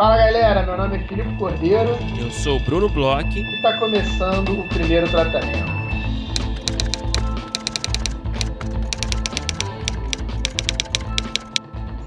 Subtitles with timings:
[0.00, 1.90] Fala galera, meu nome é Filipe Cordeiro.
[2.18, 3.38] Eu sou o Bruno Bloch.
[3.38, 5.70] E está começando o primeiro tratamento.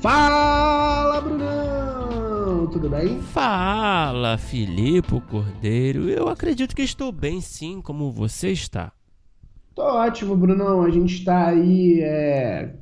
[0.02, 2.66] Fala, Brunão!
[2.72, 3.22] Tudo bem?
[3.22, 6.10] Fala, Filipe Cordeiro.
[6.10, 8.92] Eu acredito que estou bem sim, como você está.
[9.76, 10.82] Tô ótimo, Brunão.
[10.82, 12.74] A gente está aí é,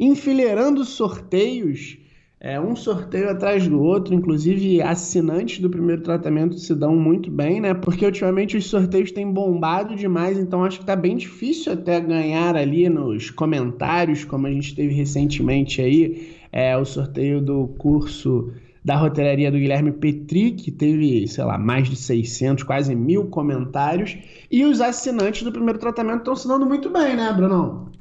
[0.00, 2.01] enfileirando sorteios
[2.44, 7.60] é um sorteio atrás do outro, inclusive assinantes do primeiro tratamento se dão muito bem,
[7.60, 7.72] né?
[7.72, 12.56] Porque ultimamente os sorteios têm bombado demais, então acho que tá bem difícil até ganhar
[12.56, 18.52] ali nos comentários, como a gente teve recentemente aí, é, o sorteio do curso
[18.84, 24.18] da roteiraria do Guilherme Petri, que teve, sei lá, mais de 600, quase mil comentários,
[24.50, 27.92] e os assinantes do primeiro tratamento estão se dando muito bem, né, Brunão?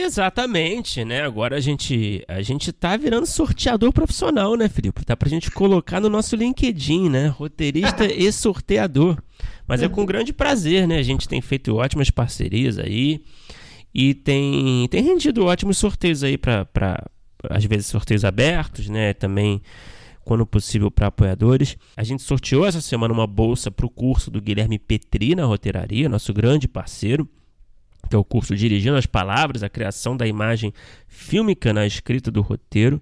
[0.00, 1.22] Exatamente, né?
[1.22, 5.04] Agora a gente a gente tá virando sorteador profissional, né, Felipe?
[5.04, 7.28] Tá pra gente colocar no nosso LinkedIn, né?
[7.28, 9.22] Roteirista e sorteador.
[9.66, 10.98] Mas é com grande prazer, né?
[10.98, 13.22] A gente tem feito ótimas parcerias aí
[13.94, 16.66] e tem, tem rendido ótimos sorteios aí para
[17.48, 19.12] às vezes sorteios abertos, né?
[19.12, 19.60] Também
[20.24, 21.76] quando possível para apoiadores.
[21.96, 26.08] A gente sorteou essa semana uma bolsa para o curso do Guilherme Petri na roteiraria,
[26.08, 27.28] nosso grande parceiro
[28.08, 30.72] que é o curso Dirigindo as Palavras, a criação da imagem
[31.06, 33.00] fílmica na escrita do roteiro.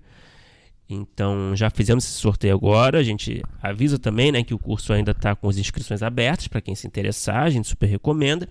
[0.88, 2.98] Então já fizemos esse sorteio agora.
[2.98, 6.60] A gente avisa também né, que o curso ainda está com as inscrições abertas para
[6.60, 8.48] quem se interessar, a gente super recomenda.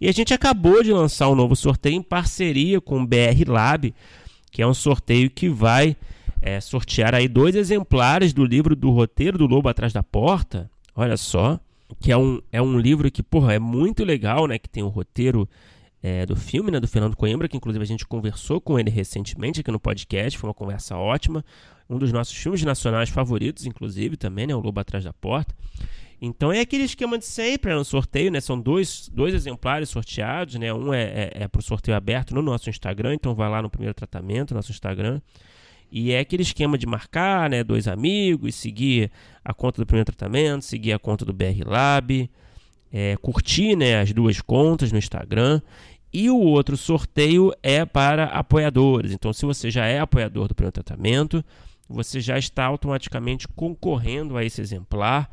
[0.00, 3.92] E a gente acabou de lançar um novo sorteio em parceria com o BR Lab,
[4.50, 5.96] que é um sorteio que vai
[6.40, 10.70] é, sortear aí dois exemplares do livro do roteiro do Lobo Atrás da Porta.
[10.94, 11.58] Olha só,
[12.00, 14.58] que é um, é um livro que, porra, é muito legal, né?
[14.58, 15.48] Que tem o roteiro
[16.02, 19.60] é, do filme, né, do Fernando Coimbra, que inclusive a gente conversou com ele recentemente
[19.60, 21.44] aqui no podcast, foi uma conversa ótima.
[21.90, 25.54] Um dos nossos filmes nacionais favoritos, inclusive, também, né, O Lobo Atrás da Porta.
[26.20, 28.40] Então é aquele esquema de sempre, né, no sorteio, né?
[28.40, 30.72] São dois, dois exemplares sorteados, né?
[30.74, 33.70] Um é, é, é para o sorteio aberto no nosso Instagram, então vai lá no
[33.70, 35.20] primeiro tratamento, nosso Instagram.
[35.90, 37.64] E é aquele esquema de marcar, né?
[37.64, 39.10] Dois amigos, seguir
[39.44, 42.28] a conta do primeiro tratamento, seguir a conta do BR Lab
[42.92, 45.60] é, curtir né, as duas contas no Instagram.
[46.12, 49.12] E o outro sorteio é para apoiadores.
[49.12, 51.44] Então, se você já é apoiador do primeiro tratamento,
[51.86, 55.28] você já está automaticamente concorrendo a esse exemplar.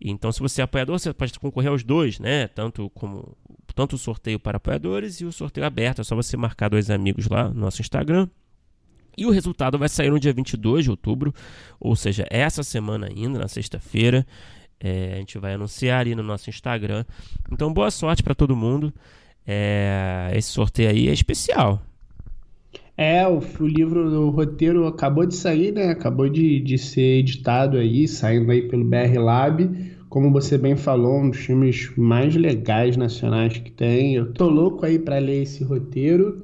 [0.00, 2.48] Então, se você é apoiador, você pode concorrer aos dois, né?
[2.48, 3.36] Tanto como
[3.72, 6.00] tanto o sorteio para apoiadores e o sorteio aberto.
[6.00, 8.28] É só você marcar dois amigos lá no nosso Instagram.
[9.20, 11.34] E o resultado vai sair no dia 22 de outubro,
[11.78, 14.26] ou seja, essa semana ainda, na sexta-feira.
[14.82, 17.04] É, a gente vai anunciar ali no nosso Instagram.
[17.52, 18.90] Então, boa sorte para todo mundo.
[19.46, 21.82] É, esse sorteio aí é especial.
[22.96, 25.90] É, o, o livro, o roteiro acabou de sair, né?
[25.90, 29.68] Acabou de, de ser editado aí, saindo aí pelo BR Lab.
[30.08, 34.14] Como você bem falou, um dos filmes mais legais nacionais que tem.
[34.14, 36.42] Eu tô louco aí para ler esse roteiro.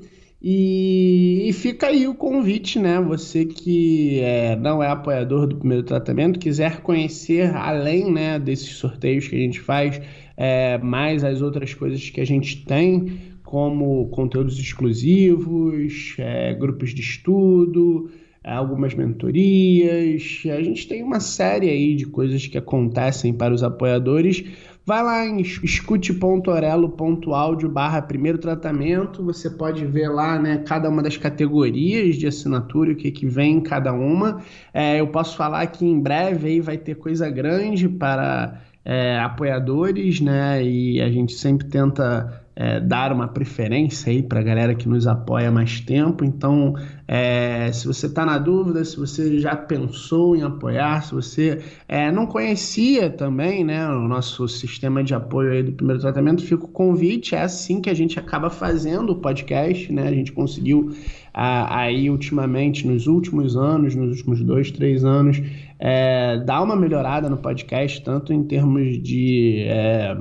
[0.49, 3.01] E, e, fica aí o convite, né?
[3.01, 9.27] Você que é, não é apoiador do primeiro tratamento, quiser conhecer além né, desses sorteios
[9.27, 10.01] que a gente faz,
[10.37, 17.01] é, mais as outras coisas que a gente tem, como conteúdos exclusivos, é, grupos de
[17.01, 18.09] estudo,
[18.45, 20.45] algumas mentorias.
[20.45, 24.45] A gente tem uma série aí de coisas que acontecem para os apoiadores.
[24.87, 31.17] Vai lá em escute.orelo.audio barra primeiro tratamento, você pode ver lá né, cada uma das
[31.17, 34.41] categorias de assinatura, o que, que vem em cada uma.
[34.73, 40.21] É, eu posso falar que em breve aí vai ter coisa grande para é, apoiadores,
[40.21, 40.63] né?
[40.63, 45.07] E a gente sempre tenta é, dar uma preferência aí para a galera que nos
[45.07, 46.25] apoia mais tempo.
[46.25, 46.75] Então,
[47.07, 52.11] é, se você está na dúvida, se você já pensou em apoiar, se você é,
[52.11, 56.69] não conhecia também né, o nosso sistema de apoio aí do primeiro tratamento, fica o
[56.69, 57.35] convite.
[57.35, 59.93] É assim que a gente acaba fazendo o podcast.
[59.93, 60.09] Né?
[60.09, 60.97] A gente conseguiu
[61.35, 65.43] aí ultimamente, nos últimos anos, nos últimos dois, três anos,
[65.79, 70.17] é, dar uma melhorada no podcast, tanto em termos de é,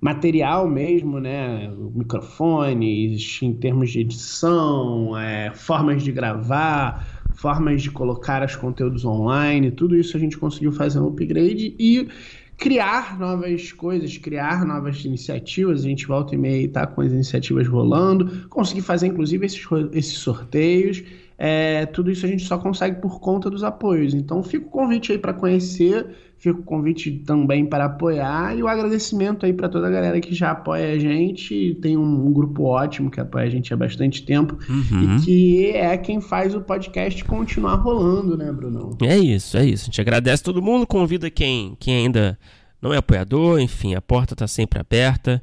[0.00, 1.70] material mesmo, né?
[1.94, 9.70] Microfones, em termos de edição, é, formas de gravar, formas de colocar os conteúdos online,
[9.70, 12.08] tudo isso a gente conseguiu fazer um upgrade e
[12.56, 15.84] criar novas coisas, criar novas iniciativas.
[15.84, 19.62] A gente volta e meia e tá com as iniciativas rolando, conseguir fazer inclusive esses,
[19.92, 21.02] esses sorteios.
[21.38, 24.14] é, tudo isso a gente só consegue por conta dos apoios.
[24.14, 26.06] Então fica o convite aí para conhecer,
[26.38, 30.34] fica o convite também para apoiar e o agradecimento aí para toda a galera que
[30.34, 31.76] já apoia a gente.
[31.80, 35.16] Tem um, um, grupo ótimo que apoia a gente há bastante tempo uhum.
[35.16, 38.96] e que é quem faz o podcast continuar rolando, né, Bruno?
[39.02, 39.84] É isso, é isso.
[39.84, 42.38] A gente agradece todo mundo, convida quem, quem ainda
[42.80, 45.42] não é apoiador, enfim, a porta está sempre aberta.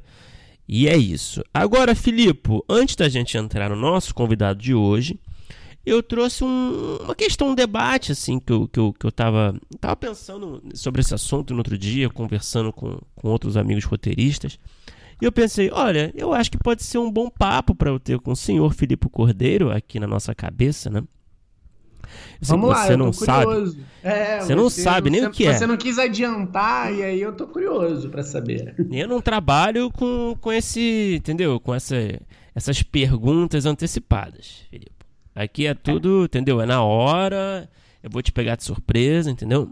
[0.66, 1.42] E é isso.
[1.52, 5.18] Agora, Filipe, antes da gente entrar no nosso convidado de hoje,
[5.84, 9.54] eu trouxe um, uma questão, um debate, assim, que eu, que eu, que eu tava,
[9.78, 14.58] tava pensando sobre esse assunto no outro dia, conversando com, com outros amigos roteiristas.
[15.20, 18.18] E eu pensei, olha, eu acho que pode ser um bom papo para eu ter
[18.18, 21.02] com o senhor Filipe Cordeiro aqui na nossa cabeça, né?
[22.40, 23.76] Vamos lá, você não sabe.
[24.02, 25.54] É, você, você não sabe nem você, o que é.
[25.54, 28.74] Você não quis adiantar e aí eu tô curioso para saber.
[28.90, 31.58] Eu não trabalho com, com esse, entendeu?
[31.58, 31.96] Com essa,
[32.54, 34.93] essas perguntas antecipadas, Felipe.
[35.34, 36.24] Aqui é tudo, é.
[36.26, 36.60] entendeu?
[36.60, 37.68] É na hora,
[38.02, 39.70] eu vou te pegar de surpresa, entendeu?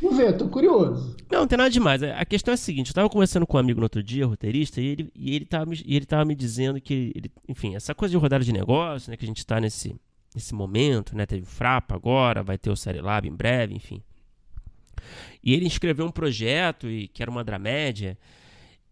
[0.00, 1.16] Vamos ver, tô curioso.
[1.30, 2.02] Não, não tem nada demais.
[2.02, 4.80] A questão é a seguinte: eu tava conversando com um amigo no outro dia, roteirista,
[4.80, 8.12] e ele, e ele, tava, e ele tava me dizendo que, ele, enfim, essa coisa
[8.12, 9.94] de rodada de negócio, né, que a gente tá nesse,
[10.34, 11.26] nesse momento, né?
[11.26, 14.02] Teve o Frapa agora, vai ter o Série Lab em breve, enfim.
[15.42, 18.16] E ele escreveu um projeto e que era uma dramédia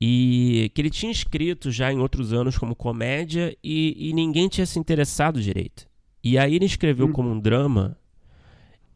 [0.05, 4.67] e que ele tinha escrito já em outros anos como comédia e, e ninguém tinha
[4.67, 5.87] se interessado direito.
[6.25, 7.13] E aí ele escreveu uhum.
[7.13, 7.97] como um drama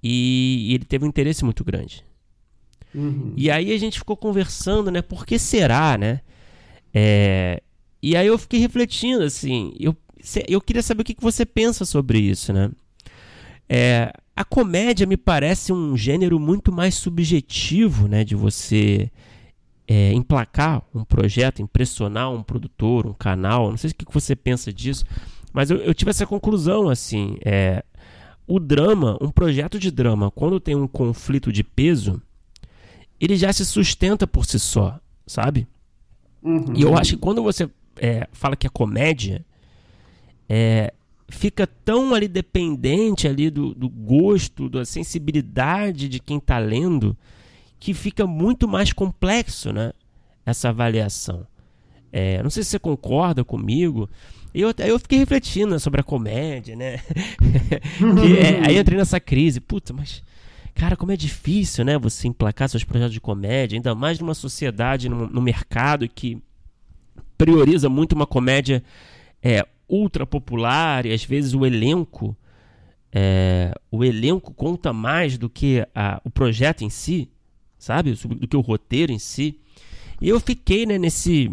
[0.03, 2.05] e, e, ele teve um interesse muito grande.
[2.93, 3.33] Uhum.
[3.37, 5.01] E aí a gente ficou conversando, né?
[5.01, 6.23] Por que será, né?
[6.93, 7.63] É,
[8.03, 9.97] e aí eu fiquei refletindo, assim, eu
[10.49, 12.69] eu queria saber o que você pensa sobre isso, né?
[13.69, 18.25] É, a comédia me parece um gênero muito mais subjetivo, né?
[18.25, 19.09] De você
[19.89, 23.71] é, emplacar um projeto, impressionar um produtor, um canal.
[23.71, 25.05] Não sei o que você pensa disso,
[25.53, 27.37] mas eu, eu tive essa conclusão, assim.
[27.45, 27.85] É,
[28.47, 32.21] o drama, um projeto de drama, quando tem um conflito de peso,
[33.21, 35.67] ele já se sustenta por si só, sabe?
[36.43, 36.75] Uhum.
[36.75, 39.45] E eu acho que quando você é, fala que é comédia,
[40.49, 40.93] é,
[41.29, 47.17] fica tão ali dependente ali do, do gosto, da sensibilidade de quem está lendo,
[47.79, 49.93] que fica muito mais complexo, né?
[50.45, 51.47] Essa avaliação.
[52.13, 54.09] É, não sei se você concorda comigo.
[54.55, 56.99] Eu, eu fiquei refletindo né, sobre a comédia, né?
[57.99, 59.61] que, é, aí entrei nessa crise.
[59.61, 60.23] Puta, mas.
[60.75, 61.99] Cara, como é difícil, né?
[61.99, 66.39] Você emplacar seus projetos de comédia, ainda mais numa sociedade, no, no mercado que
[67.37, 68.83] prioriza muito uma comédia
[69.43, 72.37] é, ultra popular e às vezes o elenco
[73.19, 77.31] é, o elenco conta mais do que a, o projeto em si,
[77.87, 78.13] sabe?
[78.13, 79.59] Do que o roteiro em si.
[80.21, 81.51] E eu fiquei né, nesse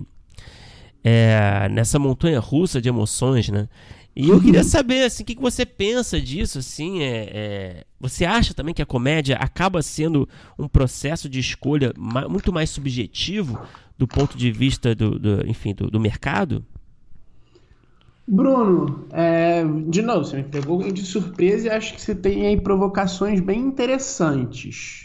[1.03, 3.67] é, nessa montanha russa de emoções, né?
[4.15, 8.25] E eu queria saber assim, o que, que você pensa disso, assim, é, é, você
[8.25, 11.93] acha também que a comédia acaba sendo um processo de escolha
[12.29, 13.59] muito mais subjetivo
[13.97, 16.63] do ponto de vista do, do enfim, do, do mercado?
[18.27, 22.61] Bruno, é, de novo, você me pegou de surpresa e acho que você tem aí
[22.61, 25.02] provocações bem interessantes.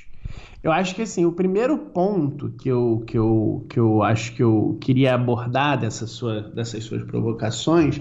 [0.69, 4.43] Eu acho que assim, o primeiro ponto que eu, que eu, que eu acho que
[4.43, 7.99] eu queria abordar dessa sua, dessas suas provocações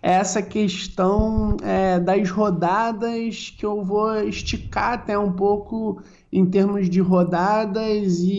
[0.00, 6.00] é essa questão é, das rodadas que eu vou esticar até um pouco
[6.32, 8.30] em termos de rodadas e,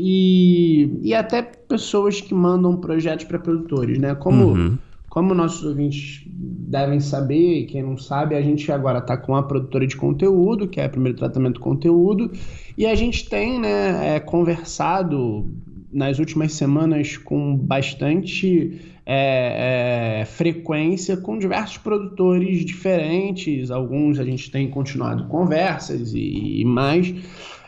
[0.00, 4.12] e, e até pessoas que mandam projetos para produtores, né?
[4.16, 4.44] Como.
[4.46, 4.78] Uhum
[5.18, 9.42] como nossos ouvintes devem saber, e quem não sabe, a gente agora está com a
[9.42, 12.30] produtora de conteúdo, que é o primeiro tratamento conteúdo,
[12.76, 15.50] e a gente tem né, é, conversado
[15.92, 24.52] nas últimas semanas com bastante é, é, frequência com diversos produtores diferentes, alguns a gente
[24.52, 27.12] tem continuado conversas e, e mais.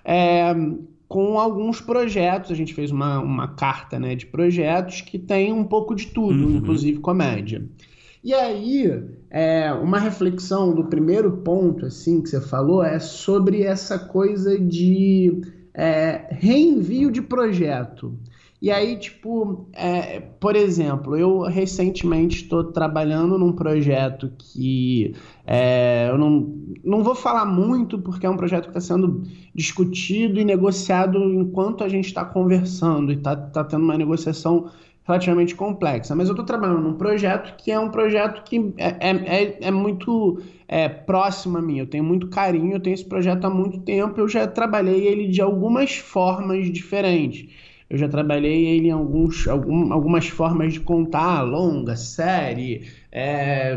[0.04, 0.54] É,
[1.10, 2.52] com alguns projetos.
[2.52, 6.46] A gente fez uma, uma carta né, de projetos que tem um pouco de tudo,
[6.46, 6.56] uhum.
[6.58, 7.68] inclusive comédia.
[8.22, 13.98] E aí, é, uma reflexão do primeiro ponto assim que você falou é sobre essa
[13.98, 15.40] coisa de
[15.74, 18.16] é, reenvio de projeto.
[18.62, 25.14] E aí, tipo, é, por exemplo, eu recentemente estou trabalhando num projeto que
[25.46, 29.22] é, eu não, não vou falar muito, porque é um projeto que está sendo
[29.54, 34.70] discutido e negociado enquanto a gente está conversando, e está tá tendo uma negociação
[35.04, 36.14] relativamente complexa.
[36.14, 39.70] Mas eu estou trabalhando num projeto que é um projeto que é, é, é, é
[39.70, 40.38] muito
[40.68, 41.78] é, próximo a mim.
[41.78, 45.28] Eu tenho muito carinho, eu tenho esse projeto há muito tempo, eu já trabalhei ele
[45.28, 47.48] de algumas formas diferentes
[47.90, 53.76] eu já trabalhei ele em alguns, algum, algumas formas de contar, longa, série, é,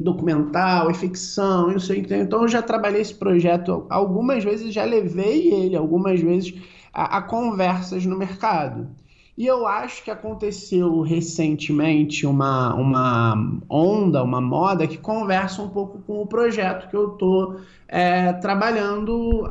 [0.00, 2.12] documental, e ficção, não sei o que.
[2.12, 6.54] Então eu já trabalhei esse projeto algumas vezes, já levei ele algumas vezes
[6.92, 8.88] a, a conversas no mercado.
[9.38, 16.00] E eu acho que aconteceu recentemente uma, uma onda, uma moda que conversa um pouco
[16.00, 19.50] com o projeto que eu estou é, trabalhando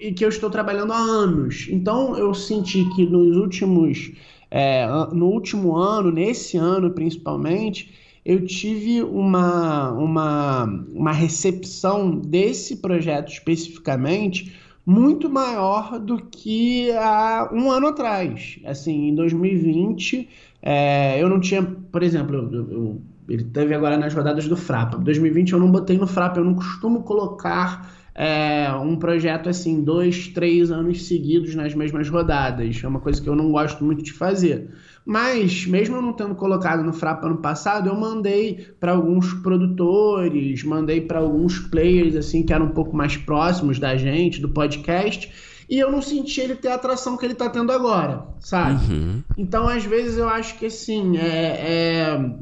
[0.00, 1.66] e que eu estou trabalhando há anos.
[1.70, 4.12] Então eu senti que nos últimos,
[4.50, 7.92] é, no último ano, nesse ano principalmente,
[8.24, 17.70] eu tive uma, uma, uma recepção desse projeto especificamente muito maior do que há um
[17.70, 18.58] ano atrás.
[18.64, 20.28] Assim, em 2020,
[20.62, 24.96] é, eu não tinha, por exemplo, eu, eu, ele teve agora nas rodadas do Frapa.
[24.98, 30.26] 2020 eu não botei no Frapa, eu não costumo colocar é, um projeto assim, dois,
[30.26, 32.80] três anos seguidos nas mesmas rodadas.
[32.82, 34.70] É uma coisa que eu não gosto muito de fazer.
[35.06, 40.64] Mas, mesmo eu não tendo colocado no Frapa ano passado, eu mandei para alguns produtores,
[40.64, 45.32] mandei para alguns players assim que eram um pouco mais próximos da gente, do podcast,
[45.70, 48.92] e eu não senti ele ter a atração que ele está tendo agora, sabe?
[48.92, 49.22] Uhum.
[49.36, 52.34] Então, às vezes, eu acho que assim, é, é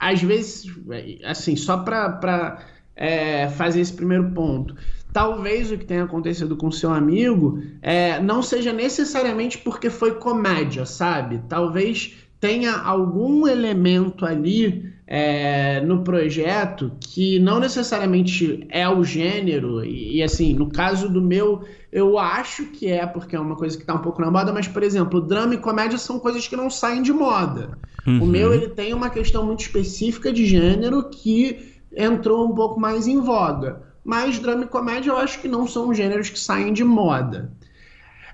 [0.00, 0.68] às vezes,
[1.24, 2.58] assim, só para
[2.96, 4.74] é, fazer esse primeiro ponto
[5.16, 10.84] talvez o que tenha acontecido com seu amigo é, não seja necessariamente porque foi comédia,
[10.84, 11.40] sabe?
[11.48, 20.18] Talvez tenha algum elemento ali é, no projeto que não necessariamente é o gênero, e,
[20.18, 23.84] e, assim, no caso do meu, eu acho que é, porque é uma coisa que
[23.84, 26.68] está um pouco na moda, mas, por exemplo, drama e comédia são coisas que não
[26.68, 27.70] saem de moda.
[28.06, 28.22] Uhum.
[28.22, 33.06] O meu, ele tem uma questão muito específica de gênero que entrou um pouco mais
[33.06, 36.84] em voga mas drama e comédia eu acho que não são gêneros que saem de
[36.84, 37.52] moda.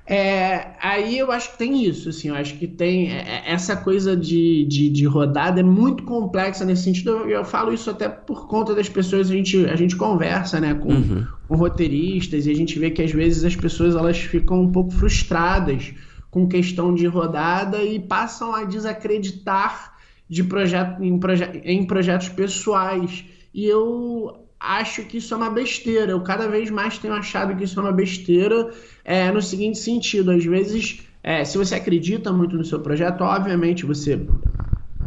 [0.07, 3.75] É, aí eu acho que tem isso, assim, eu acho que tem é, é, essa
[3.75, 7.11] coisa de, de, de, rodada é muito complexa nesse sentido.
[7.11, 10.75] Eu, eu, falo isso até por conta das pessoas, a gente, a gente conversa né,
[10.75, 11.27] com, uhum.
[11.49, 14.91] com roteiristas e a gente vê que às vezes as pessoas elas ficam um pouco
[14.91, 15.95] frustradas
[16.31, 19.95] com questão de rodada e passam a desacreditar
[20.29, 23.25] de projeto, em, proje em projetos pessoais.
[23.55, 26.13] E eu acho que isso é uma besteira.
[26.13, 28.71] Eu cada vez mais tenho achado que isso é uma besteira
[29.05, 33.85] é, no seguinte sentido: às vezes, é, se você acredita muito no seu projeto, obviamente
[33.85, 34.29] você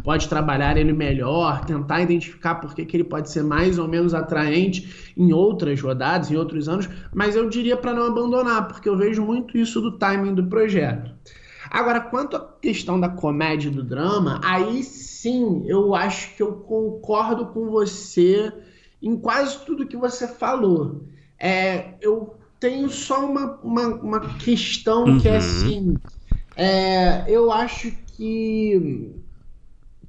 [0.02, 4.14] pode trabalhar ele melhor, tentar identificar por que, que ele pode ser mais ou menos
[4.14, 8.96] atraente em outras rodadas, em outros anos, mas eu diria para não abandonar, porque eu
[8.96, 11.10] vejo muito isso do timing do projeto.
[11.68, 16.52] Agora, quanto à questão da comédia e do drama, aí sim eu acho que eu
[16.52, 18.52] concordo com você
[19.06, 21.04] em quase tudo que você falou.
[21.38, 25.20] É, eu tenho só uma, uma, uma questão uhum.
[25.20, 25.96] que é assim.
[26.56, 29.14] É, eu acho que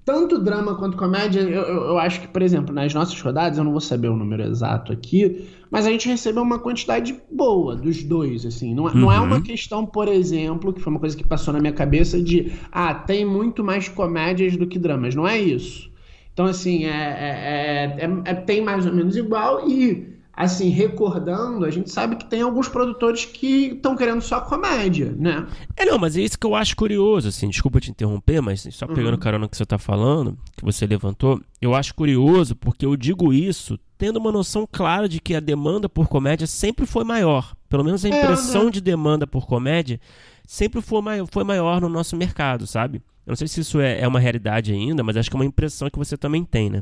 [0.04, 3.74] tanto drama quanto comédia, eu, eu, acho que, por exemplo, nas nossas rodadas, eu não
[3.74, 8.46] vou saber o número exato aqui, mas a gente recebeu uma quantidade boa dos dois,
[8.46, 8.74] assim.
[8.74, 8.96] Não, uhum.
[8.96, 9.42] não é uma uhum.
[9.44, 13.26] questão, por exemplo, que foi uma coisa que passou na minha cabeça de, ah, tem
[13.26, 15.14] muito mais comédias do que dramas.
[15.14, 15.92] Não é isso.
[16.38, 21.72] Então, assim, é, é, é, é, tem mais ou menos igual e, assim, recordando, a
[21.72, 25.48] gente sabe que tem alguns produtores que estão querendo só comédia, né?
[25.76, 28.86] É, não, mas é isso que eu acho curioso, assim, desculpa te interromper, mas só
[28.86, 29.20] pegando uhum.
[29.20, 33.76] carona que você está falando, que você levantou, eu acho curioso porque eu digo isso
[33.98, 37.56] tendo uma noção clara de que a demanda por comédia sempre foi maior.
[37.68, 38.72] Pelo menos a impressão né?
[38.74, 40.00] de demanda por comédia
[40.46, 41.02] sempre foi
[41.32, 43.02] foi maior no nosso mercado, sabe?
[43.28, 45.46] Eu não sei se isso é, é uma realidade ainda, mas acho que é uma
[45.46, 46.82] impressão que você também tem, né?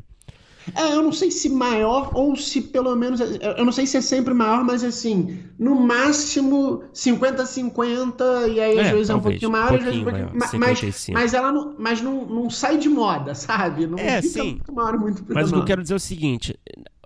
[0.76, 3.20] É, eu não sei se maior ou se pelo menos.
[3.20, 8.88] Eu não sei se é sempre maior, mas assim, no máximo 50-50, e aí às
[8.88, 10.50] é, vezes é um pouquinho maior, às vezes um pouquinho maior.
[10.54, 13.88] Mas, mas ela não, mas não, não sai de moda, sabe?
[13.88, 14.52] Não é, fica sim.
[14.52, 16.56] muito maior, muito Mas o que eu quero dizer é o seguinte: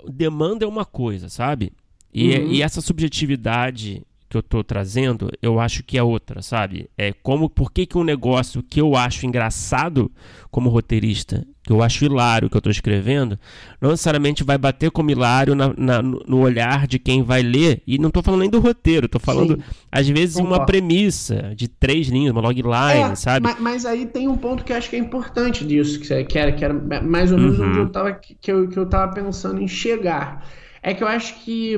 [0.07, 1.71] demanda é uma coisa, sabe?
[2.13, 2.47] E, uhum.
[2.47, 6.87] e essa subjetividade que eu tô trazendo, eu acho que é outra, sabe?
[6.95, 10.11] É como, por que, que um negócio que eu acho engraçado
[10.51, 13.39] como roteirista, que eu acho hilário que eu tô escrevendo,
[13.81, 17.81] não necessariamente vai bater como hilário na, na, no olhar de quem vai ler.
[17.87, 20.57] E não tô falando nem do roteiro, tô falando, Sim, às vezes, concordo.
[20.57, 23.47] uma premissa de três linhas, uma logline, é, sabe?
[23.47, 26.37] Mas, mas, aí tem um ponto que eu acho que é importante disso, que, que,
[26.37, 27.67] era, que era mais ou menos uhum.
[27.67, 30.47] onde eu tava, que, eu, que eu tava pensando em chegar.
[30.83, 31.75] É que eu acho que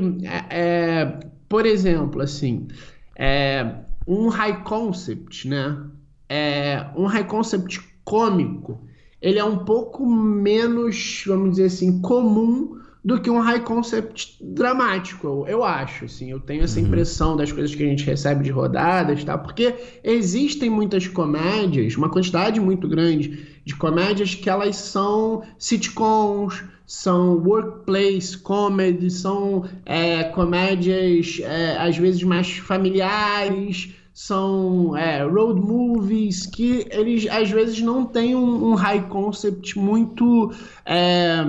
[0.49, 1.19] é, é
[1.51, 2.69] por exemplo, assim,
[3.13, 3.75] é,
[4.07, 5.83] um high concept, né?
[6.29, 8.79] É, um high concept cômico,
[9.21, 15.27] ele é um pouco menos, vamos dizer assim, comum do que um high concept dramático,
[15.27, 16.85] eu, eu acho, assim, eu tenho essa uhum.
[16.85, 19.37] impressão das coisas que a gente recebe de rodadas, tá?
[19.37, 27.37] Porque existem muitas comédias, uma quantidade muito grande de comédias que elas são sitcoms, são
[27.37, 36.85] workplace comedy, são é, comédias é, às vezes mais familiares, são é, road movies que
[36.91, 40.51] eles às vezes não têm um, um high concept muito
[40.85, 41.45] é,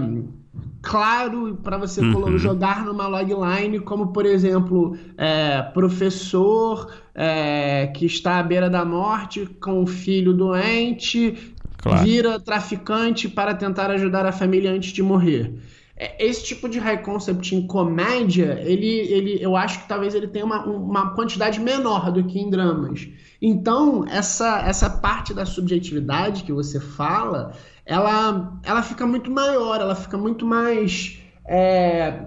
[0.81, 2.39] claro para você uhum.
[2.39, 9.47] jogar numa logline, como por exemplo, é, professor é, que está à beira da morte
[9.61, 11.52] com o filho doente,
[11.83, 12.05] claro.
[12.05, 15.55] vira traficante para tentar ajudar a família antes de morrer.
[15.97, 20.27] É, esse tipo de high concept em comédia, ele, ele, eu acho que talvez ele
[20.27, 23.09] tenha uma, uma quantidade menor do que em dramas.
[23.41, 27.53] Então, essa, essa parte da subjetividade que você fala,
[27.85, 32.25] ela, ela fica muito maior, ela fica muito mais é,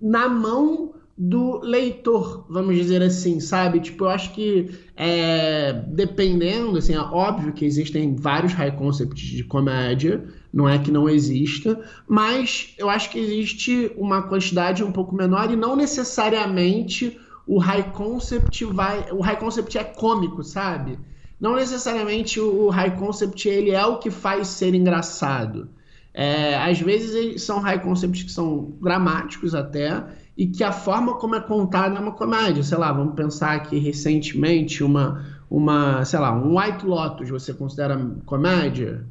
[0.00, 3.78] na mão do leitor, vamos dizer assim, sabe?
[3.78, 9.44] Tipo, eu acho que é, dependendo, assim, é óbvio que existem vários high concepts de
[9.44, 15.14] comédia, não é que não exista, mas eu acho que existe uma quantidade um pouco
[15.14, 17.16] menor e não necessariamente
[17.46, 20.98] o high concept vai, o high concept é cômico, sabe?
[21.40, 25.68] Não necessariamente o high concept ele é o que faz ser engraçado.
[26.12, 30.04] É, às vezes são high concepts que são dramáticos até
[30.36, 32.62] e que a forma como é contada é uma comédia.
[32.62, 37.98] Sei lá, vamos pensar aqui recentemente uma, uma sei lá, um White Lotus, você considera
[38.26, 39.04] comédia?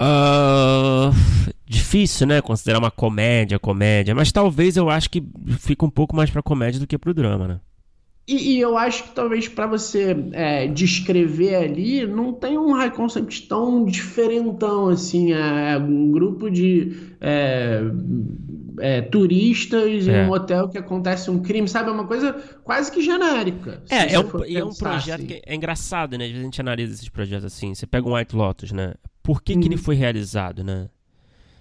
[0.00, 1.14] Uh,
[1.66, 2.40] difícil, né?
[2.40, 4.14] Considerar uma comédia, comédia.
[4.14, 5.22] Mas talvez eu acho que
[5.58, 7.60] fica um pouco mais pra comédia do que pro drama, né?
[8.30, 12.92] E, e, eu acho que talvez para você é, descrever ali, não tem um high
[12.92, 15.32] concept tão diferentão assim.
[15.32, 17.80] É um grupo de é,
[18.78, 20.24] é, turistas em é.
[20.24, 21.88] um hotel que acontece um crime, sabe?
[21.88, 22.32] É uma coisa
[22.62, 23.82] quase que genérica.
[23.90, 25.26] É, é um, é um projeto assim.
[25.26, 26.26] que é engraçado, né?
[26.26, 27.74] Às vezes a gente analisa esses projetos assim.
[27.74, 28.94] Você pega um White Lotus, né?
[29.24, 29.60] Por que, hum.
[29.60, 29.82] que ele uhum.
[29.82, 30.88] foi realizado, né?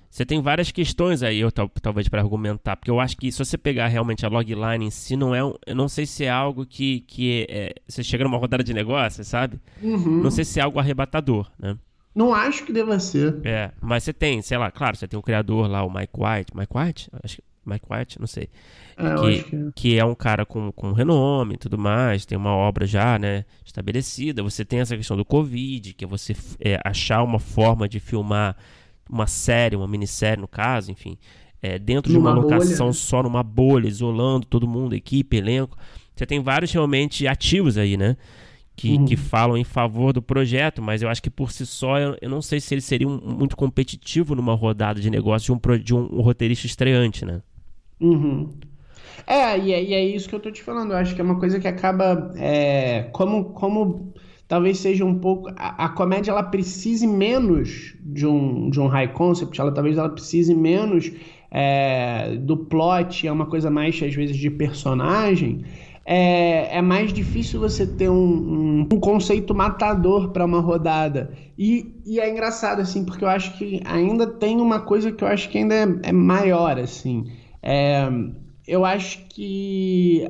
[0.10, 3.58] Você tem várias questões aí, eu, talvez, para argumentar, porque eu acho que se você
[3.58, 6.66] pegar realmente a logline em si, não é um, eu não sei se é algo
[6.66, 9.60] que, que é, é você chega numa rodada de negócio, sabe?
[9.82, 10.24] Uhum.
[10.24, 11.78] Não sei se é algo arrebatador, né?
[12.16, 13.40] Não acho que deva ser.
[13.46, 16.14] É, mas você tem, sei lá, claro, você tem o um criador lá, o Mike
[16.18, 16.58] White.
[16.58, 17.10] Mike White?
[17.24, 18.50] Acho que Mike White, não sei.
[18.98, 19.56] É, que, que...
[19.56, 19.60] É.
[19.76, 23.46] que, é um cara com, com renome e tudo mais, tem uma obra já, né,
[23.64, 24.42] estabelecida.
[24.42, 28.58] Você tem essa questão do Covid, que é você é, achar uma forma de filmar
[29.10, 31.18] uma série, uma minissérie no caso, enfim,
[31.62, 32.94] é, dentro numa de uma locação bolha.
[32.94, 35.78] só numa bolha, isolando todo mundo, equipe, elenco.
[36.16, 38.16] Você tem vários realmente ativos aí, né?
[38.76, 39.06] Que, uhum.
[39.06, 42.30] que falam em favor do projeto, mas eu acho que por si só eu, eu
[42.30, 45.94] não sei se ele seria um, muito competitivo numa rodada de negócio de um, de
[45.94, 47.42] um, um roteirista estreante, né?
[48.00, 48.54] Uhum.
[49.28, 50.92] É, e é, e é, isso que eu tô te falando.
[50.92, 52.32] Eu acho que é uma coisa que acaba.
[52.38, 54.14] É, como, como
[54.50, 59.14] talvez seja um pouco a, a, comédia ela precise menos de um, de um high
[59.14, 61.12] concept, ela talvez ela precise menos
[61.52, 65.64] é, do plot, é uma coisa mais às vezes de personagem.
[66.04, 71.32] É, é mais difícil você ter um, um, um conceito matador para uma rodada.
[71.56, 75.28] E, e, é engraçado, assim, porque eu acho que ainda tem uma coisa que eu
[75.28, 77.32] acho que ainda é, é maior, assim.
[77.62, 78.10] É,
[78.68, 80.26] eu acho que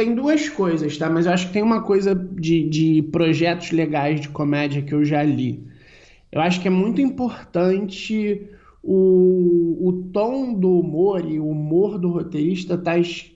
[0.00, 1.10] tem duas coisas, tá?
[1.10, 5.04] Mas eu acho que tem uma coisa de, de projetos legais de comédia que eu
[5.04, 5.62] já li.
[6.32, 8.48] Eu acho que é muito importante
[8.82, 12.92] o, o tom do humor e o humor do roteirista tá,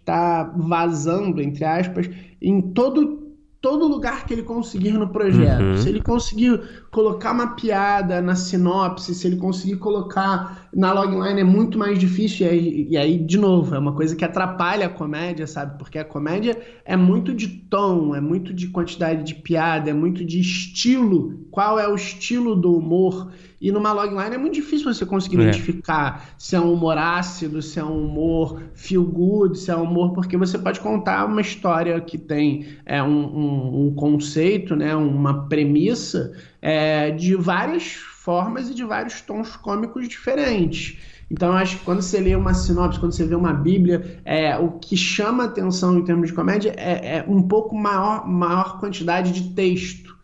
[0.07, 2.09] tá vazando, entre aspas,
[2.41, 3.23] em todo
[3.61, 5.63] todo lugar que ele conseguir no projeto.
[5.63, 5.77] Uhum.
[5.79, 11.45] Se ele conseguir colocar uma piada na sinopse, se ele conseguir colocar na logline é
[11.45, 12.47] muito mais difícil.
[12.47, 15.79] E aí, e aí, de novo, é uma coisa que atrapalha a comédia, sabe?
[15.79, 20.25] Porque a comédia é muito de tom, é muito de quantidade de piada, é muito
[20.25, 21.47] de estilo.
[21.51, 23.31] Qual é o estilo do humor?
[23.61, 25.43] E numa logline é muito difícil você conseguir é.
[25.45, 29.85] identificar se é um humor ácido, se é um humor feel good, se é um
[29.85, 30.13] humor.
[30.13, 35.49] Porque você pode contar uma história que tem é, um, um, um conceito, né, uma
[35.49, 40.99] premissa é, de várias formas e de vários tons cômicos diferentes.
[41.31, 44.73] Então, acho que quando você lê uma sinopse, quando você vê uma Bíblia, é, o
[44.79, 49.55] que chama atenção em termos de comédia é, é um pouco maior, maior quantidade de
[49.55, 50.17] texto.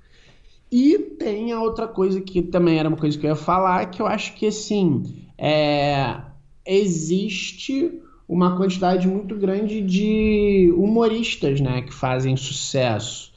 [0.73, 4.01] E tem a outra coisa que também era uma coisa que eu ia falar, que
[4.01, 5.03] eu acho que assim
[5.37, 6.17] é,
[6.65, 13.30] existe uma quantidade muito grande de humoristas né, que fazem sucesso.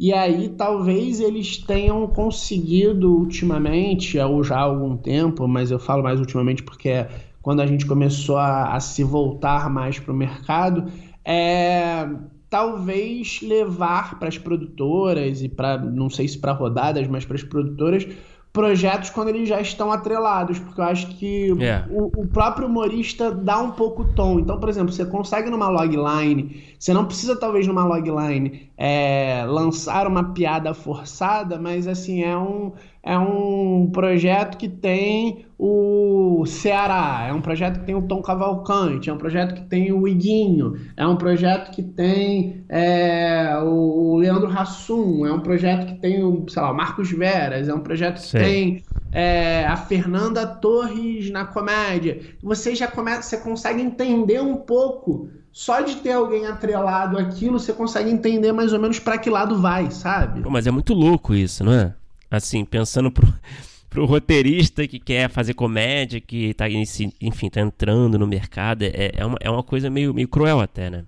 [0.00, 6.02] E aí talvez eles tenham conseguido ultimamente, ou já há algum tempo, mas eu falo
[6.02, 7.10] mais ultimamente porque é
[7.42, 10.90] quando a gente começou a, a se voltar mais para o mercado,
[11.22, 12.08] é
[12.48, 17.44] talvez levar para as produtoras e para não sei se para rodadas, mas para as
[17.44, 18.08] produtoras
[18.52, 21.86] projetos quando eles já estão atrelados, porque eu acho que yeah.
[21.88, 21.92] É.
[21.92, 24.40] o, o, próprio humorista dá um pouco o tom.
[24.40, 30.06] Então, por exemplo, você consegue numa logline, você não precisa talvez numa logline é, lançar
[30.06, 37.32] uma piada forçada, mas assim, é um, é um projeto que tem o Ceará, é
[37.32, 41.06] um projeto que tem o Tom Cavalcante, é um projeto que tem o Iguinho, é
[41.06, 46.62] um projeto que tem é, o Leandro Hassum, é um projeto que tem o, sei
[46.62, 48.38] lá, o Marcos Veras, é um projeto que Sim.
[48.38, 52.20] tem é, a Fernanda Torres na comédia.
[52.42, 57.72] Você já começa, você consegue entender um pouco só de ter alguém atrelado aquilo, você
[57.72, 60.42] consegue entender mais ou menos para que lado vai, sabe?
[60.42, 61.94] Pô, mas é muito louco isso, não é?
[62.30, 63.26] Assim, pensando pro,
[63.90, 69.26] pro roteirista que quer fazer comédia, que tá, enfim, tá entrando no mercado, é, é,
[69.26, 71.04] uma, é uma coisa meio, meio cruel até, né?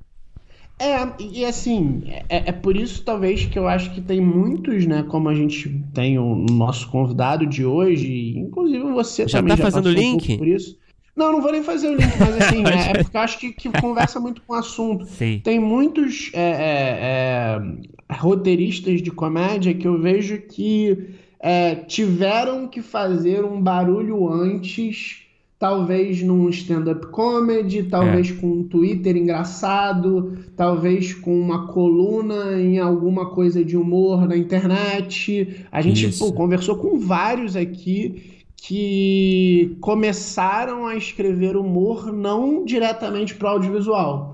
[0.78, 5.04] É, e assim, é, é, por isso talvez que eu acho que tem muitos, né,
[5.04, 9.70] como a gente tem o nosso convidado de hoje, inclusive você já também tá já
[9.70, 10.32] fazendo link?
[10.32, 10.76] Um por isso.
[11.14, 13.52] Não, não vou nem fazer o link, mas assim, é, é, porque eu acho que,
[13.52, 15.04] que conversa muito com o assunto.
[15.06, 15.40] Sim.
[15.44, 17.60] Tem muitos é, é, é,
[18.16, 25.22] roteiristas de comédia que eu vejo que é, tiveram que fazer um barulho antes,
[25.58, 33.30] talvez num stand-up comedy, talvez com um Twitter engraçado, talvez com uma coluna em alguma
[33.30, 35.64] coisa de humor na internet.
[35.70, 43.48] A gente pô, conversou com vários aqui que começaram a escrever humor não diretamente para
[43.48, 44.31] o audiovisual.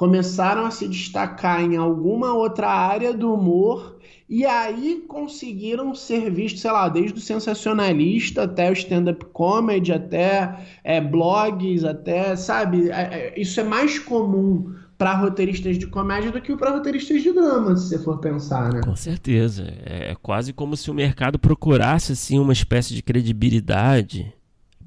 [0.00, 6.62] Começaram a se destacar em alguma outra área do humor e aí conseguiram ser vistos,
[6.62, 12.88] sei lá, desde o sensacionalista até o stand-up comedy, até é, blogs, até, sabe?
[12.88, 12.94] É,
[13.34, 17.76] é, isso é mais comum para roteiristas de comédia do que para roteiristas de drama,
[17.76, 18.80] se você for pensar, né?
[18.82, 19.70] Com certeza.
[19.84, 24.32] É, é quase como se o mercado procurasse assim uma espécie de credibilidade.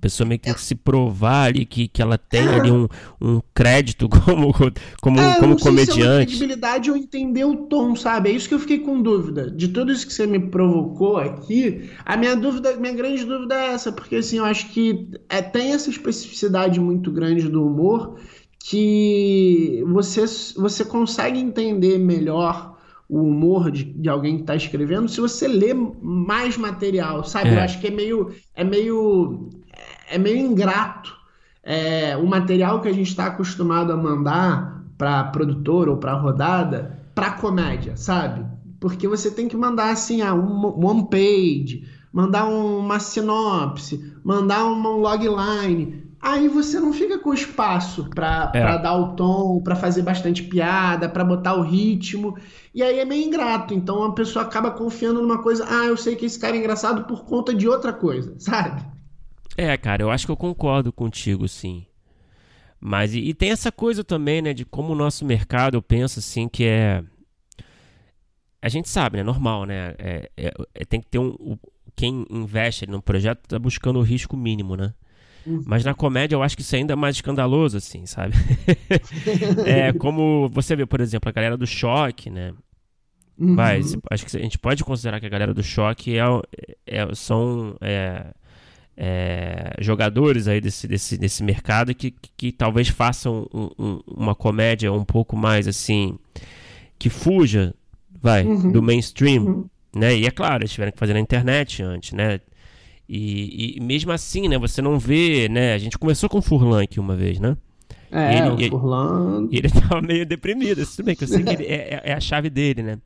[0.04, 2.90] A pessoa meio que tem que se provar ali que, que ela tem ali um,
[3.22, 4.54] um crédito como,
[5.02, 5.94] como, é, como comediante.
[5.94, 8.30] Se é credibilidade ou entender o tom, sabe?
[8.30, 9.50] É isso que eu fiquei com dúvida.
[9.50, 13.68] De tudo isso que você me provocou aqui, a minha dúvida, minha grande dúvida é
[13.68, 18.20] essa, porque assim, eu acho que é, tem essa especificidade muito grande do humor
[18.60, 20.26] que você,
[20.58, 22.74] você consegue entender melhor
[23.10, 27.50] o humor de, de alguém que está escrevendo se você lê mais material, sabe?
[27.50, 27.56] É.
[27.56, 29.50] Eu acho que é meio, é meio,
[30.10, 31.16] é meio ingrato
[31.64, 37.00] é, o material que a gente está acostumado a mandar para produtor ou para rodada
[37.16, 38.46] para comédia, sabe?
[38.80, 44.90] Porque você tem que mandar assim, ah, um one page, mandar uma sinopse, mandar uma
[44.90, 48.78] logline aí você não fica com espaço para é.
[48.80, 52.38] dar o tom, para fazer bastante piada, para botar o ritmo.
[52.74, 53.74] E aí é meio ingrato.
[53.74, 57.04] Então a pessoa acaba confiando numa coisa, ah, eu sei que esse cara é engraçado
[57.04, 58.82] por conta de outra coisa, sabe?
[59.58, 61.86] É, cara, eu acho que eu concordo contigo, sim.
[62.80, 66.20] Mas e, e tem essa coisa também, né, de como o nosso mercado, eu penso
[66.20, 67.04] assim, que é.
[68.62, 69.24] A gente sabe, né?
[69.24, 69.96] Normal, né?
[69.98, 71.58] É, é, é tem que ter um.
[71.96, 74.94] Quem investe no projeto tá buscando o risco mínimo, né?
[75.46, 75.64] Uhum.
[75.66, 78.34] Mas na comédia eu acho que isso é ainda mais escandaloso, assim, sabe?
[79.66, 82.54] é como você vê, por exemplo, a galera do choque, né?
[83.38, 83.56] Uhum.
[83.56, 86.24] Vai, acho que a gente pode considerar que a galera do choque é,
[86.86, 88.28] é são é,
[88.96, 94.36] é, jogadores aí desse, desse, desse mercado que, que, que talvez façam um, um, uma
[94.36, 96.18] comédia um pouco mais assim
[96.98, 97.74] que fuja,
[98.22, 98.72] vai, uhum.
[98.72, 99.66] do mainstream, uhum.
[99.94, 100.16] né?
[100.16, 102.40] E é claro, eles tiveram que fazer na internet antes, né?
[103.10, 105.74] E, e, mesmo assim, né, você não vê, né?
[105.74, 107.58] A gente começou com o Furlan aqui uma vez, né?
[108.10, 109.48] É, ele, o Furlan.
[109.52, 112.02] E ele tava meio deprimido, isso tudo bem, que eu sei que ele, é, é,
[112.06, 112.98] é a chave dele, né?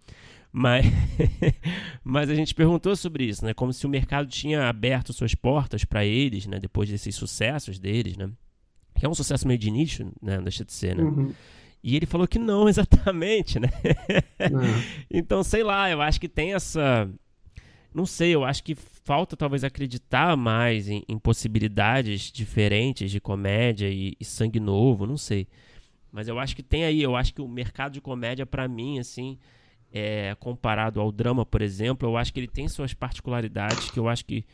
[0.57, 0.87] Mas,
[2.03, 3.53] mas a gente perguntou sobre isso, né?
[3.53, 6.57] Como se o mercado tinha aberto suas portas para eles, né?
[6.57, 8.27] Depois desses sucessos deles, né?
[8.95, 10.37] Que é um sucesso meio de nicho, né?
[10.37, 11.03] Não deixa de ser, né?
[11.03, 11.31] Uhum.
[11.83, 13.69] E ele falou que não exatamente, né?
[15.11, 17.07] então, sei lá, eu acho que tem essa.
[17.93, 23.91] Não sei, eu acho que falta talvez acreditar mais em, em possibilidades diferentes de comédia
[23.91, 25.47] e, e, sangue novo, não sei.
[26.11, 28.97] Mas eu acho que tem aí, eu acho que o mercado de comédia, para mim,
[28.97, 29.37] assim,
[29.93, 34.07] é, comparado ao drama, por exemplo, eu acho que ele tem suas particularidades que eu
[34.07, 34.45] acho que,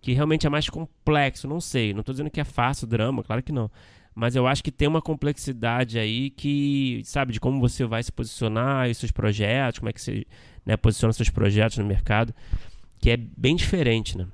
[0.00, 1.92] que realmente é mais complexo, não sei.
[1.92, 3.70] Não estou dizendo que é fácil o drama, claro que não.
[4.14, 8.12] Mas eu acho que tem uma complexidade aí que, sabe, de como você vai se
[8.12, 10.24] posicionar e seus projetos, como é que você
[10.64, 12.32] né, posiciona seus projetos no mercado,
[13.00, 14.26] que é bem diferente, né?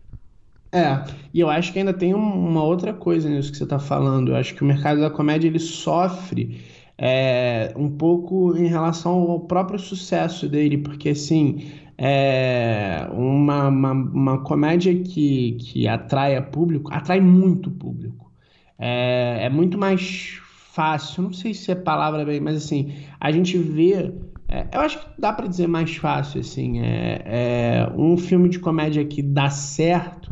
[0.72, 1.02] É,
[1.34, 4.28] e eu acho que ainda tem uma outra coisa nisso que você está falando.
[4.28, 6.60] Eu acho que o mercado da comédia ele sofre
[7.00, 14.38] é, um pouco em relação ao próprio sucesso dele, porque assim, é, uma, uma, uma
[14.44, 18.30] comédia que, que atrai público, atrai muito público.
[18.78, 20.38] É, é muito mais
[20.72, 24.12] fácil, não sei se é palavra bem, mas assim, a gente vê
[24.46, 28.58] é, eu acho que dá para dizer mais fácil, assim, é, é, um filme de
[28.58, 30.30] comédia que dá certo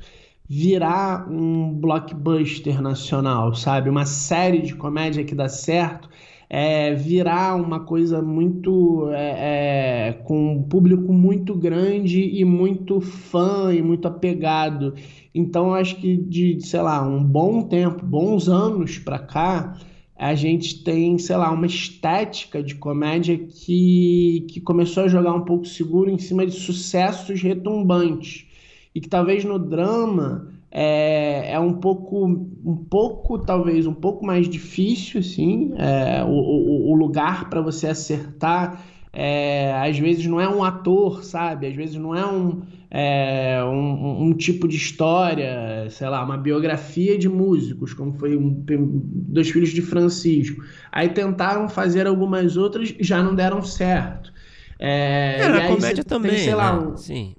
[0.48, 3.88] virar um blockbuster nacional, sabe?
[3.88, 6.08] Uma série de comédia que dá certo
[6.50, 13.74] é, virar uma coisa muito é, é, com um público muito grande e muito fã
[13.74, 14.94] e muito apegado.
[15.34, 19.78] Então acho que de, sei lá, um bom tempo, bons anos para cá,
[20.16, 25.44] a gente tem, sei lá, uma estética de comédia que, que começou a jogar um
[25.44, 28.46] pouco seguro em cima de sucessos retumbantes.
[28.94, 34.48] E que talvez no drama é, é um pouco, um pouco, talvez, um pouco mais
[34.48, 38.82] difícil, assim, é, o, o, o lugar para você acertar.
[39.10, 41.66] É, às vezes não é um ator, sabe?
[41.66, 47.18] Às vezes não é um, é, um, um, tipo de história, sei lá, uma biografia
[47.18, 50.62] de músicos, como foi um, Dois Filhos de Francisco.
[50.92, 54.32] Aí tentaram fazer algumas outras já não deram certo.
[54.78, 56.86] É, é a comédia também, sei lá, né?
[56.86, 56.96] um...
[56.96, 57.34] Sim.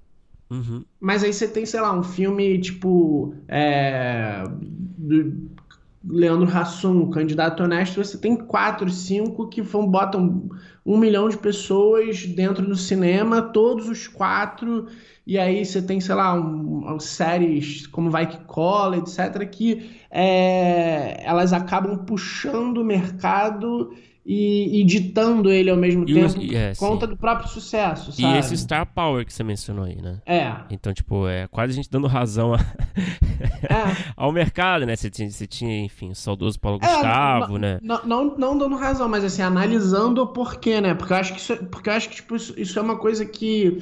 [0.50, 0.84] Uhum.
[1.00, 3.34] Mas aí você tem, sei lá, um filme tipo.
[3.48, 4.44] É,
[4.98, 5.50] do
[6.08, 10.50] Leandro Hassum, candidato honesto, você tem quatro, cinco que vão, botam
[10.86, 14.88] um milhão de pessoas dentro do cinema, todos os quatro
[15.30, 21.24] e aí você tem, sei lá, um, séries como Vai Que Cola, etc., que é,
[21.24, 23.94] elas acabam puxando o mercado
[24.32, 27.14] e, e ditando ele ao mesmo e tempo por é, conta sim.
[27.14, 28.36] do próprio sucesso, sabe?
[28.36, 30.22] E esse Star Power que você mencionou aí, né?
[30.24, 30.54] É.
[30.70, 32.60] Então, tipo, é quase a gente dando razão a...
[33.68, 34.14] é.
[34.16, 34.96] ao mercado, né?
[34.96, 37.80] Você tinha, você tinha, enfim, o saudoso Paulo é, Gustavo, né?
[37.82, 40.94] Não, não, não dando razão, mas assim, analisando o porquê, né?
[40.94, 42.98] Porque eu acho que isso, é, porque eu acho que, tipo, isso, isso é uma
[43.00, 43.80] coisa que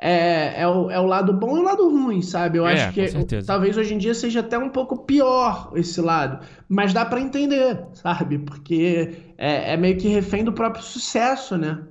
[0.00, 2.58] é, é, o, é o lado bom e o lado ruim, sabe?
[2.58, 6.44] Eu é, acho que talvez hoje em dia seja até um pouco pior esse lado,
[6.68, 8.38] mas dá para entender, sabe?
[8.38, 11.82] Porque é, é, meio que refém do próprio sucesso, né?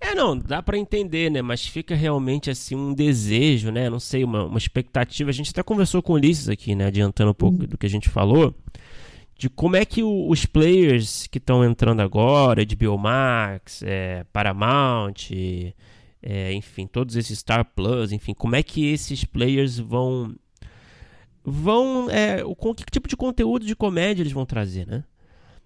[0.00, 1.42] É, não, dá para entender, né?
[1.42, 3.90] Mas fica realmente assim um desejo, né?
[3.90, 5.30] Não sei, uma, uma expectativa.
[5.30, 6.86] A gente até conversou com o Ulisses aqui, né?
[6.86, 7.66] Adiantando um pouco uhum.
[7.66, 8.54] do que a gente falou
[9.36, 15.14] de como é que o, os players que estão entrando agora, de Biomax, é, Paramount,
[16.26, 20.34] é, enfim, todos esses Star Plus, enfim, como é que esses players vão
[21.44, 25.04] vão é, com que tipo de conteúdo de comédia eles vão trazer, né?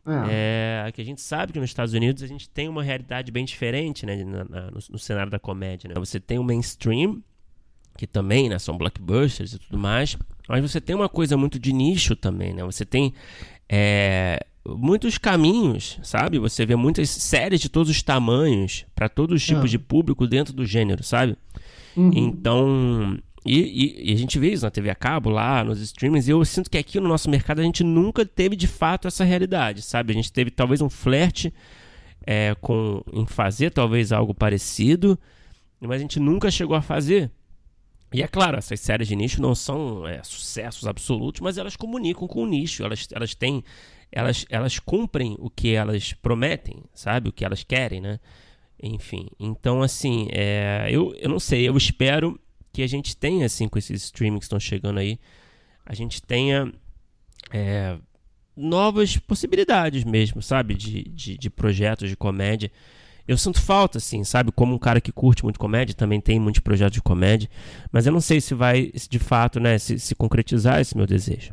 [0.05, 0.88] É.
[0.88, 0.92] é.
[0.92, 4.05] que a gente sabe que nos Estados Unidos a gente tem uma realidade bem diferente,
[4.05, 5.94] né, na, na, no, no, cenário da comédia, né?
[5.99, 7.23] Você tem o mainstream,
[7.97, 10.16] que também, né, são blockbusters e tudo mais,
[10.49, 12.64] mas você tem uma coisa muito de nicho também, né?
[12.64, 13.14] Você tem
[13.68, 14.44] é,
[14.76, 16.38] muitos caminhos, sabe?
[16.38, 19.68] Você vê muitas séries de todos os tamanhos, para todos os tipos ah.
[19.68, 21.37] de público dentro do gênero, sabe?
[21.96, 22.11] Uhum.
[22.14, 26.28] Então, e, e, e, a gente vê isso na TV a cabo, lá nos streamings,
[26.28, 29.24] e eu sinto que aqui no nosso mercado a gente nunca teve de fato essa
[29.24, 30.12] realidade, sabe?
[30.12, 31.52] A gente teve talvez um flerte
[32.26, 35.18] é, com, em fazer talvez algo parecido,
[35.81, 37.31] mas a gente nunca chegou a fazer.
[38.12, 42.26] E é claro, essas séries de nicho não são é, sucessos absolutos, mas elas comunicam
[42.26, 43.62] com o nicho, elas, elas têm
[44.11, 47.29] elas, elas cumprem o que elas prometem, sabe?
[47.29, 48.18] O que elas querem, né?
[48.83, 52.38] Enfim, então assim, é, eu, eu não sei, eu espero
[52.73, 55.18] que a gente tenha, assim, com esses streamings que estão chegando aí,
[55.85, 56.73] a gente tenha
[57.53, 57.97] é,
[58.57, 60.75] novas possibilidades mesmo, sabe?
[60.75, 62.71] De, de, de, projetos de comédia.
[63.27, 64.53] Eu sinto falta, assim, sabe?
[64.53, 67.49] Como um cara que curte muito comédia, também tem muitos projetos de comédia,
[67.92, 71.53] mas eu não sei se vai, de fato, né, se, se concretizar esse meu desejo.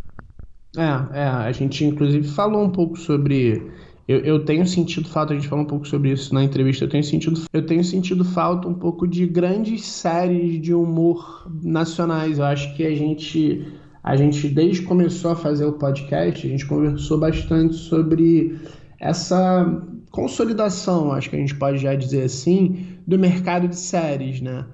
[0.77, 3.71] É, é, a gente inclusive falou um pouco sobre.
[4.07, 6.89] Eu, eu tenho sentido falta, a gente falou um pouco sobre isso na entrevista, eu
[6.89, 12.37] tenho sentido, eu tenho sentido falta um pouco de grandes séries de humor nacionais.
[12.37, 13.65] Eu acho que a gente,
[14.03, 18.59] a gente desde que começou a fazer o podcast, a gente conversou bastante sobre
[18.99, 24.65] essa consolidação, acho que a gente pode já dizer assim, do mercado de séries, né?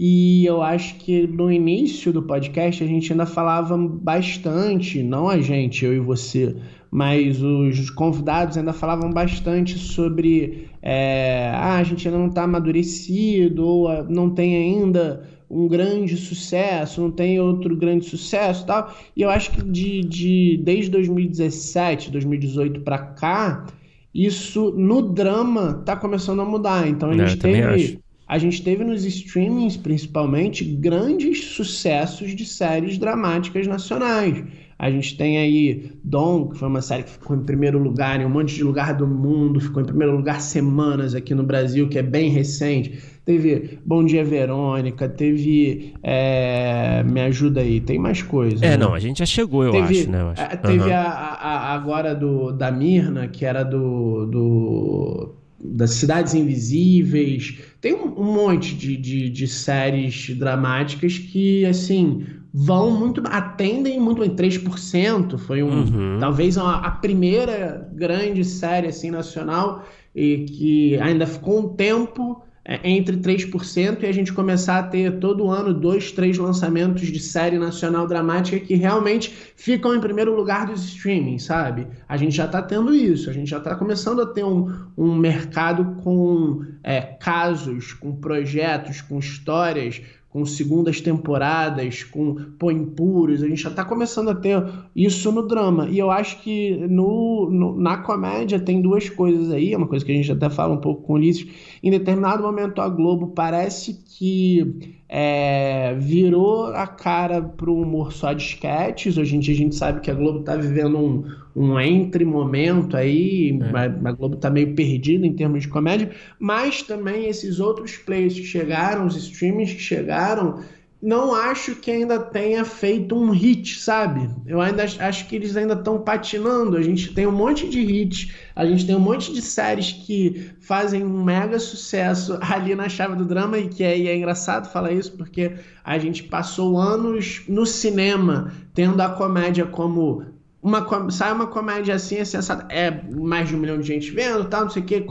[0.00, 5.40] E eu acho que no início do podcast a gente ainda falava bastante, não a
[5.40, 6.54] gente, eu e você,
[6.88, 13.66] mas os convidados ainda falavam bastante sobre é, ah, a gente ainda não está amadurecido,
[13.66, 18.94] ou ah, não tem ainda um grande sucesso, não tem outro grande sucesso tal.
[19.16, 23.66] E eu acho que de, de desde 2017, 2018 para cá,
[24.14, 26.86] isso no drama está começando a mudar.
[26.86, 27.98] Então a é, gente teve
[28.28, 34.44] a gente teve nos streamings, principalmente, grandes sucessos de séries dramáticas nacionais.
[34.78, 38.26] A gente tem aí Dom, que foi uma série que ficou em primeiro lugar em
[38.26, 41.98] um monte de lugar do mundo, ficou em primeiro lugar semanas aqui no Brasil, que
[41.98, 42.98] é bem recente.
[43.24, 45.94] Teve Bom Dia Verônica, teve.
[46.02, 47.02] É...
[47.04, 48.62] Me ajuda aí, tem mais coisas.
[48.62, 48.76] É, né?
[48.76, 50.22] não, a gente já chegou, eu teve, acho, né?
[50.22, 50.42] Acho.
[50.42, 50.92] É, teve uhum.
[50.92, 57.58] a, a, agora do, da Mirna, que era do, do das Cidades Invisíveis.
[57.80, 63.22] Tem um, um monte de, de, de, séries dramáticas que, assim, vão muito.
[63.26, 65.36] atendem muito em 3%.
[65.38, 65.80] Foi um.
[65.80, 66.18] Uhum.
[66.20, 72.42] Talvez a, a, primeira grande série assim, nacional e que ainda ficou um tempo
[72.84, 77.58] entre 3% e a gente começar a ter todo ano dois, três lançamentos de série
[77.58, 81.86] nacional dramática que realmente ficam em primeiro lugar dos streaming, sabe?
[82.06, 85.14] A gente já está tendo isso, a gente já está começando a ter um, um
[85.14, 90.02] mercado com é, casos, com projetos, com histórias
[90.38, 94.62] com segundas temporadas, com Põe Impuros, a gente já está começando a ter
[94.94, 95.88] isso no drama.
[95.88, 100.04] E eu acho que no, no, na comédia tem duas coisas aí, é uma coisa
[100.04, 101.48] que a gente até fala um pouco com o Ulisses.
[101.82, 108.32] Em determinado momento a Globo parece que é, virou a cara para o humor só
[108.32, 109.16] de sketches.
[109.16, 111.24] Hoje em dia a gente sabe que a Globo está vivendo um,
[111.56, 113.78] um entre momento aí, é.
[113.78, 118.34] a, a, Globo está meio perdida em termos de comédia, mas também esses outros players
[118.34, 120.60] que chegaram, os streamings que chegaram,
[121.00, 124.28] não acho que ainda tenha feito um hit, sabe?
[124.44, 126.76] Eu ainda acho que eles ainda estão patinando.
[126.76, 130.50] A gente tem um monte de hits, a gente tem um monte de séries que
[130.60, 134.72] fazem um mega sucesso ali na chave do drama e que é, e é engraçado
[134.72, 135.52] falar isso porque
[135.84, 142.16] a gente passou anos no cinema tendo a comédia como uma, sai uma comédia assim,
[142.16, 142.66] é sensata.
[142.72, 145.06] É mais de um milhão de gente vendo, tal, não sei o quê.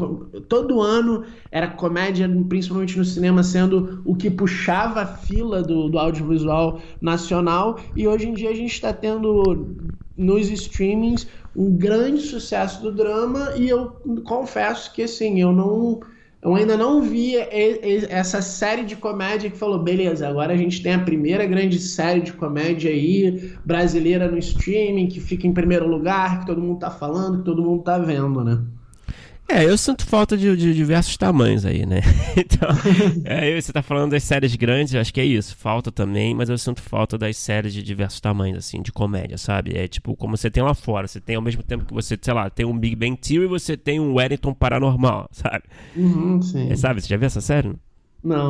[0.49, 5.97] Todo ano era comédia, principalmente no cinema, sendo o que puxava a fila do, do
[5.97, 7.79] audiovisual nacional.
[7.95, 9.75] E hoje em dia a gente está tendo
[10.15, 13.53] nos streamings um grande sucesso do drama.
[13.55, 13.91] E eu
[14.25, 16.01] confesso que assim, eu não
[16.41, 17.35] eu ainda não vi
[18.09, 22.21] essa série de comédia que falou, beleza, agora a gente tem a primeira grande série
[22.21, 26.91] de comédia aí, brasileira no streaming, que fica em primeiro lugar, que todo mundo tá
[26.91, 28.76] falando, que todo mundo tá vendo, né?
[29.49, 32.01] É, eu sinto falta de, de diversos tamanhos aí, né?
[32.37, 32.69] Então,
[33.25, 35.55] é, você tá falando das séries grandes, acho que é isso.
[35.55, 39.75] Falta também, mas eu sinto falta das séries de diversos tamanhos, assim, de comédia, sabe?
[39.75, 41.07] É tipo, como você tem lá fora.
[41.07, 43.47] Você tem ao mesmo tempo que você, sei lá, tem um Big Bang Theory e
[43.47, 45.63] você tem um Wellington Paranormal, sabe?
[45.95, 46.71] Uhum, sim.
[46.71, 47.01] É, sabe?
[47.01, 47.69] Você já viu essa série?
[47.69, 47.79] Não,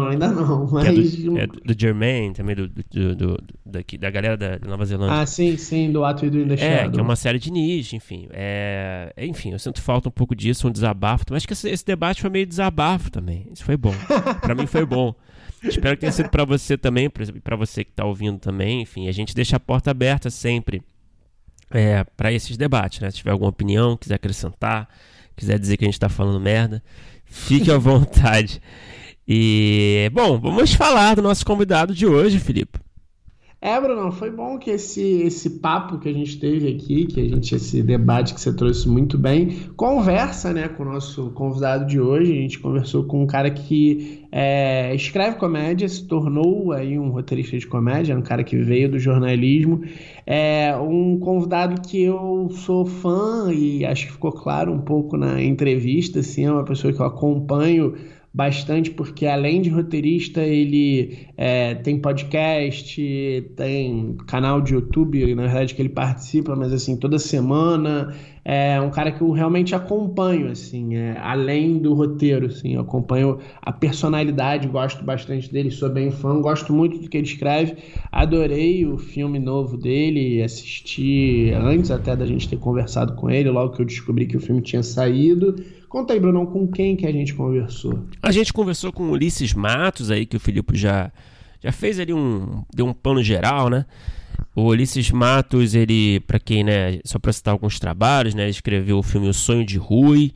[0.10, 0.68] ainda não.
[0.72, 0.88] Mas...
[0.88, 5.22] É, do, é do Jermaine, também do, do, do, daqui, da galera da Nova Zelândia.
[5.22, 7.96] Ah, sim, sim, do Ato e do In É, que é uma série de nicho,
[7.96, 8.28] enfim.
[8.32, 11.26] É, enfim, eu sinto falta um pouco disso, um desabafo.
[11.30, 13.48] Mas acho que esse, esse debate foi meio desabafo também.
[13.52, 13.94] Isso foi bom.
[14.42, 15.14] pra mim foi bom.
[15.64, 18.82] Espero que tenha sido para você também, para você que tá ouvindo também.
[18.82, 20.82] Enfim, a gente deixa a porta aberta sempre
[21.72, 23.12] é, para esses debates, né?
[23.12, 24.88] Se tiver alguma opinião, quiser acrescentar,
[25.36, 26.82] quiser dizer que a gente tá falando merda,
[27.26, 28.62] fique à vontade.
[29.28, 32.80] E, bom, vamos falar do nosso convidado de hoje, Felipe.
[33.60, 37.28] É, Bruno, foi bom que esse, esse papo que a gente teve aqui, que a
[37.28, 42.00] gente, esse debate que você trouxe muito bem, conversa né, com o nosso convidado de
[42.00, 42.32] hoje.
[42.32, 47.58] A gente conversou com um cara que é, escreve comédia, se tornou aí um roteirista
[47.58, 49.82] de comédia, um cara que veio do jornalismo.
[50.24, 55.42] É um convidado que eu sou fã e acho que ficou claro um pouco na
[55.42, 57.96] entrevista, assim, é uma pessoa que eu acompanho
[58.38, 65.74] bastante, porque além de roteirista, ele é, tem podcast, tem canal de YouTube, na verdade,
[65.74, 68.14] que ele participa, mas assim, toda semana.
[68.50, 73.40] É um cara que eu realmente acompanho, assim, é, além do roteiro, assim, eu acompanho
[73.62, 77.76] a personalidade, gosto bastante dele, sou bem fã, gosto muito do que ele escreve,
[78.10, 83.74] adorei o filme novo dele, assisti antes até da gente ter conversado com ele, logo
[83.74, 85.58] que eu descobri que o filme tinha saído,
[85.90, 88.06] Conta aí, Bruno, com quem que a gente conversou?
[88.22, 91.12] A gente conversou com o Ulisses Matos aí, que o Filipe já,
[91.62, 92.64] já fez ali um.
[92.74, 93.86] deu um plano geral, né?
[94.56, 98.98] O Ulisses Matos, ele, para quem, né, só para citar alguns trabalhos, né, ele escreveu
[98.98, 100.34] o filme O Sonho de Rui,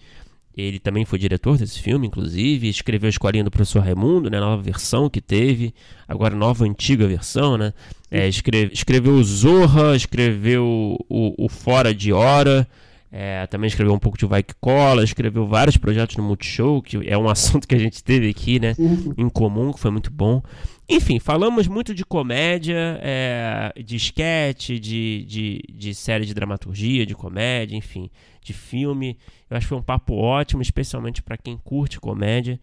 [0.56, 4.62] ele também foi diretor desse filme, inclusive, escreveu a Escolinha do Professor Raimundo, né, nova
[4.62, 5.74] versão que teve,
[6.08, 7.74] agora nova antiga versão, né,
[8.12, 12.68] é, escreve, escreveu Zorra, escreveu o, o Fora de Hora,
[13.12, 16.98] é, também escreveu um pouco de Vai Que Cola, escreveu vários projetos no Multishow, que
[17.06, 18.74] é um assunto que a gente teve aqui, né?
[18.80, 19.14] Uhum.
[19.18, 20.42] Em comum, que foi muito bom.
[20.88, 27.14] Enfim, falamos muito de comédia, é, de sketch, de, de, de série de dramaturgia, de
[27.14, 28.10] comédia, enfim,
[28.42, 29.18] de filme.
[29.50, 32.60] Eu acho que foi um papo ótimo, especialmente para quem curte comédia.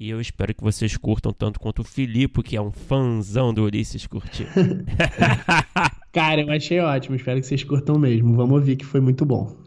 [0.00, 3.64] E eu espero que vocês curtam tanto quanto o Filipe, que é um fãzão do
[3.64, 4.46] Ulisses, curtiu.
[6.12, 7.14] Cara, eu achei ótimo.
[7.14, 8.34] Espero que vocês curtam mesmo.
[8.34, 9.61] Vamos ouvir que foi muito bom.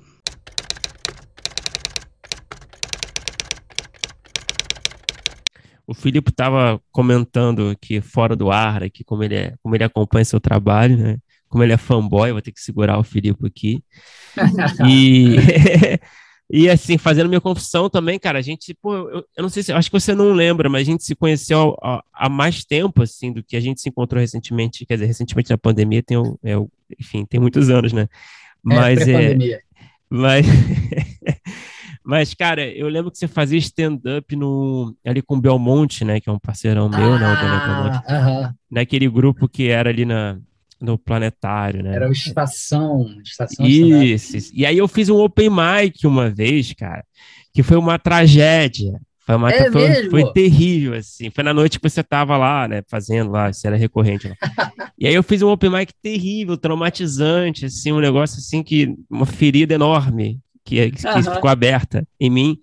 [5.88, 10.26] O Filipe estava comentando aqui fora do ar, aqui como ele, é, como ele acompanha
[10.26, 11.18] seu trabalho, né?
[11.48, 13.84] Como ele é fanboy, vou ter que segurar o Filipe aqui.
[14.88, 15.36] e,
[16.50, 19.72] e assim, fazendo minha confissão também, cara, a gente, pô, eu, eu não sei se,
[19.72, 23.32] acho que você não lembra, mas a gente se conheceu há, há, mais tempo, assim,
[23.32, 26.56] do que a gente se encontrou recentemente, quer dizer, recentemente na pandemia, tem, é,
[27.00, 28.04] enfim, tem muitos anos, né?
[28.04, 28.08] É,
[28.64, 29.60] mas é, é
[30.10, 30.46] mas
[32.06, 36.20] Mas, cara, eu lembro que você fazia stand-up no, ali com o Belmonte, né?
[36.20, 37.34] Que é um parceirão meu, ah, né?
[37.34, 37.98] O Belmonte.
[37.98, 38.54] Uh -huh.
[38.70, 40.38] Naquele grupo que era ali na,
[40.80, 41.96] no planetário, né?
[41.96, 43.08] Era o Estação.
[43.24, 44.52] estação isso, isso.
[44.54, 47.04] E aí eu fiz um open mic uma vez, cara,
[47.52, 49.02] que foi uma tragédia.
[49.26, 51.32] Foi, uma, é foi, foi, terrível, assim.
[51.32, 52.84] Foi na noite que você tava lá, né?
[52.88, 54.36] Fazendo lá, você era recorrente lá.
[55.00, 58.96] e aí eu fiz um open mic terrível, traumatizante, assim, um negócio assim que.
[59.10, 61.24] Uma ferida enorme que, que uhum.
[61.24, 62.60] ficou aberta em mim.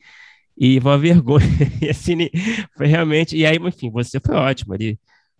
[0.58, 1.46] E uma vergonha.
[1.80, 2.28] e assim,
[2.76, 3.36] foi realmente.
[3.36, 4.98] E aí, enfim, você foi ótimo ali.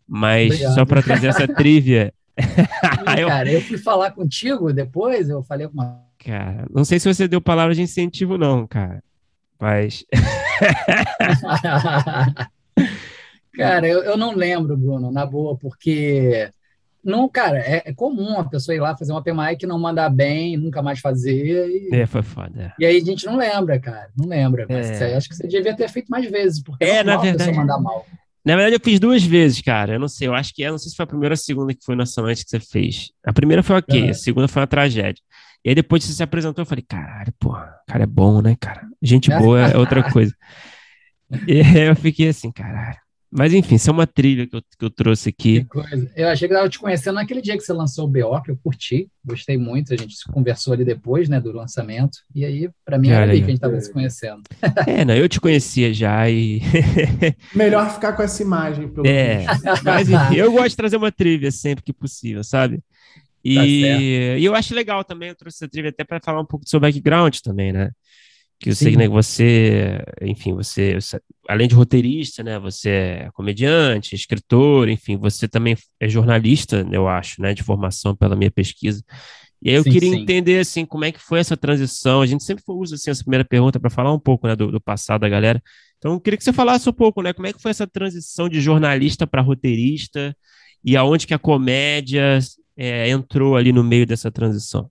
[0.09, 0.75] Mas Obrigado.
[0.75, 2.15] só para trazer essa trivia.
[3.19, 3.29] eu...
[3.29, 6.01] Cara, eu fui falar contigo depois, eu falei alguma.
[6.19, 9.03] Cara, não sei se você deu palavra de incentivo, não, cara.
[9.61, 10.05] Mas.
[13.55, 16.51] cara, eu, eu não lembro, Bruno, na boa, porque
[17.05, 20.09] não, cara, é, é, comum a pessoa ir lá fazer uma open mic, não mandar
[20.09, 21.69] bem, nunca mais fazer.
[21.69, 22.53] E, é, foi foda.
[22.63, 22.73] É.
[22.79, 24.09] E aí a gente não lembra, cara.
[24.17, 24.67] Não lembra.
[24.69, 25.17] Mas é.
[25.17, 28.07] acho que você devia ter feito mais vezes, porque é, na verdade, mandar mal.
[28.45, 29.95] Na verdade, eu fiz duas vezes, cara.
[29.95, 31.37] Eu não sei, eu acho que é, não sei se foi a primeira ou a
[31.37, 33.11] segunda que foi nacionalmente que você fez.
[33.25, 35.23] A primeira foi ok, a segunda foi uma tragédia.
[35.65, 37.53] E aí depois que você se apresentou, eu falei, caralho, pô,
[37.87, 38.83] cara é bom, né, cara?
[39.01, 40.35] Gente boa é outra coisa.
[41.47, 42.99] e aí eu fiquei assim, caralho.
[43.35, 45.67] Mas enfim, isso é uma trilha que eu, que eu trouxe aqui.
[46.15, 48.51] Eu achei que eu estava te conhecendo naquele dia que você lançou o BO, que
[48.51, 52.99] eu curti, gostei muito, a gente conversou ali depois, né, do lançamento, e aí, para
[52.99, 54.43] mim, era ali que a gente estava se conhecendo.
[54.87, 56.61] É, não, eu te conhecia já e...
[57.55, 59.47] Melhor ficar com essa imagem, pelo É,
[59.83, 62.83] mas enfim, eu gosto de trazer uma trilha sempre que possível, sabe?
[63.45, 66.45] E, tá e eu acho legal também, eu trouxe essa trilha até para falar um
[66.45, 67.91] pouco do seu background também, né?
[68.63, 68.85] Que eu Sim.
[68.85, 70.97] sei né, que você, enfim, você,
[71.49, 77.43] além de roteirista, né, você é comediante, escritor, enfim, você também é jornalista, eu acho,
[77.43, 79.03] né, de formação pela minha pesquisa.
[79.61, 80.21] E aí eu sim, queria sim.
[80.21, 82.21] entender, assim, como é que foi essa transição.
[82.21, 84.81] A gente sempre usa, assim, essa primeira pergunta para falar um pouco, né, do, do,
[84.81, 85.61] passado da galera.
[85.99, 88.49] Então, eu queria que você falasse um pouco, né, como é que foi essa transição
[88.49, 90.37] de jornalista para roteirista
[90.85, 92.39] e aonde que a comédia
[92.77, 94.89] é, entrou ali no meio dessa transição.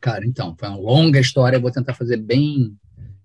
[0.00, 2.76] Cara, então, foi uma longa história, vou tentar fazer bem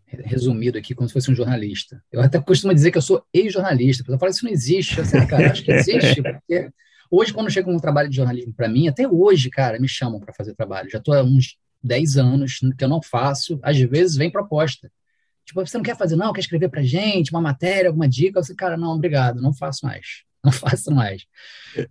[0.08, 2.04] resumido aqui, como se fosse um jornalista.
[2.12, 5.00] Eu até costumo dizer que eu sou ex-jornalista, a pessoa fala, isso não existe.
[5.00, 6.70] Assim, cara, acho que existe, porque
[7.10, 10.34] hoje, quando chega um trabalho de jornalismo para mim, até hoje, cara, me chamam para
[10.34, 10.90] fazer trabalho.
[10.90, 14.92] Já estou há uns 10 anos que eu não faço, às vezes vem proposta.
[15.46, 18.38] Tipo, você não quer fazer, não, quer escrever para gente, uma matéria, alguma dica?
[18.38, 20.24] Eu assim, cara, não, obrigado, não faço mais.
[20.44, 21.26] não faço mais.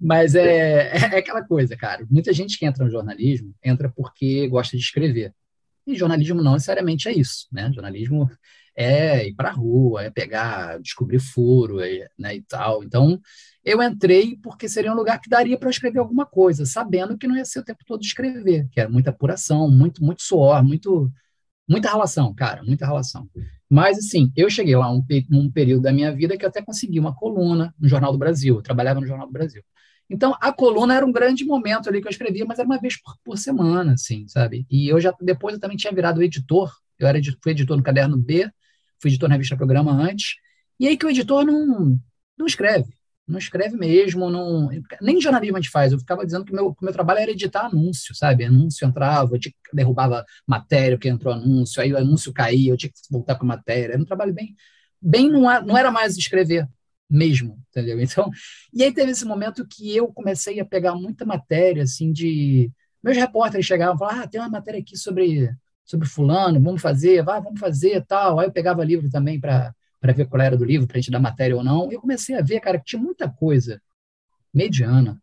[0.00, 2.06] Mas é, é, é aquela coisa, cara.
[2.10, 5.32] Muita gente que entra no jornalismo entra porque gosta de escrever.
[5.86, 7.70] E jornalismo não necessariamente é isso, né?
[7.72, 8.30] Jornalismo
[8.76, 12.82] é ir para a rua, é pegar, descobrir furo, é, né, e tal.
[12.84, 13.20] Então,
[13.64, 17.36] eu entrei porque seria um lugar que daria para escrever alguma coisa, sabendo que não
[17.36, 21.12] ia ser o tempo todo escrever, que era muita apuração, muito, muito suor, muito,
[21.68, 23.28] muita relação, cara, muita relação.
[23.70, 27.14] Mas, assim, eu cheguei lá um, um período da minha vida que até consegui uma
[27.14, 29.62] coluna no Jornal do Brasil, eu trabalhava no Jornal do Brasil.
[30.10, 33.00] Então, a coluna era um grande momento ali que eu escrevia, mas era uma vez
[33.00, 34.66] por, por semana, assim, sabe?
[34.68, 38.16] E eu já, depois eu também tinha virado editor, eu era, fui editor no Caderno
[38.16, 38.50] B,
[39.00, 40.34] fui editor na revista Programa antes,
[40.80, 41.96] e aí que o editor não,
[42.36, 42.92] não escreve,
[43.30, 44.68] não escreve mesmo, não,
[45.00, 48.14] nem jornalismo a gente faz, eu ficava dizendo que meu, meu trabalho era editar anúncio,
[48.14, 48.44] sabe?
[48.44, 49.40] Anúncio entrava, eu
[49.72, 53.48] derrubava matéria, que entrou anúncio, aí o anúncio caía, eu tinha que voltar para a
[53.48, 54.54] matéria, era um trabalho bem,
[55.00, 56.68] bem não, não era mais escrever
[57.08, 57.98] mesmo, entendeu?
[58.02, 58.30] Então,
[58.72, 62.70] e aí teve esse momento que eu comecei a pegar muita matéria, assim, de...
[63.02, 65.50] Meus repórteres chegavam e falavam, ah, tem uma matéria aqui sobre,
[65.84, 68.38] sobre fulano, vamos fazer, vá, vamos fazer, tal.
[68.38, 71.10] Aí eu pegava livro também para para ver qual era do livro, para a gente
[71.10, 71.92] dar matéria ou não.
[71.92, 73.80] Eu comecei a ver, cara, que tinha muita coisa
[74.52, 75.20] mediana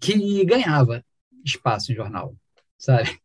[0.00, 1.04] que ganhava
[1.44, 2.34] espaço em jornal,
[2.76, 3.18] sabe?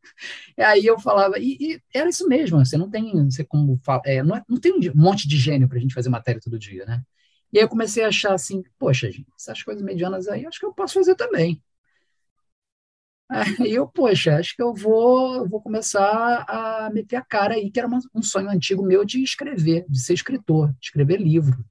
[0.55, 4.01] E aí eu falava, e, e era isso mesmo, você não tem, você como fala,
[4.05, 6.59] é, não, é, não tem um monte de gênio para a gente fazer matéria todo
[6.59, 7.01] dia, né?
[7.51, 10.65] E aí eu comecei a achar assim, poxa, gente, essas coisas medianas aí, acho que
[10.65, 11.61] eu posso fazer também.
[13.31, 17.79] Aí eu, poxa, acho que eu vou, vou começar a meter a cara aí, que
[17.79, 21.63] era uma, um sonho antigo meu de escrever, de ser escritor, de escrever livro.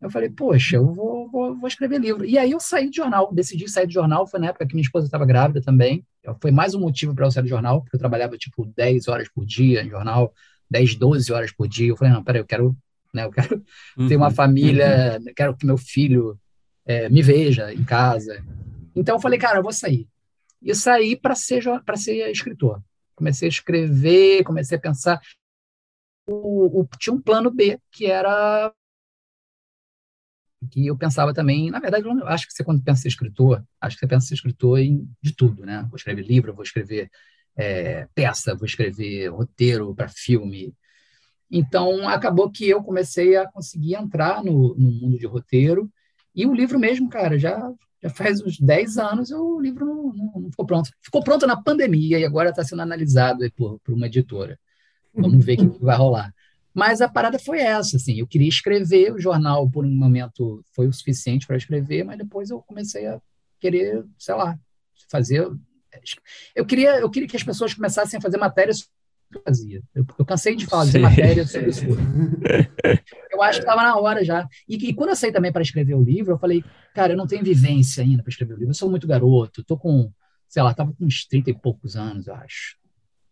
[0.00, 2.24] Eu falei, poxa, eu vou, vou, vou, escrever livro.
[2.24, 4.82] E aí eu saí do jornal, decidi sair do jornal, foi na época que minha
[4.82, 6.04] esposa estava grávida também.
[6.40, 9.28] Foi mais um motivo para eu sair do jornal, porque eu trabalhava tipo 10 horas
[9.28, 10.32] por dia em jornal,
[10.70, 11.90] 10, 12 horas por dia.
[11.90, 12.76] Eu falei, não, peraí, eu quero,
[13.12, 13.62] né, eu quero
[13.96, 14.34] uhum, ter uma uhum.
[14.34, 15.32] família, uhum.
[15.36, 16.36] quero que meu filho
[16.86, 18.42] é, me veja em casa.
[18.96, 20.08] Então eu falei, cara, eu vou sair.
[20.62, 21.64] E saí para ser,
[21.96, 22.82] ser escritor.
[23.14, 25.20] Comecei a escrever, comecei a pensar.
[26.26, 28.72] O, o, tinha um plano B, que era
[30.70, 33.96] que eu pensava também, na verdade, eu acho que você quando pensa em escritor, acho
[33.96, 35.84] que você pensa em escritor em, de tudo, né?
[35.88, 37.10] Vou escrever livro, vou escrever
[37.56, 40.74] é, peça, vou escrever roteiro para filme.
[41.50, 45.92] Então, acabou que eu comecei a conseguir entrar no, no mundo de roteiro,
[46.34, 47.70] e o livro mesmo, cara, já,
[48.02, 50.90] já faz uns 10 anos o livro não, não, não ficou pronto.
[51.00, 54.58] Ficou pronto na pandemia e agora está sendo analisado por, por uma editora.
[55.14, 56.34] Vamos ver o que vai rolar.
[56.74, 60.86] Mas a parada foi essa, assim, eu queria escrever, o jornal por um momento foi
[60.86, 63.20] o suficiente para escrever, mas depois eu comecei a
[63.60, 64.58] querer, sei lá,
[65.10, 65.50] fazer
[66.54, 68.88] eu queria eu queria que as pessoas começassem a fazer matérias
[69.40, 69.82] fazia.
[69.94, 71.00] Eu, eu cansei de fazer Sim.
[71.00, 71.84] matérias sobre isso.
[73.30, 74.46] Eu acho que estava na hora já.
[74.68, 76.64] E, e, quando eu saí também para escrever o livro, eu falei,
[76.94, 78.70] cara, eu não tenho vivência ainda para escrever o livro.
[78.70, 80.12] Eu sou muito garoto, tô com,
[80.48, 82.76] sei lá, tava com uns 30 e poucos anos, eu acho.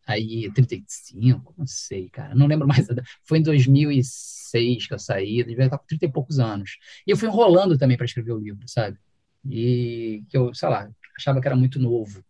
[0.06, 2.86] Aí, 35, não sei, cara, não lembro mais.
[3.22, 6.78] Foi em 2006 que eu saí, devia estar com 30 e poucos anos.
[7.06, 8.98] E eu fui enrolando também para escrever o livro, sabe?
[9.48, 12.24] E que eu, sei lá, achava que era muito novo.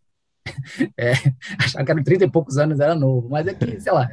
[0.96, 1.12] É,
[1.58, 4.08] achava que era 30 e poucos anos era novo, mas é que, sei lá,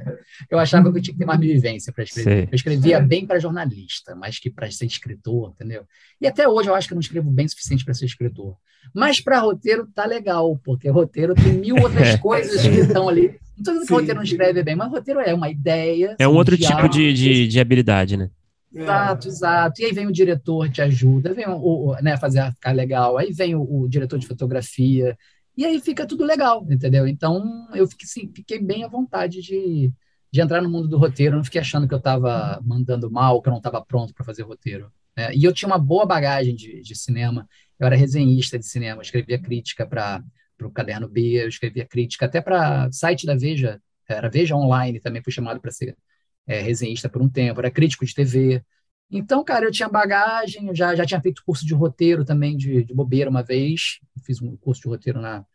[0.49, 2.43] eu achava que eu tinha que ter mais vivência para escrever.
[2.43, 2.49] Sim.
[2.51, 5.86] Eu escrevia bem para jornalista, mas que para ser escritor, entendeu?
[6.21, 8.55] E até hoje eu acho que eu não escrevo bem o suficiente para ser escritor.
[8.93, 12.17] Mas para roteiro tá legal, porque roteiro tem mil outras é.
[12.17, 13.28] coisas que estão ali.
[13.57, 16.15] Não estou dizendo que roteiro não escreve bem, mas roteiro é uma ideia.
[16.19, 18.30] É um outro tipo de, de, de habilidade, né?
[18.73, 19.82] Exato, exato.
[19.82, 23.32] E aí vem o diretor, te ajuda, vem o, o né, fazer ficar legal, aí
[23.32, 25.17] vem o, o diretor de fotografia,
[25.57, 27.07] e aí fica tudo legal, entendeu?
[27.07, 29.91] Então eu fiquei, assim, fiquei bem à vontade de,
[30.31, 33.49] de entrar no mundo do roteiro, não fiquei achando que eu estava mandando mal, que
[33.49, 34.91] eu não estava pronto para fazer roteiro.
[35.15, 35.33] Né?
[35.33, 37.47] E eu tinha uma boa bagagem de, de cinema,
[37.79, 40.23] eu era resenhista de cinema, escrevia crítica para
[40.61, 45.23] o Caderno B, eu escrevia crítica até para site da Veja, era Veja Online, também
[45.23, 45.97] fui chamado para ser
[46.45, 48.63] é, resenhista por um tempo, era crítico de TV.
[49.09, 52.83] Então, cara, eu tinha bagagem, eu já, já tinha feito curso de roteiro também de,
[52.83, 55.45] de bobeira uma vez, fiz um curso de roteiro na,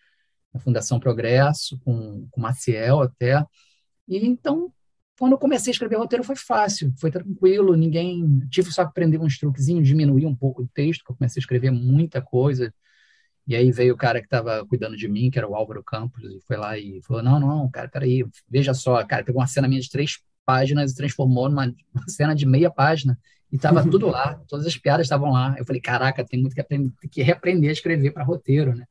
[0.53, 3.44] na Fundação Progresso, com, com Maciel até.
[4.09, 4.72] E então,
[5.18, 8.40] quando eu comecei a escrever roteiro, foi fácil, foi tranquilo, ninguém.
[8.50, 11.42] Tive só que aprender uns truquezinhos, diminuir um pouco o texto, que eu comecei a
[11.42, 12.72] escrever muita coisa.
[13.46, 16.22] E aí veio o cara que estava cuidando de mim, que era o Álvaro Campos,
[16.24, 19.68] e foi lá e falou: Não, não, cara, peraí, veja só, cara, pegou uma cena
[19.68, 21.74] minha de três páginas e transformou numa
[22.09, 23.18] cena de meia página.
[23.53, 25.55] E estava tudo lá, todas as piadas estavam lá.
[25.59, 28.86] Eu falei, caraca, tem muito que, aprender, tem que reaprender a escrever para roteiro, né?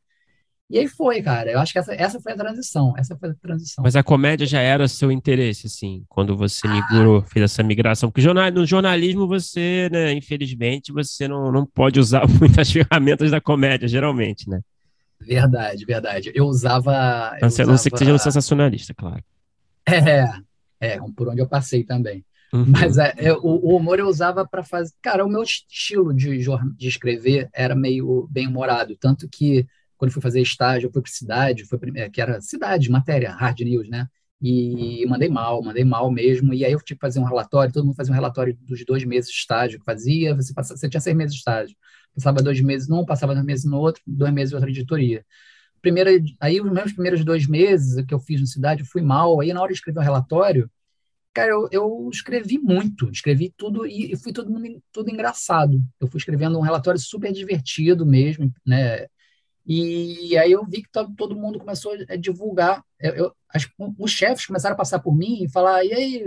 [0.70, 1.51] E aí foi, cara.
[1.51, 2.93] Eu acho que essa, essa foi a transição.
[2.97, 3.84] Essa foi a transição.
[3.84, 6.74] Mas a comédia já era seu interesse, assim, quando você ah.
[6.74, 8.09] migrou, fez essa migração.
[8.09, 13.41] Porque jornal, no jornalismo você, né, infelizmente, você não, não pode usar muitas ferramentas da
[13.41, 14.62] comédia, geralmente, né?
[15.20, 16.32] Verdade, verdade.
[16.34, 17.36] Eu usava.
[17.36, 17.89] Eu não, sei, usava...
[17.89, 19.24] que seja um sensacionalista, claro.
[19.86, 20.26] É,
[20.80, 22.24] é, por onde eu passei também.
[22.54, 22.66] Uhum.
[22.68, 24.93] Mas é, o, humor eu usava para fazer.
[25.02, 26.38] Cara, o meu estilo de,
[26.78, 28.95] de escrever era meio bem humorado.
[28.97, 29.66] Tanto que,
[29.97, 31.80] quando fui fazer estágio, eu fui para cidade, foi,
[32.12, 34.08] que era cidade, matéria, hard news, né?
[34.41, 36.54] E mandei mal, mandei mal mesmo.
[36.54, 39.06] E aí eu tive que fazer um relatório, todo mundo fazia um relatório dos dois
[39.06, 40.36] meses de estágio que fazia.
[40.36, 41.76] Você, passava, você tinha seis meses de estágio.
[42.14, 45.24] Passava dois meses num, passava dois meses no outro, dois meses em outra editoria.
[45.82, 49.39] Primeira, aí, os meus primeiros dois meses que eu fiz na cidade, eu fui mal.
[49.39, 50.70] Aí, na hora de escrever o um relatório,
[51.34, 54.54] Cara, eu, eu escrevi muito, escrevi tudo e, e fui tudo,
[54.92, 55.82] tudo engraçado.
[56.00, 59.08] Eu fui escrevendo um relatório super divertido mesmo, né?
[59.66, 62.84] E aí eu vi que todo, todo mundo começou a divulgar.
[63.00, 63.68] Eu, eu, as,
[63.98, 66.24] os chefes começaram a passar por mim e falar: e aí,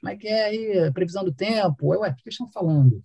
[0.00, 1.92] como é que é aí a previsão do tempo?
[1.94, 3.02] Eu, ué, o que eles estão falando?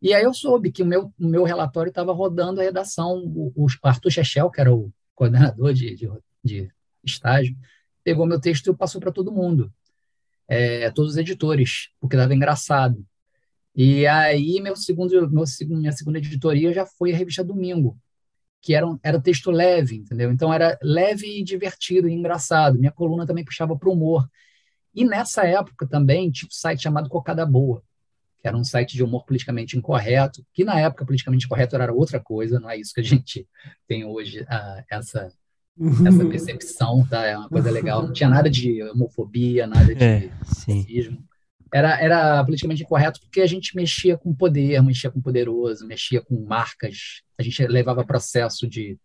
[0.00, 3.16] E aí eu soube que o meu, o meu relatório estava rodando a redação.
[3.26, 6.08] O, o Arthur Chechel, que era o coordenador de, de,
[6.44, 6.70] de
[7.04, 7.56] estágio,
[8.04, 9.72] pegou meu texto e passou para todo mundo
[10.48, 13.04] é, todos os editores, porque estava engraçado.
[13.74, 17.98] E aí, meu segundo, meu, minha segunda editoria já foi a revista Domingo,
[18.60, 20.32] que era, um, era texto leve, entendeu?
[20.32, 22.78] Então, era leve e divertido e engraçado.
[22.78, 24.28] Minha coluna também puxava para o humor.
[24.94, 27.82] E nessa época também tinha um site chamado Cocada Boa,
[28.40, 32.18] que era um site de humor politicamente incorreto, que na época politicamente incorreto era outra
[32.18, 33.46] coisa, não é isso que a gente
[33.86, 35.32] tem hoje, uh, essa
[36.06, 37.24] essa percepção, tá?
[37.24, 38.02] É uma coisa legal.
[38.02, 41.24] Não tinha nada de homofobia, nada de é, racismo.
[41.72, 46.44] era, era politicamente incorreto porque a gente mexia com poder, mexia com poderoso, mexia com
[46.44, 48.98] marcas, a gente levava processo de,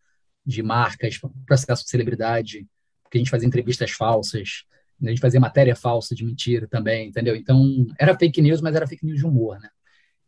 [0.45, 2.65] de marcas, processo de celebridade,
[3.03, 4.63] porque a gente fazia entrevistas falsas,
[5.01, 7.35] a gente fazia matéria falsa de mentira também, entendeu?
[7.35, 9.69] Então, era fake news, mas era fake news de humor, né?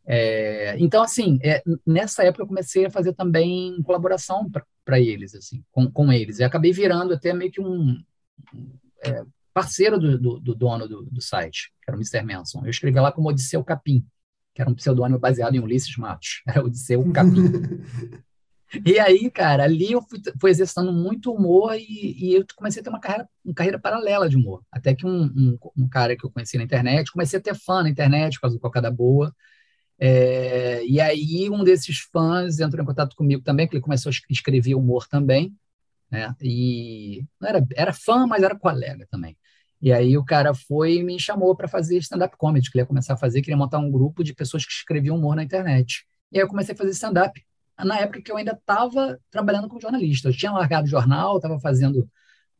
[0.08, 4.50] É, então, assim, é, nessa época eu comecei a fazer também colaboração
[4.84, 6.40] para eles, assim, com, com eles.
[6.40, 7.98] E acabei virando até meio que um
[9.04, 12.22] é, parceiro do, do, do dono do, do, site, que era o Mr.
[12.24, 12.62] Manson.
[12.64, 14.06] Eu escrevi lá como Odisseu Capim,
[14.54, 16.42] que era um pseudônimo baseado em Ulisses Matos.
[16.48, 17.52] Era Odisseu Capim.
[18.86, 22.84] e aí, cara, ali eu fui, fui exercitando muito humor e, e, eu comecei a
[22.84, 24.64] ter uma carreira, uma carreira paralela de humor.
[24.72, 27.84] Até que um, um, um, cara que eu conheci na internet, comecei a ter fã
[27.84, 29.34] na internet por causa do Cocada Boa,
[30.00, 34.14] é, e aí um desses fãs entrou em contato comigo também, que ele começou a
[34.32, 35.56] escrever humor também,
[36.12, 36.36] né?
[36.42, 39.38] E era, era fã, mas era colega também.
[39.82, 42.88] E aí o cara foi e me chamou para fazer stand-up comedy, que ele ia
[42.88, 46.06] começar a fazer, queria montar um grupo de pessoas que escreviam humor na internet.
[46.32, 47.44] E aí eu comecei a fazer stand-up
[47.78, 50.30] na época que eu ainda estava trabalhando como jornalista.
[50.30, 52.10] Eu tinha largado o jornal, estava fazendo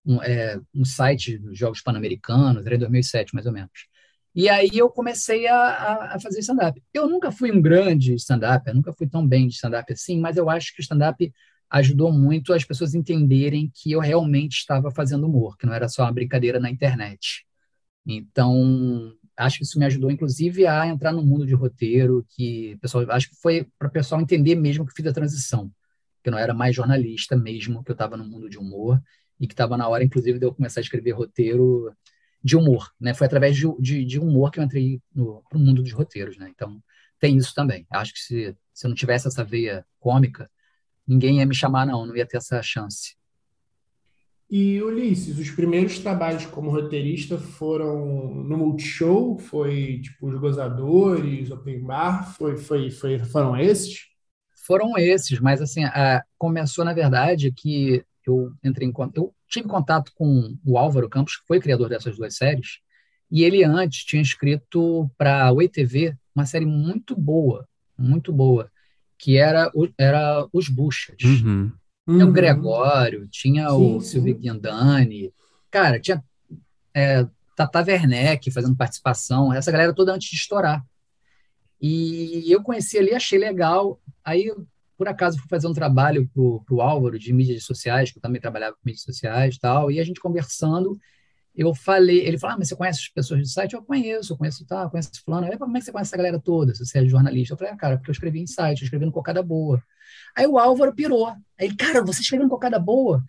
[0.06, 3.88] um, é, um site dos Jogos Pan-Americanos, era em 2007 mais ou menos.
[4.36, 6.84] E aí eu comecei a, a fazer stand-up.
[6.94, 10.36] Eu nunca fui um grande stand-up, eu nunca fui tão bem de stand-up assim, mas
[10.36, 11.34] eu acho que o stand-up
[11.70, 16.04] ajudou muito as pessoas entenderem que eu realmente estava fazendo humor, que não era só
[16.04, 17.46] uma brincadeira na internet.
[18.06, 23.10] Então, acho que isso me ajudou, inclusive, a entrar no mundo de roteiro, que pessoal,
[23.12, 25.72] acho que foi para o pessoal entender mesmo que fiz a transição,
[26.22, 29.02] que eu não era mais jornalista mesmo, que eu estava no mundo de humor
[29.40, 31.92] e que estava na hora, inclusive, de eu começar a escrever roteiro
[32.46, 33.12] de humor, né?
[33.16, 36.48] Foi através de, de, de humor que eu entrei no mundo dos roteiros, né?
[36.48, 36.80] Então,
[37.20, 37.88] tem isso também.
[37.90, 40.48] Acho que se, se eu não tivesse essa veia cômica,
[41.08, 43.16] ninguém ia me chamar, não, não ia ter essa chance.
[44.48, 49.40] E Ulisses, os primeiros trabalhos como roteirista foram no Multishow?
[49.40, 52.32] Foi tipo Os Gozadores, Open Bar?
[52.36, 54.02] Foi, foi, foi, foram esses?
[54.68, 60.12] Foram esses, mas assim, a, começou na verdade que eu entrei em eu tive contato
[60.16, 62.80] com o Álvaro Campos, que foi criador dessas duas séries,
[63.32, 67.68] e ele antes tinha escrito para a Oi TV uma série muito boa,
[67.98, 68.70] muito boa,
[69.18, 71.22] que era, era Os Buchas.
[71.24, 71.72] Uhum.
[72.08, 72.34] Tinha o uhum.
[72.34, 75.34] Gregório, tinha sim, o Silvio Guindani,
[75.72, 76.24] cara, tinha
[76.94, 77.26] é,
[77.56, 80.86] Tata Werneck fazendo participação, essa galera toda antes de estourar.
[81.82, 84.00] E eu conheci ali, achei legal.
[84.24, 84.52] Aí
[84.98, 88.42] por acaso fui fazer um trabalho para o Álvaro de mídias sociais, que eu também
[88.42, 90.98] trabalhava com mídias sociais e tal, e a gente conversando,
[91.56, 93.74] eu falei, ele falou, ah, mas você conhece as pessoas do site?
[93.74, 95.48] Eu conheço, eu conheço, tá, conheço fulano.
[95.48, 97.54] Aí, como é que você conhece essa galera toda, se você é jornalista?
[97.54, 99.82] Eu falei, ah, cara, porque eu escrevi em site, eu escrevi no Cocada Boa.
[100.36, 101.28] Aí o Álvaro pirou.
[101.28, 103.24] Aí ele, cara, você escreveu no Cocada Boa?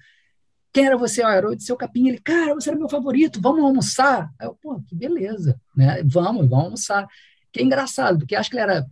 [0.73, 1.23] Quem era você?
[1.23, 2.09] Ah, era o seu Capim.
[2.09, 4.31] Ele, cara, você era meu favorito, vamos almoçar?
[4.39, 6.03] Aí eu, pô, que beleza, né?
[6.05, 7.09] Vamos, vamos almoçar.
[7.53, 8.87] Que é engraçado, porque acho que ele era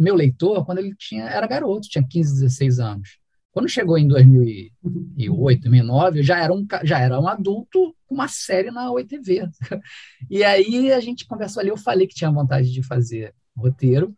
[0.00, 3.18] meu leitor quando ele tinha era garoto, tinha 15, 16 anos.
[3.52, 8.28] Quando chegou em 2008, 2009, eu já era um, já era um adulto com uma
[8.28, 9.48] série na OITV.
[10.30, 14.14] E aí a gente conversou ali, eu falei que tinha vontade de fazer roteiro,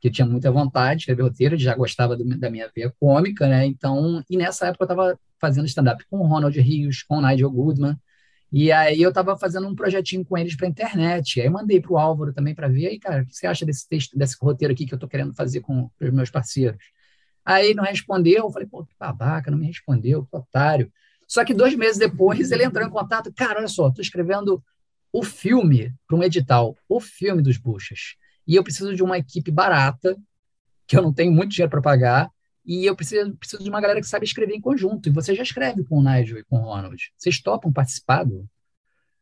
[0.00, 3.48] que eu tinha muita vontade de escrever roteiro, já gostava do, da minha veia cômica,
[3.48, 3.64] né?
[3.64, 7.50] Então, e nessa época eu estava fazendo stand-up com o Ronald Rios, com o Nigel
[7.50, 7.96] Goodman,
[8.56, 11.40] e aí eu estava fazendo um projetinho com eles para internet.
[11.40, 12.86] Aí mandei para o Álvaro também para ver.
[12.86, 15.34] Aí, cara, o que você acha desse texto, desse roteiro aqui que eu estou querendo
[15.34, 16.78] fazer com os meus parceiros?
[17.44, 18.44] Aí não respondeu.
[18.44, 20.88] Eu falei, pô, que babaca, não me respondeu, que otário.
[21.26, 23.32] Só que dois meses depois ele entrou em contato.
[23.34, 24.62] Cara, olha só, estou escrevendo
[25.12, 28.14] o filme para um edital, o filme dos Buchas.
[28.46, 30.16] E eu preciso de uma equipe barata,
[30.86, 32.30] que eu não tenho muito dinheiro para pagar,
[32.64, 35.08] e eu preciso, preciso de uma galera que sabe escrever em conjunto.
[35.08, 37.12] E você já escreve com o Nigel e com o Ronald.
[37.16, 38.48] Vocês topam participar do,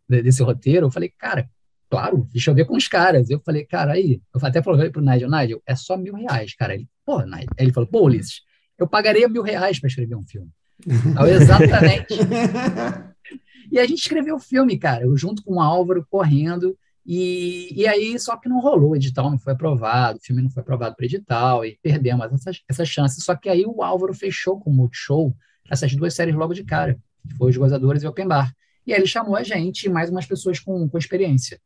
[0.08, 0.86] desse roteiro?
[0.86, 1.50] Eu falei, cara,
[1.90, 3.30] claro, deixa eu ver com os caras.
[3.30, 6.74] Eu falei, cara, aí, eu até falei pro Nigel, Nigel, é só mil reais, cara.
[6.74, 7.50] Ele, pô, Nigel.
[7.58, 8.42] Ele falou, pô, Ulisses,
[8.78, 10.50] eu pagaria mil reais para escrever um filme.
[10.86, 12.14] Então, exatamente.
[13.70, 16.76] e a gente escreveu o filme, cara, eu junto com o Álvaro correndo.
[17.04, 20.50] E, e aí, só que não rolou, o edital não foi aprovado, o filme não
[20.50, 23.24] foi aprovado para edital, e perdemos essas, essas chances.
[23.24, 25.34] Só que aí o Álvaro fechou com o Multishow
[25.68, 26.98] essas duas séries logo de cara,
[27.28, 28.52] que foi Os Gozadores e Open Bar.
[28.86, 31.60] E aí ele chamou a gente e mais umas pessoas com, com experiência.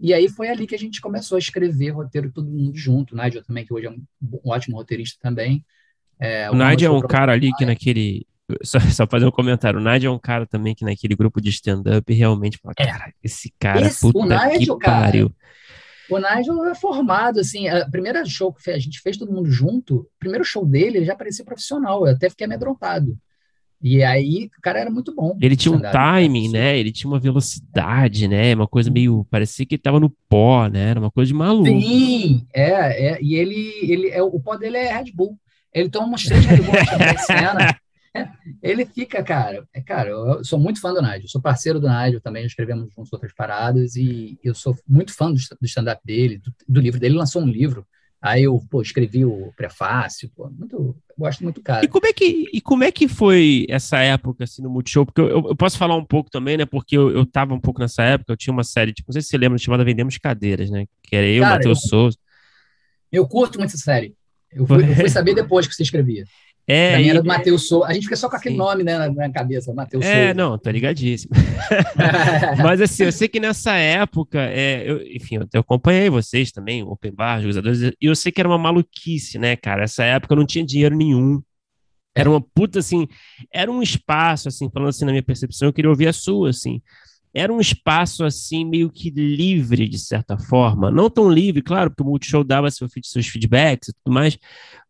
[0.00, 3.14] E aí foi ali que a gente começou a escrever roteiro todo mundo junto.
[3.14, 5.64] O Nigel também, que hoje é um, um ótimo roteirista também.
[6.18, 8.26] É, o Nigel é um cara ali que naquele
[8.62, 9.78] só, só, fazer um comentário.
[9.78, 12.86] O Nádia é um cara também que naquele grupo de stand-up realmente fala, é.
[12.86, 15.30] cara, esse cara, esse, puta o Nigel, que pariu.
[15.30, 15.44] Cara,
[16.10, 19.96] o Nigel é formado, assim, a primeira show que a gente fez todo mundo junto,
[19.96, 23.16] o primeiro show dele, ele já parecia profissional, eu até fiquei amedrontado.
[23.82, 25.36] E aí, o cara era muito bom.
[25.42, 26.78] Ele tinha um timing, né?
[26.78, 28.54] Ele tinha uma velocidade, né?
[28.54, 29.26] Uma coisa meio.
[29.30, 30.88] Parecia que ele tava no pó, né?
[30.88, 31.66] Era uma coisa de maluco.
[31.66, 33.18] Sim, é, é.
[33.20, 35.38] E ele, ele é, o pó dele é Red Bull.
[35.70, 37.76] Ele toma umas três Red Bull na cena.
[38.62, 39.66] Ele fica, cara.
[39.72, 41.28] É, cara, eu sou muito fã do Nigel.
[41.28, 42.46] Sou parceiro do Nigel também.
[42.46, 43.96] Escrevemos juntos outras paradas.
[43.96, 47.12] E eu sou muito fã do, do stand-up dele, do, do livro dele.
[47.12, 47.86] Ele lançou um livro
[48.24, 51.84] Aí eu, pô, escrevi o prefácio, pô, muito, gosto muito, cara.
[51.84, 55.04] E como é que, e como é que foi essa época, assim, no Multishow?
[55.04, 57.82] Porque eu, eu posso falar um pouco também, né, porque eu, eu tava um pouco
[57.82, 60.70] nessa época, eu tinha uma série, tipo, não sei se você lembra, chamada Vendemos Cadeiras,
[60.70, 62.16] né, que era eu, Matheus Souza.
[63.12, 64.14] Eu curto muito essa série.
[64.50, 66.24] Eu fui, eu fui saber depois que você escrevia.
[66.66, 67.86] É, pra mim era do Matheus Souza.
[67.86, 68.58] A gente fica só com aquele Sim.
[68.58, 70.18] nome né, na, na cabeça, Matheus é, Souza.
[70.18, 71.34] É, não, tô ligadíssimo.
[72.62, 76.82] Mas assim, eu sei que nessa época, é, eu, enfim, eu, eu acompanhei vocês também,
[76.82, 79.84] Open Bar, jogadores, e eu sei que era uma maluquice, né, cara?
[79.84, 81.42] Essa época eu não tinha dinheiro nenhum.
[82.16, 83.08] Era uma puta, assim,
[83.52, 86.80] era um espaço, assim, falando assim na minha percepção, eu queria ouvir a sua, assim
[87.34, 92.02] era um espaço assim meio que livre de certa forma, não tão livre, claro, porque
[92.02, 94.38] o Multishow dava seu, seus feedbacks e tudo mais,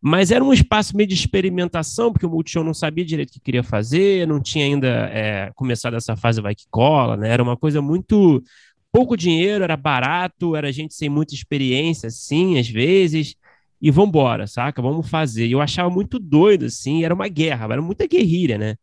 [0.00, 3.40] mas era um espaço meio de experimentação, porque o Multishow não sabia direito o que
[3.40, 7.30] queria fazer, não tinha ainda é, começado essa fase vai que cola, né?
[7.30, 8.44] Era uma coisa muito
[8.92, 13.34] pouco dinheiro, era barato, era gente sem muita experiência, assim, às vezes.
[13.82, 14.80] E vambora, saca?
[14.80, 15.46] Vamos fazer.
[15.46, 18.76] E eu achava muito doido, assim, era uma guerra, era muita guerrilha, né?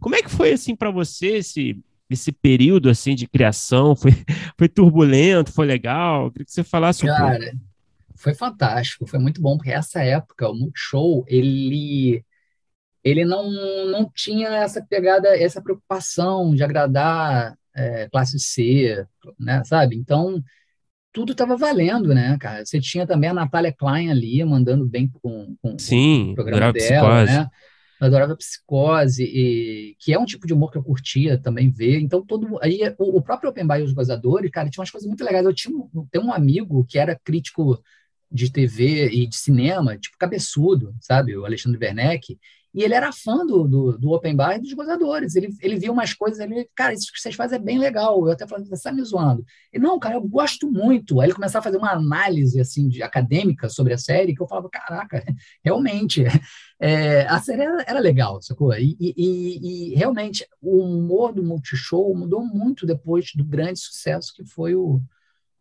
[0.00, 1.78] Como é que foi, assim, para você esse,
[2.10, 3.94] esse período assim de criação?
[3.96, 4.12] Foi,
[4.58, 6.26] foi turbulento, foi legal?
[6.26, 7.56] Eu queria que você falasse um Cara, pouco.
[8.16, 12.24] foi fantástico, foi muito bom, porque essa época, o Multishow, ele
[13.04, 13.50] ele não,
[13.86, 19.06] não tinha essa pegada, essa preocupação de agradar é, classe C,
[19.38, 19.96] né, sabe?
[19.96, 20.42] Então,
[21.12, 22.64] tudo estava valendo, né, cara?
[22.64, 26.72] Você tinha também a Natália Klein ali, mandando bem com, com, Sim, com o programa
[26.72, 27.48] dela, né?
[28.00, 32.00] Eu adorava Psicose, e, que é um tipo de humor que eu curtia também ver.
[32.00, 35.06] Então, todo aí o, o próprio Open Bar e os Gozadores, cara, tinha umas coisas
[35.06, 35.44] muito legais.
[35.44, 35.74] Eu tinha
[36.10, 37.82] tem um amigo que era crítico
[38.30, 41.36] de TV e de cinema, tipo cabeçudo, sabe?
[41.36, 42.38] O Alexandre Werneck.
[42.74, 45.34] E ele era fã do, do, do, Open Bar e dos gozadores.
[45.34, 48.26] Ele, ele viu umas coisas, ele, cara, isso que vocês fazem é bem legal.
[48.26, 49.44] Eu até falei, você está me zoando.
[49.72, 51.20] Ele, não, cara, eu gosto muito.
[51.20, 54.46] Aí ele começava a fazer uma análise, assim, de, acadêmica sobre a série, que eu
[54.48, 55.24] falava, caraca,
[55.64, 56.24] realmente,
[56.80, 58.72] é, a série era, era, legal, sacou?
[58.74, 64.44] E, e, e, realmente, o humor do Multishow mudou muito depois do grande sucesso que
[64.44, 65.00] foi o,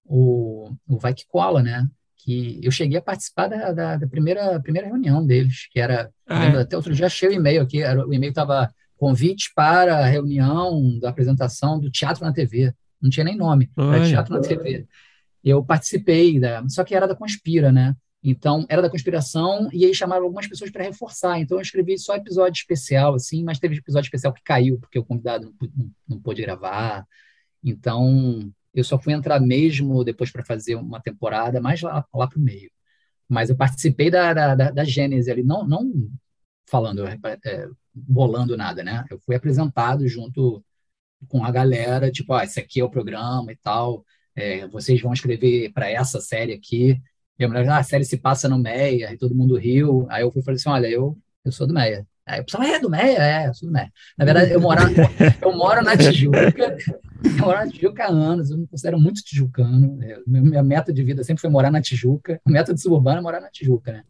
[0.06, 1.88] o, o Vai Que Cola, né?
[2.28, 6.44] Que eu cheguei a participar da, da, da primeira, primeira reunião deles, que era, ah,
[6.44, 6.58] é?
[6.60, 11.00] até outro dia achei o e-mail aqui, era, o e-mail estava convite para a reunião
[11.00, 14.86] da apresentação do Teatro na TV, não tinha nem nome, era Teatro na TV.
[15.42, 17.96] Eu participei, da, só que era da Conspira, né?
[18.22, 21.40] Então, era da conspiração, e aí chamaram algumas pessoas para reforçar.
[21.40, 25.06] Então, eu escrevi só episódio especial, assim, mas teve episódio especial que caiu, porque o
[25.06, 27.06] convidado não, não, não pôde gravar.
[27.64, 32.40] Então, eu só fui entrar mesmo depois para fazer uma temporada mais lá, lá para
[32.40, 32.72] o meio.
[33.30, 35.92] Mas eu participei da, da, da, da Gênese ali, não, não
[36.70, 39.06] falando, é, é, bolando nada, né?
[39.10, 40.64] Eu fui apresentado junto
[41.28, 44.06] com a galera, tipo, ah, esse aqui é o programa e tal,
[44.36, 47.02] é, vocês vão escrever para essa série aqui.
[47.40, 50.08] E a mulher, ah, a série se passa no Meia, e todo mundo riu.
[50.10, 52.08] Aí eu fui falei assim, olha, eu, eu sou do Meia.
[52.28, 53.18] Aí o pessoal, é do Meia?
[53.18, 53.92] É, eu sou do Meia.
[54.18, 54.82] Na verdade, eu, moro,
[55.42, 56.78] eu moro na Tijuca,
[57.24, 59.98] eu moro na Tijuca há anos, eu me considero muito tijucano.
[60.04, 62.42] É, minha meta de vida sempre foi morar na Tijuca.
[62.46, 64.04] A meta de suburbano é morar na Tijuca, né?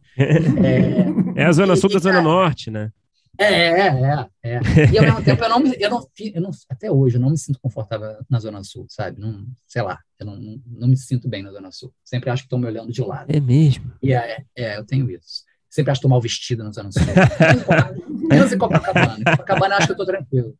[1.36, 2.90] É, é a zona sul da zona norte, né?
[3.38, 4.60] É, é, é, é.
[4.92, 7.38] E ao mesmo tempo, eu não, eu não, eu não, até hoje, eu não me
[7.38, 9.20] sinto confortável na Zona Sul, sabe?
[9.20, 11.94] Não, sei lá, eu não, não, não me sinto bem na Zona Sul.
[12.04, 13.30] Sempre acho que estão me olhando de lado.
[13.30, 13.92] É mesmo?
[14.02, 15.44] E é, é, eu tenho isso.
[15.78, 17.94] Sempre acho mal vestido nos anos 60.
[18.28, 19.24] Menos em Copacabana.
[19.24, 20.58] Copacabana acho que eu estou tranquilo.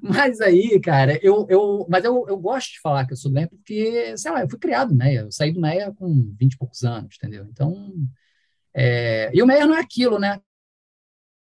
[0.00, 3.34] Mas aí, cara, eu, eu, mas eu, eu gosto de falar que eu sou do
[3.34, 5.22] Meia porque, sei lá, eu fui criado no Meia.
[5.22, 7.44] Eu saí do Meia com 20 e poucos anos, entendeu?
[7.50, 7.92] Então,
[8.72, 10.40] é, e o Meia não é aquilo, né?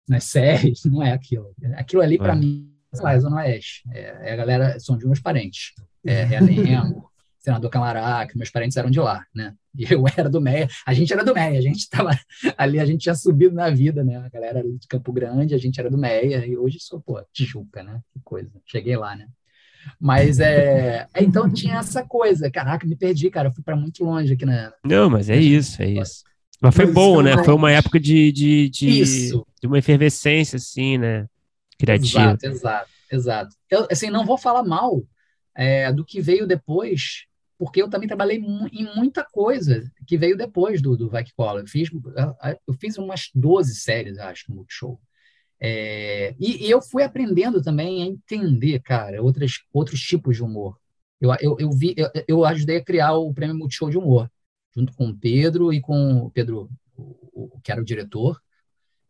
[0.10, 1.54] Não é sério, não é aquilo.
[1.76, 2.36] Aquilo ali, para é.
[2.36, 3.84] mim, sei lá, é Zona Oeste.
[3.92, 5.74] É, é, a galera, são de meus parentes.
[6.04, 7.08] É Realengo,
[7.46, 9.54] senador Camará, que meus parentes eram de lá, né?
[9.78, 12.10] E eu era do Meia, a gente era do Meia, a gente estava
[12.58, 14.18] ali, a gente tinha subido na vida, né?
[14.18, 17.22] A galera era de Campo Grande, a gente era do Meia, e hoje sou, pô,
[17.32, 18.02] Tijuca, né?
[18.12, 19.28] Que coisa, cheguei lá, né?
[20.00, 21.08] Mas é.
[21.16, 22.50] Então tinha essa coisa.
[22.50, 23.50] Caraca, me perdi, cara.
[23.50, 24.74] Eu fui para muito longe aqui na.
[24.84, 26.24] Não, mas é isso, é isso.
[26.60, 27.44] Mas foi bom, né?
[27.44, 31.28] Foi uma época de, de, de, de, uma efervescência, assim, né?
[31.78, 32.20] Criativa.
[32.20, 33.56] Exato, exato, exato.
[33.70, 35.04] Eu, assim, não vou falar mal
[35.56, 37.26] é, do que veio depois,
[37.58, 41.62] porque eu também trabalhei em muita coisa que veio depois do, do Vai Que Cola.
[41.62, 41.90] Eu fiz,
[42.68, 45.00] eu fiz umas 12 séries, acho, no Multishow.
[45.60, 50.78] É, e, e, eu fui aprendendo também a entender, cara, outras, outros tipos de humor.
[51.20, 54.30] Eu, eu, eu, vi, eu, eu ajudei a criar o Prêmio Multishow de Humor,
[54.76, 58.38] junto com o Pedro e com o Pedro, o, o que era o diretor,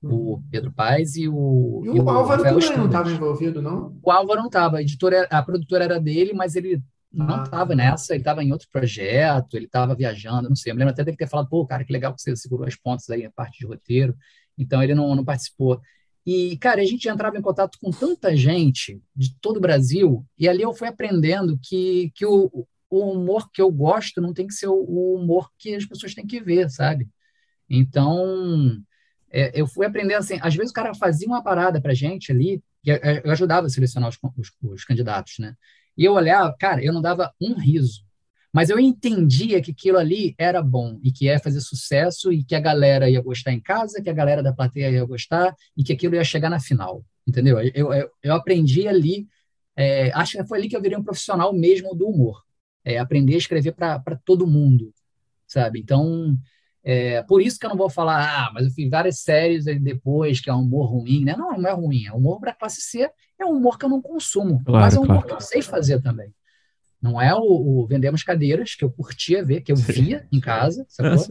[0.03, 1.81] o Pedro Paes e o.
[1.83, 3.97] E o, e o Álvaro também não estava envolvido, não?
[4.03, 4.77] O Álvaro não estava.
[4.77, 6.81] A editora, a produtora era dele, mas ele
[7.12, 7.76] não estava ah.
[7.76, 10.72] nessa, ele estava em outro projeto, ele estava viajando, não sei.
[10.72, 12.76] Eu me lembro até dele ter falado, pô, cara, que legal que você segurou as
[12.76, 14.16] pontas aí, a parte de roteiro.
[14.58, 15.82] Então ele não, não participou.
[16.26, 20.49] E, cara, a gente entrava em contato com tanta gente de todo o Brasil, e
[20.49, 24.53] ali eu fui aprendendo que, que o, o humor que eu gosto não tem que
[24.53, 27.08] ser o, o humor que as pessoas têm que ver, sabe?
[27.70, 28.82] Então,
[29.32, 32.64] é, eu fui aprendendo assim, às vezes o cara fazia uma parada pra gente ali,
[32.84, 32.89] e
[33.24, 35.56] eu ajudava a selecionar os, os, os candidatos, né?
[35.97, 38.05] E eu olhava, cara, eu não dava um riso.
[38.55, 42.55] Mas eu entendia que aquilo ali era bom e que ia fazer sucesso e que
[42.55, 45.91] a galera ia gostar em casa, que a galera da plateia ia gostar e que
[45.91, 47.59] aquilo ia chegar na final, entendeu?
[47.59, 49.27] Eu, eu, eu aprendi ali,
[49.75, 52.43] é, acho que foi ali que eu virei um profissional mesmo do humor,
[52.85, 54.93] é, aprender a escrever para todo mundo,
[55.45, 55.79] sabe?
[55.81, 56.37] Então,
[56.81, 60.39] é, por isso que eu não vou falar, ah, mas eu fiz várias séries depois
[60.39, 61.35] que é um humor ruim, né?
[61.35, 63.09] Não, não é ruim, é humor para classe C,
[63.39, 65.27] é um humor que eu não consumo, claro, mas é um humor claro.
[65.27, 66.33] que eu sei fazer também.
[67.01, 70.86] Não é o, o, Vendemos Cadeiras, que eu curtia ver, que eu via em casa,
[70.89, 71.27] sacou?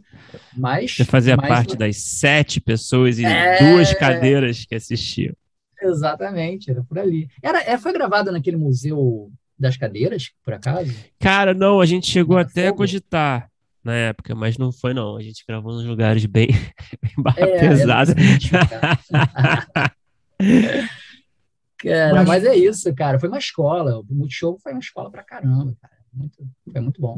[0.56, 0.94] Mas.
[0.94, 3.58] Você fazia mas, parte das sete pessoas e é...
[3.58, 5.34] duas cadeiras que assistiam.
[5.82, 7.28] Exatamente, era por ali.
[7.42, 10.94] Era, é, foi gravado naquele museu das cadeiras, por acaso?
[11.18, 13.50] Cara, não, a gente chegou até a cogitar
[13.82, 15.16] na época, mas não foi não.
[15.16, 16.48] A gente gravou nos lugares bem,
[17.02, 18.14] bem barra é, pesada.
[21.84, 22.28] Cara, mas...
[22.28, 22.44] mas...
[22.44, 23.18] é isso, cara.
[23.18, 23.98] Foi uma escola.
[23.98, 25.94] O Multishow foi uma escola pra caramba, cara.
[26.12, 27.16] Muito, foi muito bom.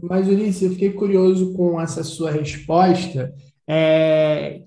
[0.00, 3.32] Mas, Ulisses, eu fiquei curioso com essa sua resposta.
[3.66, 4.62] É,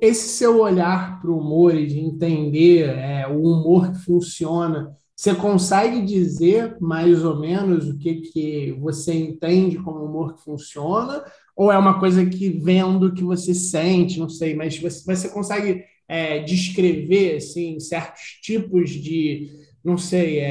[0.00, 5.34] esse seu olhar para o humor e de entender é, o humor que funciona, você
[5.34, 11.22] consegue dizer mais ou menos o que, que você entende como humor que funciona?
[11.54, 15.84] Ou é uma coisa que vendo que você sente, não sei, mas você, você consegue
[16.12, 19.50] é, descrever assim, certos tipos de,
[19.82, 20.50] não sei, é,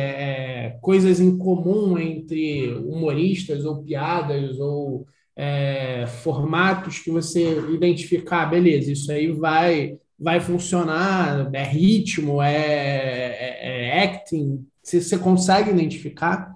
[0.68, 5.06] é, coisas em comum entre humoristas ou piadas ou
[5.36, 13.88] é, formatos que você identificar, beleza, isso aí vai vai funcionar, é ritmo, é, é,
[13.88, 16.52] é acting, você, você consegue identificar?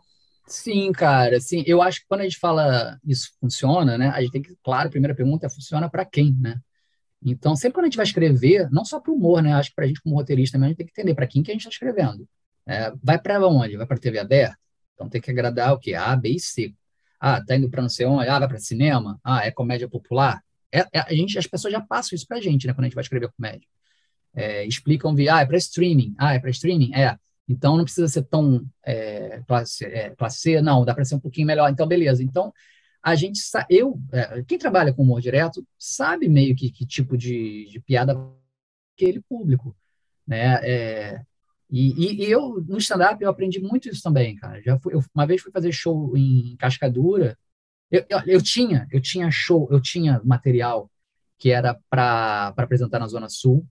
[0.48, 1.64] Sim, cara, sim.
[1.66, 4.10] Eu acho que quando a gente fala isso funciona, né?
[4.10, 6.60] A gente tem que, claro, a primeira pergunta é funciona para quem, né?
[7.26, 9.54] Então, sempre quando a gente vai escrever, não só para o humor, né?
[9.54, 11.42] Acho que para a gente, como roteirista, também, a gente tem que entender para quem
[11.42, 12.28] que a gente está escrevendo.
[12.68, 13.76] É, vai para onde?
[13.78, 14.58] Vai para a TV aberta?
[14.94, 15.96] Então tem que agradar o quê?
[15.96, 16.74] A, B e C.
[17.20, 18.30] Ah, tá indo para não sei onde?
[18.30, 19.20] Ah, vai para cinema?
[19.24, 20.42] Ah, é comédia popular?
[20.72, 22.74] É, é, a gente, as pessoas já passam isso para a gente, né?
[22.74, 23.68] Quando a gente vai escrever comédia.
[24.36, 26.14] É, explicam, via, ah, é para streaming.
[26.18, 26.94] Ah, é para streaming?
[26.94, 27.18] É.
[27.48, 31.20] Então não precisa ser tão é, classe, é, classe C, não, dá para ser um
[31.20, 31.70] pouquinho melhor.
[31.70, 32.24] Então, beleza.
[32.24, 32.54] Então,
[33.06, 33.40] a gente
[33.70, 38.18] eu é, quem trabalha com humor direto sabe meio que que tipo de, de piada
[38.96, 39.76] aquele público
[40.28, 40.60] né?
[40.64, 41.22] É,
[41.70, 44.62] e, e, eu no stand-up eu aprendi muito isso também cara.
[44.62, 47.38] Já fui, eu, uma vez fui fazer show em Cascadura.
[47.92, 50.90] Eu, eu, eu tinha eu tinha show eu tinha material
[51.38, 53.66] que era para apresentar na Zona Sul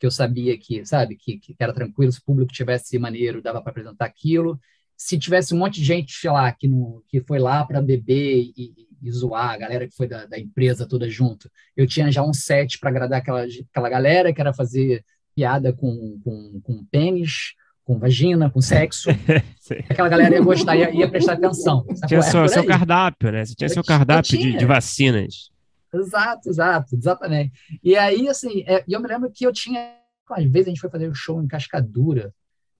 [0.00, 3.62] que eu sabia que sabe que, que era tranquilo se o público tivesse maneiro dava
[3.62, 4.58] para apresentar aquilo
[5.00, 8.52] se tivesse um monte de gente, sei lá, que, no, que foi lá para beber
[8.54, 12.22] e, e, zoar, a galera que foi da, da, empresa toda junto, eu tinha já
[12.22, 15.02] um set para agradar aquela, aquela galera que era fazer
[15.34, 19.08] piada com, com, com pênis, com vagina, com sexo.
[19.88, 21.82] aquela galera ia gostar, ia, ia prestar atenção.
[22.06, 23.46] Tinha seu, seu cardápio, né?
[23.46, 25.50] Você tinha eu seu cardápio de, de, vacinas.
[25.94, 27.52] Exato, exato, exatamente.
[27.82, 29.94] E aí, assim, é, eu me lembro que eu tinha,
[30.30, 32.34] às vezes a gente foi fazer um show em Cascadura,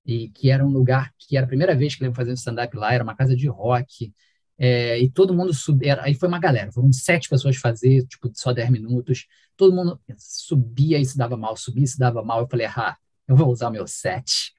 [0.05, 2.35] e que era um lugar que era a primeira vez que ele ia fazer um
[2.35, 4.13] stand-up lá, era uma casa de rock,
[4.59, 8.53] é, e todo mundo subia, aí foi uma galera, foram sete pessoas fazer, tipo, só
[8.53, 9.27] dez minutos,
[9.57, 12.97] todo mundo subia e se dava mal, subia e se dava mal, eu falei, ah,
[13.27, 14.53] eu vou usar o meu set.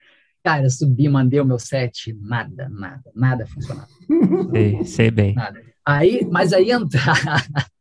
[0.43, 3.87] Cara, subi, mandei o meu set, nada, nada, nada funcionava.
[4.51, 5.35] Sei, sei bem.
[5.35, 5.61] Nada.
[5.85, 7.15] Aí, mas aí entrar...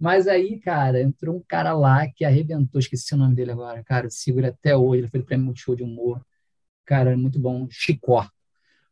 [0.00, 4.08] Mas aí, cara, entrou um cara lá que arrebentou, esqueci o nome dele agora, cara,
[4.08, 6.24] segura até hoje, ele foi do prêmio Multishow de Humor.
[6.88, 7.68] Cara, muito bom.
[7.70, 8.26] Chicó.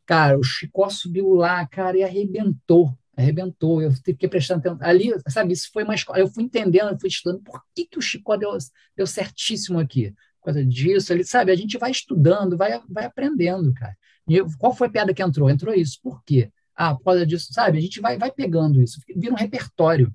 [0.04, 2.94] Cara, o Chicó subiu lá, cara, e arrebentou.
[3.16, 3.80] Arrebentou.
[3.80, 4.76] Eu tive que prestar atenção.
[4.82, 6.18] Ali, sabe, isso foi escola.
[6.18, 8.50] Eu fui entendendo, eu fui estudando por que, que o Chicó deu,
[8.94, 10.10] deu certíssimo aqui.
[10.40, 13.96] Por causa disso, ele, sabe, a gente vai estudando, vai, vai aprendendo, cara.
[14.28, 15.48] E qual foi a piada que entrou?
[15.48, 15.98] Entrou isso.
[16.02, 16.52] Por quê?
[16.74, 17.78] Ah, por causa disso, sabe?
[17.78, 20.14] A gente vai, vai pegando isso, vira um repertório.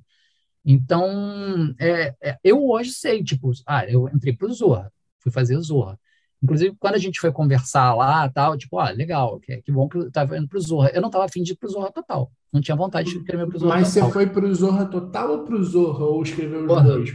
[0.64, 6.00] Então, é, é, eu hoje sei, tipo, ah, eu entrei pro Zorra fui fazer Zorra.
[6.44, 9.98] Inclusive, quando a gente foi conversar lá, tal, tipo, ah, legal, que, que bom que
[9.98, 10.90] eu tava indo pro Zorra.
[10.94, 12.32] Eu não tava afim de ir pro Zorra Total.
[12.52, 14.08] Não tinha vontade de escrever pro Zorra Mas Total.
[14.08, 16.06] você foi pro Zorra Total ou pro Zorra?
[16.06, 16.84] Ou escreveu os Zorra.
[16.84, 17.10] dois?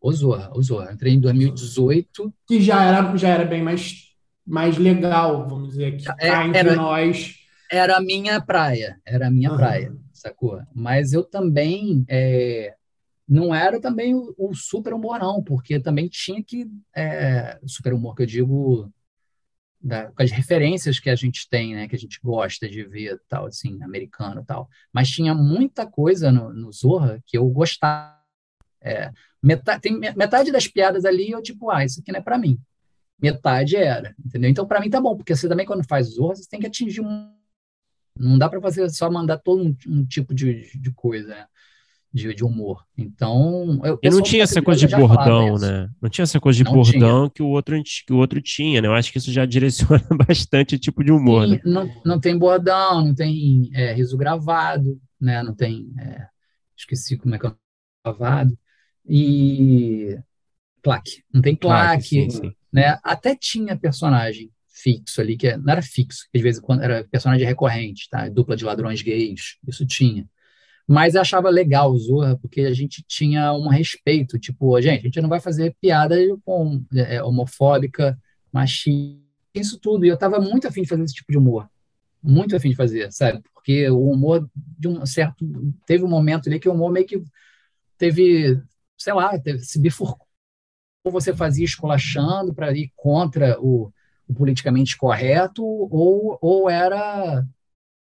[0.00, 0.92] O Zorra, o Zorra.
[0.92, 2.32] Entrei em 2018.
[2.46, 3.94] Que já era, já era bem mais,
[4.46, 7.34] mais legal, vamos dizer, que cá É, entre era- nós.
[7.72, 9.56] Era a minha praia, era a minha Aham.
[9.58, 10.60] praia, sacou?
[10.72, 12.75] Mas eu também é,
[13.28, 16.66] não era também o, o super humor, não, porque também tinha que.
[16.94, 18.92] É, super humor que eu digo
[19.80, 23.20] da- com as referências que a gente tem, né, que a gente gosta de ver,
[23.28, 24.68] tal, assim, americano tal.
[24.92, 28.16] Mas tinha muita coisa no, no Zorra que eu gostava.
[28.82, 29.10] É,
[29.42, 32.38] metade, tem me- metade das piadas ali eu, tipo, ah, isso aqui não é pra
[32.38, 32.58] mim.
[33.20, 34.50] Metade era, entendeu?
[34.50, 37.00] Então, pra mim tá bom, porque você também, quando faz Zorra, você tem que atingir
[37.02, 37.32] um.
[38.18, 41.46] Não dá pra fazer só mandar todo um, um tipo de, de coisa, né?
[42.16, 42.82] De, de humor.
[42.96, 43.80] Então.
[43.84, 45.88] eu- E não tinha essa coisa de bordão, né?
[46.00, 48.88] Não tinha essa coisa de Não bordão que o outro que o outro tinha, né?
[48.88, 51.60] Eu acho que isso já direciona bastante o tipo de humor, né?
[51.62, 55.42] Sim, não, não tem bordão, não tem é, riso gravado, né?
[55.42, 55.92] Não tem.
[55.98, 56.26] é,
[56.76, 57.54] esqueci como é que é o
[58.04, 58.56] gravado.
[59.08, 60.16] E.
[60.82, 61.22] Claque.
[61.34, 62.52] Não tem Claro, claque, sim, sim.
[62.72, 62.98] né?
[63.02, 67.46] Até tinha personagem fixo ali, que é- não era fixo, às vezes quando era personagem
[67.46, 68.28] recorrente, tá?
[68.28, 70.26] Dupla de ladrões gays, isso tinha.
[70.86, 75.02] Mas eu achava legal o Zorra, porque a gente tinha um respeito, tipo, gente, a
[75.02, 78.16] gente não vai fazer piada com, é, homofóbica,
[78.52, 79.20] machista,
[79.54, 80.04] isso tudo.
[80.04, 81.68] E eu tava muito afim de fazer esse tipo de humor.
[82.22, 83.42] Muito afim de fazer, sabe?
[83.54, 85.44] Porque o humor, de um certo.
[85.86, 87.22] Teve um momento ali que o humor meio que
[87.98, 88.60] teve,
[88.96, 90.26] sei lá, teve, se bifurcou.
[91.04, 93.92] Ou você fazia esculachando para ir contra o,
[94.28, 97.44] o politicamente correto, ou, ou era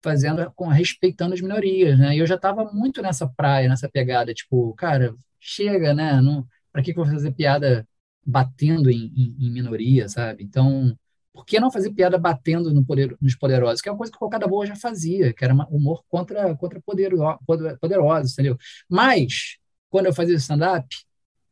[0.06, 2.16] fazendo com respeitando as minorias, né?
[2.16, 6.22] E eu já estava muito nessa praia, nessa pegada, tipo, cara, chega, né?
[6.22, 7.88] Não, para que que eu vou fazer piada
[8.26, 10.44] batendo em, em, em minoria, sabe?
[10.44, 10.96] Então,
[11.34, 13.82] por que não fazer piada batendo no poder, nos poderosos?
[13.82, 17.18] Que é uma coisa que Cocada Boa já fazia, que era humor contra contra podero,
[17.46, 18.58] poder- poderosos, entendeu?
[18.90, 19.58] Mas
[19.90, 20.88] quando eu fazia stand-up,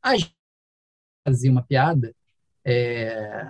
[0.01, 0.34] a gente
[1.28, 2.14] fazia uma piada
[2.66, 3.45] é,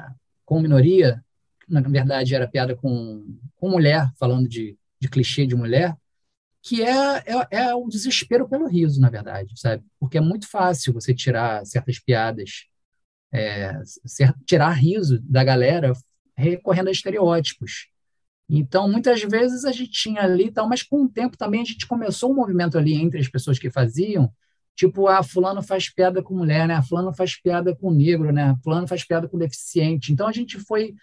[0.45, 1.24] com minoria,
[1.68, 3.26] na verdade era piada com,
[3.56, 5.95] com mulher, falando de, de clichê de mulher,
[6.62, 9.84] que é, é, é o desespero pelo riso, na verdade, sabe?
[9.99, 12.68] Porque é muito fácil você tirar certas piadas,
[13.32, 13.74] é,
[14.45, 15.91] tirar riso da galera
[16.38, 17.89] recorrendo a estereótipos.
[18.49, 21.86] Então, muitas vezes a gente tinha ali tal, mas com o tempo também a gente
[21.86, 24.32] começou um movimento ali entre as pessoas que faziam,
[24.74, 26.82] tipo, ah, fulano faz piada com mulher, né?
[26.82, 28.56] Fulano faz piada com negro, né?
[28.64, 30.14] Fulano faz piada com deficiente.
[30.14, 30.95] Então, a gente foi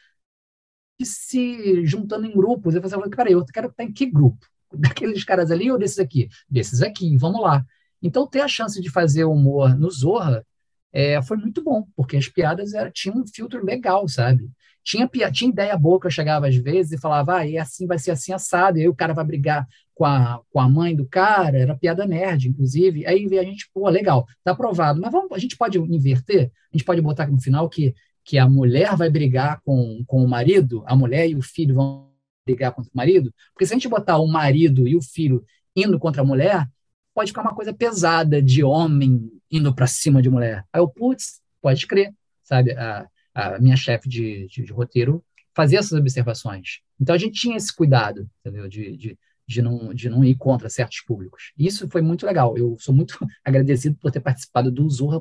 [1.04, 2.74] se juntando em grupos.
[2.74, 4.46] Eu falei, peraí, eu quero estar em que grupo?
[4.72, 6.28] Daqueles caras ali ou desses aqui?
[6.48, 7.64] Desses aqui, vamos lá.
[8.02, 10.44] Então, ter a chance de fazer humor no Zorra
[10.92, 14.50] é, foi muito bom, porque as piadas era, tinham um filtro legal, sabe?
[14.82, 17.98] Tinha, tinha ideia boa que eu chegava às vezes e falava, ah, e assim vai
[17.98, 21.06] ser assim assado, e aí o cara vai brigar com a, com a mãe do
[21.06, 23.06] cara, era piada nerd, inclusive.
[23.06, 26.50] Aí a gente, pô, legal, tá aprovado, mas vamos, a gente pode inverter?
[26.72, 27.94] A gente pode botar aqui no final que,
[28.30, 32.12] que a mulher vai brigar com, com o marido, a mulher e o filho vão
[32.46, 33.34] brigar contra o marido?
[33.52, 36.64] Porque se a gente botar o marido e o filho indo contra a mulher,
[37.12, 40.64] pode ficar uma coisa pesada de homem indo para cima de mulher.
[40.72, 42.14] Aí eu, putz, pode crer,
[42.44, 42.70] sabe?
[42.70, 46.82] A, a minha chefe de, de, de roteiro fazia essas observações.
[47.00, 48.68] Então a gente tinha esse cuidado, entendeu?
[48.68, 51.52] De, de, de, não, de não ir contra certos públicos.
[51.58, 52.56] Isso foi muito legal.
[52.56, 55.20] Eu sou muito agradecido por ter participado do Zorra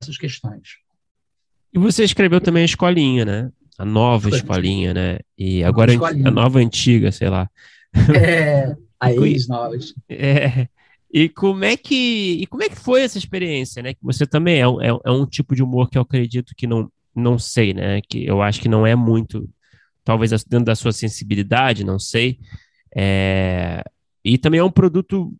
[0.00, 0.78] essas questões.
[1.72, 3.50] E você escreveu também a escolinha, né?
[3.78, 5.18] A nova escolinha, né?
[5.36, 6.28] E agora Escolinha.
[6.28, 7.50] a nova antiga, sei lá.
[8.14, 9.94] É, a ex-novas.
[10.08, 10.68] É.
[11.12, 13.92] E como é que e como é que foi essa experiência, né?
[13.94, 16.66] Que você também é um, é, é um tipo de humor que eu acredito que
[16.66, 18.00] não não sei, né?
[18.08, 19.48] Que eu acho que não é muito,
[20.04, 22.38] talvez dentro da sua sensibilidade, não sei.
[22.96, 23.82] É,
[24.24, 25.34] e também é um produto,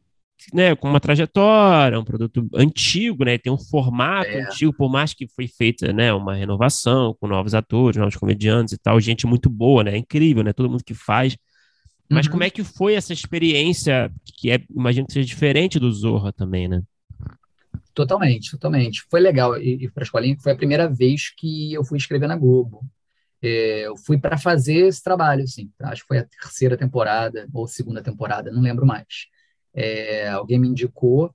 [0.52, 0.74] né?
[0.76, 3.38] Com uma trajetória, um produto antigo, né?
[3.38, 4.42] Tem um formato É.
[4.44, 6.12] antigo, por mais que foi feita, né?
[6.12, 9.96] Uma renovação com novos atores, novos comediantes e tal, gente muito boa, né?
[9.96, 10.52] Incrível, né?
[10.52, 11.36] Todo mundo que faz.
[12.10, 12.32] Mas Uhum.
[12.32, 16.68] como é que foi essa experiência, que é, imagino que seja diferente do Zorra também,
[16.68, 16.82] né?
[17.94, 19.02] Totalmente, totalmente.
[19.10, 22.26] Foi legal ir para a escolinha, que foi a primeira vez que eu fui escrever
[22.26, 22.82] na Globo.
[23.42, 25.70] É, eu fui para fazer esse trabalho, assim.
[25.80, 29.26] Acho que foi a terceira temporada ou segunda temporada, não lembro mais.
[29.74, 31.34] É, alguém me indicou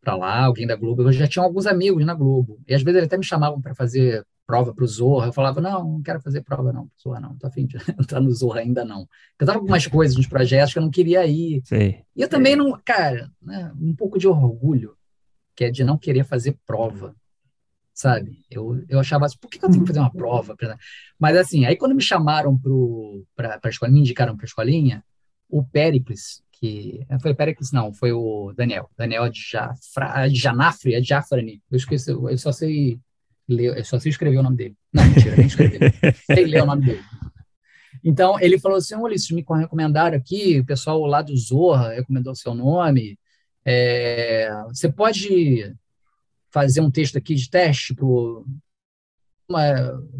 [0.00, 1.02] para lá, alguém da Globo.
[1.02, 2.60] Eu já tinha alguns amigos na Globo.
[2.66, 5.28] E às vezes eles até me chamavam para fazer prova para o Zorra.
[5.28, 7.36] Eu falava, não, não quero fazer prova não, pro Zorra não.
[7.36, 9.08] Tô afim de entrar no Zorra ainda não.
[9.38, 11.62] Eu com algumas coisas nos projetos que eu não queria ir.
[11.64, 12.02] Sei.
[12.16, 14.96] E eu também não, cara, né, um pouco de orgulho,
[15.54, 17.14] que é de não querer fazer prova.
[17.94, 18.44] sabe?
[18.50, 20.56] Eu, eu achava assim, por que eu tenho que fazer uma prova?
[21.18, 22.58] Mas assim, aí quando me chamaram
[23.36, 25.04] para a escolinha, me indicaram para a escolinha,
[25.48, 27.04] o Péricles, que.
[27.20, 28.88] Foi o Péricles, não, foi o Daniel.
[28.96, 31.60] Daniel de, Jafra, de Janafre, é de Jafrani.
[31.68, 33.00] Eu esqueci, eu só sei
[33.48, 34.76] ler, eu só sei escrever o nome dele.
[34.92, 35.92] Não, mentira, nem escrever.
[36.24, 37.02] sei ler o nome dele.
[38.04, 42.36] Então, ele falou assim, Ulisses, me recomendaram aqui, o pessoal lá do Zorra recomendou o
[42.36, 43.18] seu nome,
[43.64, 45.74] é, você pode
[46.50, 48.44] fazer um texto aqui de teste para o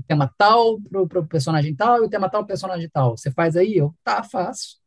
[0.07, 3.17] tema tal, para o personagem tal, e o tema tal, personagem tal.
[3.17, 3.77] Você faz aí?
[3.77, 4.82] Eu, tá, faço.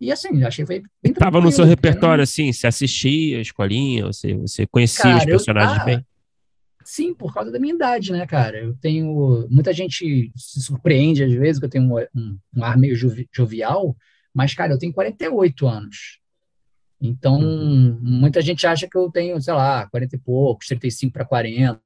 [0.00, 2.24] E assim, achei foi bem Tava no seu repertório, não...
[2.24, 6.06] assim, você assistia a escolinha, você, você conhecia cara, os personagens eu, bem?
[6.84, 8.58] Sim, por causa da minha idade, né, cara?
[8.58, 9.46] Eu tenho.
[9.50, 12.94] Muita gente se surpreende às vezes que eu tenho um, um, um ar meio
[13.32, 13.96] jovial,
[14.34, 16.18] mas, cara, eu tenho 48 anos.
[17.00, 17.98] Então, uhum.
[18.02, 21.80] muita gente acha que eu tenho, sei lá, 40 e poucos, 35 para 40.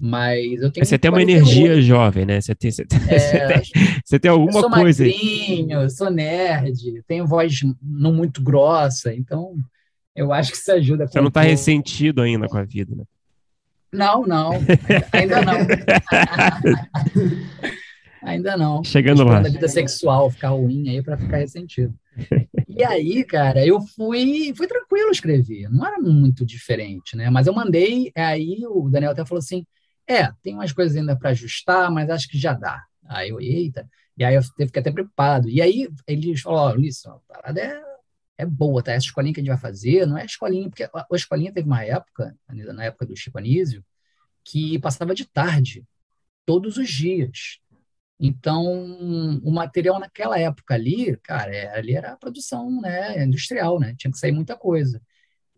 [0.00, 0.84] Mas eu tenho.
[0.84, 2.40] Você tem uma energia jovem, né?
[2.40, 3.62] Você tem, você tem, é, você tem,
[4.04, 5.04] você tem alguma sou coisa.
[5.04, 9.56] Magrinho, sou nerd, tenho voz não muito grossa, então
[10.14, 11.06] eu acho que isso ajuda.
[11.06, 13.04] Você não está ressentido ainda com a vida, né?
[13.92, 14.54] Não, não,
[15.12, 15.54] ainda não.
[18.20, 18.82] ainda não.
[18.82, 19.38] Chegando lá.
[19.38, 21.94] A vida sexual ficar ruim aí para ficar ressentido.
[22.68, 27.30] E aí, cara, eu fui, fui tranquilo escrever, não era muito diferente, né?
[27.30, 29.64] Mas eu mandei, aí o Daniel até falou assim:
[30.08, 32.82] é, tem umas coisas ainda para ajustar, mas acho que já dá.
[33.06, 35.48] Aí eu, eita, e aí eu fiquei até preocupado.
[35.48, 37.82] E aí eles falaram: ó, a parada é,
[38.38, 38.92] é boa, tá?
[38.92, 41.66] Essa escolinha que a gente vai fazer não é escolinha, porque a, a escolinha teve
[41.66, 43.84] uma época, na época do Chico Anísio,
[44.44, 45.84] que passava de tarde,
[46.46, 47.58] todos os dias.
[48.20, 48.64] Então,
[49.42, 53.94] o material naquela época ali, cara, é, ali era a produção né, industrial, né?
[53.98, 55.02] Tinha que sair muita coisa.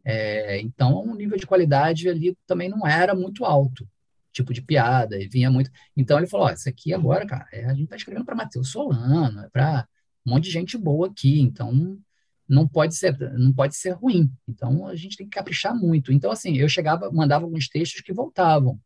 [0.04, 3.88] É, então, o nível de qualidade ali também não era muito alto,
[4.36, 5.70] tipo de piada, e vinha muito.
[5.96, 9.40] Então, ele falou: isso aqui agora, cara, é, a gente está escrevendo para Matheus Solano,
[9.40, 9.86] é para
[10.24, 11.98] um monte de gente boa aqui, então
[12.48, 14.30] não pode ser não pode ser ruim.
[14.48, 16.12] Então, a gente tem que caprichar muito.
[16.12, 18.78] Então, assim, eu chegava, mandava alguns textos que voltavam.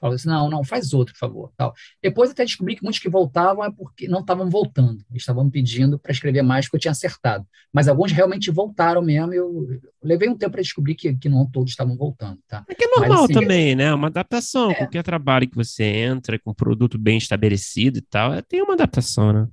[0.00, 1.52] Falava assim, não, não, faz outro, por favor.
[1.56, 1.74] Tal.
[2.02, 5.04] Depois até descobri que muitos que voltavam é porque não estavam voltando.
[5.10, 7.46] Eles estavam pedindo para escrever mais porque eu tinha acertado.
[7.70, 9.34] Mas alguns realmente voltaram mesmo.
[9.34, 12.38] Eu, eu levei um tempo para descobrir que, que não todos estavam voltando.
[12.48, 12.64] Tá?
[12.66, 13.92] É que é normal Mas, assim, também, né?
[13.92, 14.70] Uma adaptação.
[14.70, 14.74] É.
[14.74, 18.72] Qualquer trabalho que você entra com um produto bem estabelecido e tal, é, tem uma
[18.72, 19.48] adaptação, né?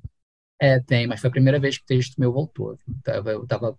[0.60, 2.72] É, tem, mas foi a primeira vez que o texto meu voltou.
[2.72, 3.78] Eu estava tava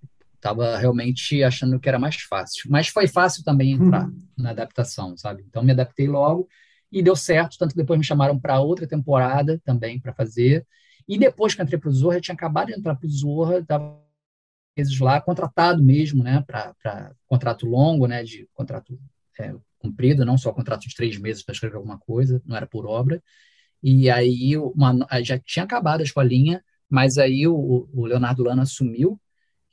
[0.78, 2.70] realmente achando que era mais fácil.
[2.70, 4.28] Mas foi fácil também entrar uhum.
[4.36, 5.44] na adaptação, sabe?
[5.46, 6.48] Então me adaptei logo
[6.90, 10.66] e deu certo, tanto que depois me chamaram para outra temporada também para fazer.
[11.06, 13.10] E depois que eu entrei para o Zorra, eu tinha acabado de entrar para o
[13.10, 14.00] Zorra, estava
[14.76, 18.98] meses lá, contratado mesmo, né, para contrato longo, né, de contrato
[19.40, 22.86] é, cumprido, não só contrato de três meses para escrever alguma coisa, não era por
[22.86, 23.22] obra.
[23.82, 29.20] E aí uma, já tinha acabado a escolinha, mas aí o, o Leonardo Lana assumiu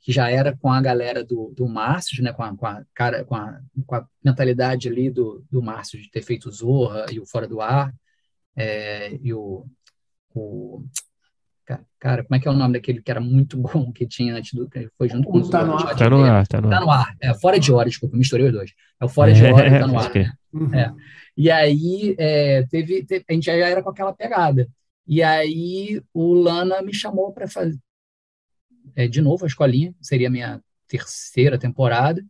[0.06, 3.24] que já era com a galera do, do Márcio, né, com a, com a, cara,
[3.24, 7.26] com a, com a mentalidade ali do, do Márcio de ter feito Zorra e o
[7.26, 7.92] Fora do Ar,
[8.54, 9.66] é, e o,
[10.32, 10.84] o,
[11.98, 14.54] Cara, como é que é o nome daquele que era muito bom que tinha antes
[14.54, 14.70] do.
[14.70, 15.50] que foi junto com o.
[15.50, 15.96] Tá no ar.
[15.96, 16.70] Tá no ar, tá no ar.
[16.70, 17.16] Tá no ar.
[17.20, 18.72] É, fora de hora, desculpa, misturei os dois.
[19.00, 20.12] É o Fora de é, hora, tá no ar.
[20.52, 20.72] Uhum.
[20.72, 20.94] É.
[21.36, 24.68] E aí, é, teve, teve, a gente já era com aquela pegada.
[25.04, 27.76] E aí, o Lana me chamou para fazer
[28.96, 32.24] é, de novo a escolinha, seria a minha terceira temporada,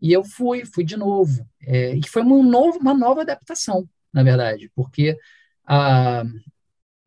[0.00, 1.46] e eu fui, fui de novo.
[1.62, 5.16] É, e foi uma, novo, uma nova adaptação, na verdade, porque
[5.66, 6.24] a.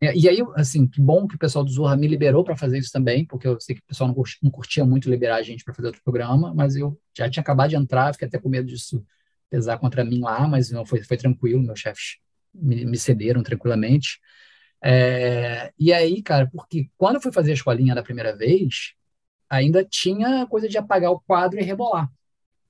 [0.01, 2.77] É, e aí, assim, que bom que o pessoal do Zorra me liberou para fazer
[2.77, 5.41] isso também, porque eu sei que o pessoal não curtia, não curtia muito liberar a
[5.41, 8.49] gente para fazer outro programa, mas eu já tinha acabado de entrar, fiquei até com
[8.49, 9.05] medo disso
[9.49, 12.17] pesar contra mim lá, mas não foi, foi tranquilo, meus chefes
[12.53, 14.19] me, me cederam tranquilamente.
[14.85, 18.93] É, e aí, cara, porque quando eu fui fazer a escolinha da primeira vez,
[19.49, 22.11] ainda tinha coisa de apagar o quadro e rebolar,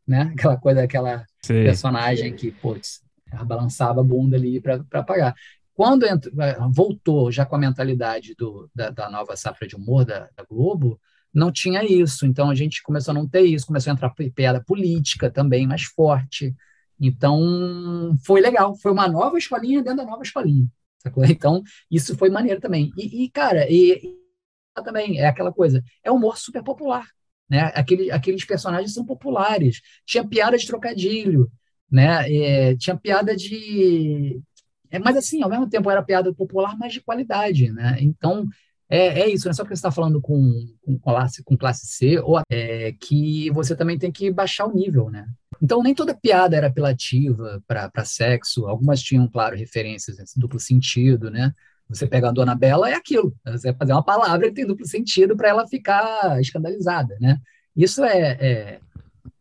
[0.05, 0.31] né?
[0.37, 1.63] Aquela coisa, aquela Sim.
[1.63, 3.01] personagem que, putz,
[3.45, 5.33] balançava a bunda ali para apagar.
[5.73, 10.05] Quando entrou, é, voltou já com a mentalidade do, da, da, nova safra de humor
[10.05, 11.01] da, da, Globo,
[11.33, 12.27] não tinha isso.
[12.27, 15.81] Então a gente começou a não ter isso, começou a entrar piada política também mais
[15.81, 16.55] forte.
[16.99, 20.67] Então foi legal, foi uma nova escolinha dentro da nova escolinha.
[21.03, 21.23] Sacou?
[21.29, 21.61] Então,
[21.91, 22.91] isso foi maneiro também.
[22.97, 27.07] E, e cara, e, e, também é aquela coisa, é humor super popular,
[27.49, 27.71] né?
[27.75, 29.81] Aquele, aqueles personagens são populares.
[30.05, 31.51] Tinha piada de trocadilho,
[31.91, 32.31] né?
[32.31, 34.41] É, tinha piada de...
[34.89, 37.97] É, mas assim, ao mesmo tempo era piada popular, mas de qualidade, né?
[37.99, 38.47] Então,
[38.89, 41.87] é, é isso, não é só porque você está falando com, com, classe, com classe
[41.87, 45.25] C, ou é, que você também tem que baixar o nível, né?
[45.63, 51.31] Então, nem toda piada era apelativa para sexo, algumas tinham, claro, referências, assim, duplo sentido,
[51.31, 51.53] né?
[51.87, 53.33] Você pega a Dona Bela, é aquilo.
[53.45, 57.39] Você vai fazer uma palavra que tem duplo sentido para ela ficar escandalizada, né?
[57.73, 58.79] Isso é, é,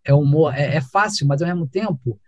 [0.05, 2.21] é humor, é, é, fácil, mas ao mesmo tempo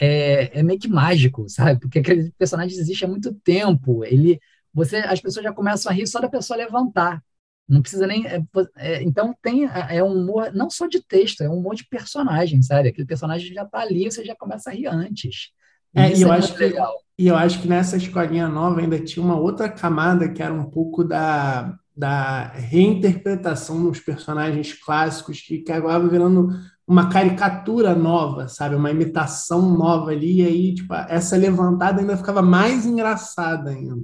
[0.00, 1.78] é, é meio que mágico, sabe?
[1.78, 4.04] Porque aquele personagem existe há muito tempo.
[4.04, 4.40] Ele,
[4.74, 7.22] você, as pessoas já começam a rir só da pessoa levantar.
[7.70, 8.26] Não precisa nem.
[8.26, 8.42] É,
[8.76, 12.60] é, então tem é um humor não só de texto, é um humor de personagem,
[12.62, 12.88] sabe?
[12.88, 15.50] Aquele personagem já está ali, você já começa a rir antes.
[15.94, 16.92] É, e eu é acho que legal.
[17.16, 20.70] E eu acho que nessa escolinha nova ainda tinha uma outra camada que era um
[20.70, 26.48] pouco da, da reinterpretação nos personagens clássicos que, que agora virando
[26.86, 28.74] uma caricatura nova, sabe?
[28.74, 34.02] Uma imitação nova ali, e aí, tipo, essa levantada ainda ficava mais engraçada ainda.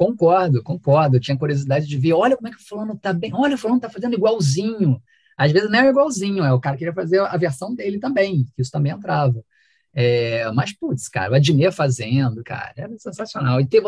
[0.00, 1.16] Concordo, concordo.
[1.16, 3.58] Eu tinha curiosidade de ver, olha como é que o fulano tá bem, olha, o
[3.58, 4.98] fulano tá fazendo igualzinho.
[5.36, 8.62] Às vezes não é igualzinho, é o cara queria fazer a versão dele também, que
[8.62, 9.44] isso também entrava.
[9.92, 13.60] É, mas, putz, cara, o Adnet fazendo, cara, era sensacional.
[13.60, 13.82] E tem,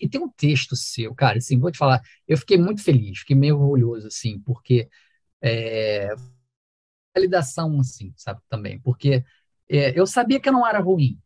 [0.00, 3.36] e tem um texto seu, cara, assim, vou te falar, eu fiquei muito feliz, fiquei
[3.36, 4.88] meio orgulhoso, assim, porque
[5.42, 6.10] é,
[7.14, 9.24] validação, assim, sabe, também, porque
[9.68, 11.18] é, eu sabia que não era ruim,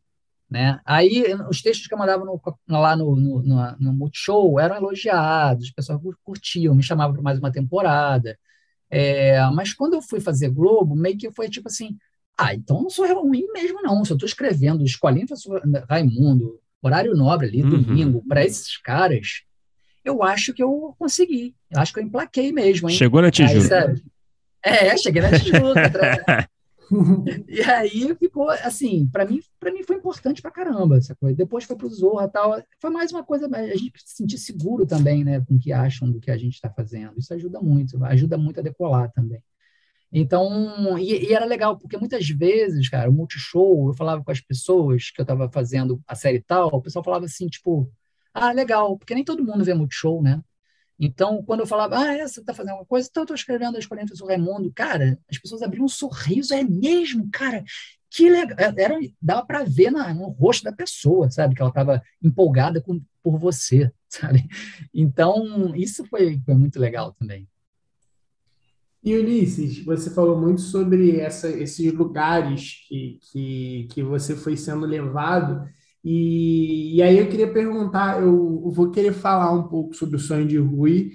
[0.53, 0.79] né?
[0.85, 5.65] Aí, os textos que eu mandava no, lá no, no, no, no Multishow eram elogiados,
[5.65, 8.39] as pessoas curtiam, me chamavam para mais uma temporada.
[8.91, 11.97] É, mas quando eu fui fazer Globo, meio que foi tipo assim:
[12.37, 14.05] ah, então não sou ruim mesmo, não.
[14.05, 17.71] Se eu estou escrevendo Escolinha Professor Raimundo, Horário Nobre ali, uhum.
[17.71, 19.43] domingo, para esses caras,
[20.05, 21.55] eu acho que eu consegui.
[21.71, 22.97] Eu acho que eu emplaquei mesmo, hein?
[22.97, 23.95] Chegou na Tijuca.
[24.63, 26.49] é, cheguei na Tijuca.
[27.49, 31.37] e aí ficou assim, para mim, para mim foi importante para caramba essa coisa.
[31.37, 35.25] Depois foi pro Zorra tal, foi mais uma coisa a gente se sentir seguro também,
[35.25, 37.19] né, com o que acham do que a gente está fazendo.
[37.19, 39.43] Isso ajuda muito, ajuda muito a decolar também.
[40.13, 44.41] Então, e, e, era legal, porque muitas vezes, cara, o Multishow, eu falava com as
[44.41, 47.91] pessoas que eu estava fazendo a série tal, o pessoal falava assim, tipo,
[48.35, 50.43] ah, legal, porque nem todo mundo vê Multishow, né?
[51.05, 53.75] Então, quando eu falava, ah, essa é, tá fazendo uma coisa, então eu tô escrevendo
[53.75, 57.65] a escolha do Raimundo, cara, as pessoas abriam um sorriso, é mesmo, cara,
[58.09, 58.57] que legal.
[58.57, 62.81] É, era, dava para ver na, no rosto da pessoa, sabe, que ela estava empolgada
[62.81, 64.47] com, por você, sabe?
[64.95, 67.49] Então, isso foi, foi muito legal também.
[69.03, 74.87] E Ulisses, você falou muito sobre essa, esses lugares que, que, que você foi sendo
[74.87, 75.69] levado.
[76.05, 80.47] E, e aí eu queria perguntar, eu vou querer falar um pouco sobre o sonho
[80.47, 81.13] de Rui,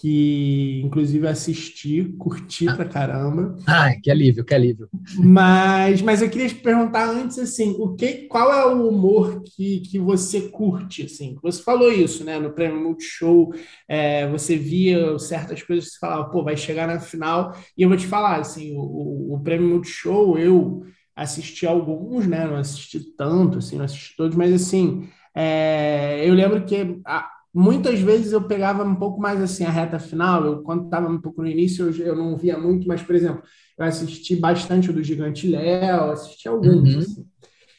[0.00, 3.56] que inclusive assisti, curti pra caramba.
[3.66, 4.88] Ah, que alívio, que alívio.
[5.16, 9.80] Mas, mas eu queria te perguntar antes assim, o que, qual é o humor que,
[9.80, 11.36] que você curte assim?
[11.42, 12.38] Você falou isso, né?
[12.38, 13.52] No Prêmio Multishow,
[13.88, 17.54] é, você via certas coisas que você falava, pô, vai chegar na final.
[17.76, 20.82] E eu vou te falar assim, o, o Prêmio Multishow eu
[21.14, 22.46] assisti alguns, né?
[22.46, 28.00] Não assisti tanto, assim, não assisti todos, mas assim, é, eu lembro que a, muitas
[28.00, 30.44] vezes eu pegava um pouco mais assim a reta final.
[30.44, 33.42] Eu, quando estava um pouco no início, eu, eu, não via muito, mas, por exemplo,
[33.78, 36.94] eu assisti bastante o do Gigante Léo, assisti alguns.
[36.94, 36.98] Uhum.
[36.98, 37.26] Assim.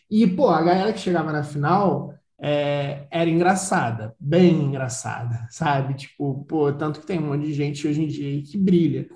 [0.10, 2.14] E, pô, a galera que chegava na final.
[2.44, 5.94] É, era engraçada, bem engraçada, sabe?
[5.94, 9.08] Tipo, pô, tanto que tem um monte de gente hoje em dia que brilha.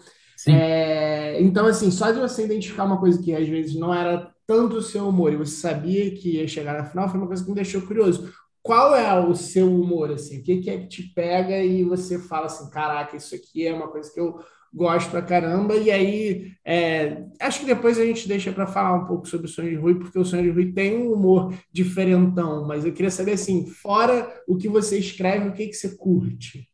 [0.48, 4.78] É, então, assim, só de você identificar uma coisa que às vezes não era tanto
[4.78, 7.50] o seu humor e você sabia que ia chegar na final, foi uma coisa que
[7.50, 8.32] me deixou curioso.
[8.62, 10.40] Qual é o seu humor, assim?
[10.40, 13.74] O que, que é que te pega e você fala assim, caraca, isso aqui é
[13.74, 14.40] uma coisa que eu
[14.74, 19.06] gosto pra caramba, e aí é, acho que depois a gente deixa para falar um
[19.06, 22.68] pouco sobre o Sonho de Rui, porque o Sonho de Rui tem um humor diferentão,
[22.68, 26.70] mas eu queria saber assim, fora o que você escreve, o que, que você curte?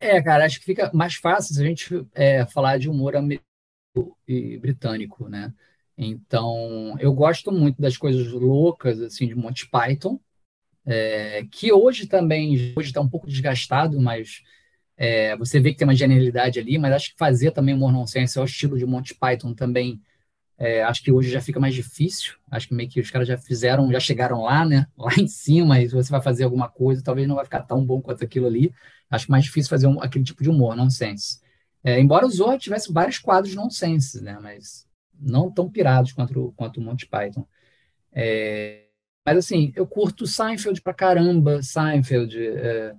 [0.00, 3.44] É, cara, acho que fica mais fácil se a gente é, falar de humor americano
[4.26, 5.52] e britânico, né?
[5.96, 10.20] Então, eu gosto muito das coisas loucas, assim, de Monty Python,
[10.86, 14.42] é, que hoje também, hoje está um pouco desgastado, mas
[14.96, 18.38] é, você vê que tem uma genialidade ali, mas acho que fazer também humor nonsense
[18.38, 20.00] é o estilo de Monty Python também,
[20.58, 23.38] é, acho que hoje já fica mais difícil, acho que meio que os caras já
[23.38, 27.02] fizeram, já chegaram lá, né, lá em cima, e se você vai fazer alguma coisa,
[27.02, 28.72] talvez não vai ficar tão bom quanto aquilo ali,
[29.10, 31.40] acho mais difícil fazer um, aquele tipo de humor, nonsense.
[31.82, 34.38] É, embora o Zorro tivesse vários quadros nonsense, né?
[34.42, 34.86] Mas
[35.18, 37.46] não tão pirados quanto, quanto o Monty Python.
[38.12, 38.86] É,
[39.24, 42.94] mas assim, eu curto Seinfeld pra caramba, Seinfeld, é,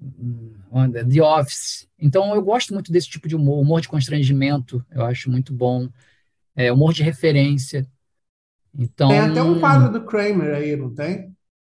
[0.00, 0.54] hum,
[0.92, 1.88] The Office.
[1.98, 5.88] Então eu gosto muito desse tipo de humor, humor de constrangimento, eu acho muito bom.
[6.54, 7.86] É, humor de referência.
[8.78, 11.32] Então, tem até um quadro do Kramer aí, não tem?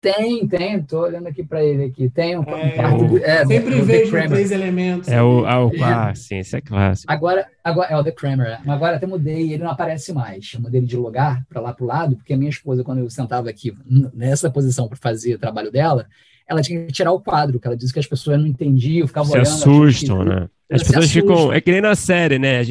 [0.05, 2.11] Tem, tem, tô olhando aqui para ele aqui.
[2.11, 2.77] Tem um é,
[3.23, 5.09] é, sempre vejo três elementos.
[5.09, 7.11] É o, é o ah, sim, esse é clássico.
[7.11, 8.59] Agora, agora é o The Kramer, é.
[8.67, 10.53] mas agora até mudei, ele não aparece mais.
[10.53, 12.99] Eu mudei ele de lugar para lá para o lado, porque a minha esposa, quando
[12.99, 13.75] eu sentava aqui
[14.13, 16.07] nessa posição para fazer o trabalho dela,
[16.47, 19.31] ela tinha que tirar o quadro, que ela disse que as pessoas não entendiam, ficavam
[19.31, 19.55] Se olhando.
[19.55, 20.25] assustam, que...
[20.29, 20.49] né?
[20.71, 21.51] As pessoas ficam.
[21.51, 22.63] É que nem na série, né?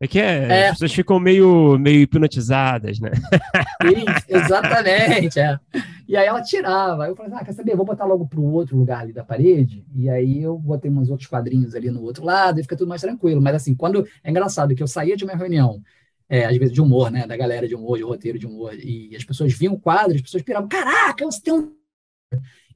[0.00, 0.68] É que é, é.
[0.68, 3.10] as pessoas ficam meio, meio hipnotizadas, né?
[3.82, 5.38] Sim, exatamente.
[5.38, 5.58] É.
[6.06, 7.06] E aí ela tirava.
[7.06, 7.76] Eu falei, ah, quer saber?
[7.76, 9.86] Vou botar logo para o outro lugar ali da parede.
[9.94, 13.00] E aí eu botei uns outros quadrinhos ali no outro lado e fica tudo mais
[13.00, 13.40] tranquilo.
[13.40, 14.06] Mas assim, quando.
[14.22, 15.80] É engraçado que eu saía de uma reunião,
[16.28, 17.26] é, às vezes de humor, né?
[17.26, 20.22] Da galera de humor, de roteiro de humor, e as pessoas viam o quadro, as
[20.22, 21.72] pessoas piravam, caraca, você tem um.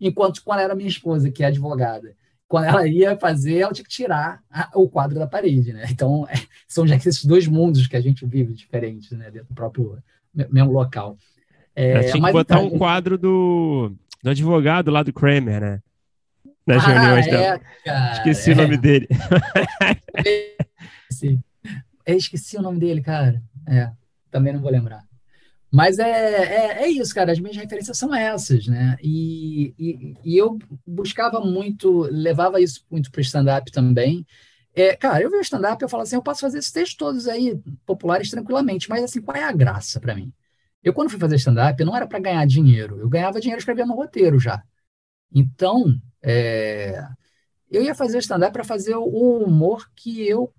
[0.01, 2.15] Enquanto quando era minha esposa, que é advogada
[2.49, 5.85] quando ela ia fazer, ela tinha que tirar a, o quadro da parede, né?
[5.91, 6.35] Então, é,
[6.66, 9.31] são já esses dois mundos que a gente vive diferentes, né?
[9.31, 10.03] Dentro do próprio
[10.35, 11.19] mesmo local.
[11.77, 13.93] É, ela tinha que botar então, um quadro do,
[14.23, 15.83] do advogado lá do Kramer, né?
[16.66, 18.55] Nas ah, reuniões é, Cara, Esqueci é.
[18.55, 19.09] o nome dele.
[22.07, 23.43] É, esqueci o nome dele, cara.
[23.66, 23.91] É,
[24.31, 25.05] também não vou lembrar.
[25.70, 27.32] Mas é, é, é, isso, cara.
[27.32, 28.97] As minhas referências são essas, né?
[29.03, 34.27] E, e, e eu buscava muito, levava isso muito para o stand-up também.
[34.74, 37.61] É, cara, eu vejo stand-up eu falo assim, eu posso fazer esses textos todos aí
[37.85, 40.32] populares tranquilamente, mas assim, qual é a graça para mim?
[40.82, 44.39] Eu, quando fui fazer stand-up, não era para ganhar dinheiro, eu ganhava dinheiro escrevendo roteiro
[44.39, 44.62] já.
[45.35, 47.07] Então, é,
[47.70, 50.53] eu ia fazer stand-up para fazer o humor que eu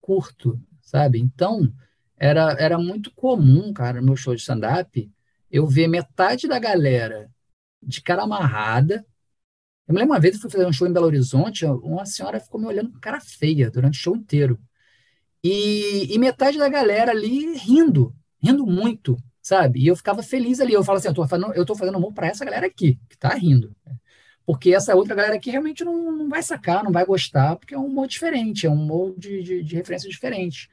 [0.00, 1.18] curto, sabe?
[1.20, 1.72] Então,
[2.16, 5.10] era, era muito comum, cara, no meu show de stand-up,
[5.50, 7.30] eu ver metade da galera
[7.82, 9.06] de cara amarrada.
[9.86, 12.40] Eu me lembro uma vez eu fui fazer um show em Belo Horizonte, uma senhora
[12.40, 14.58] ficou me olhando com cara feia durante o show inteiro.
[15.44, 19.80] E, e metade da galera ali rindo, rindo muito, sabe?
[19.80, 20.72] E eu ficava feliz ali.
[20.72, 23.16] Eu falo assim, eu tô fazendo, eu tô fazendo humor para essa galera aqui, que
[23.16, 23.74] tá rindo.
[24.44, 27.78] Porque essa outra galera aqui realmente não, não vai sacar, não vai gostar, porque é
[27.78, 30.68] um humor diferente, é um humor de, de, de referência diferente.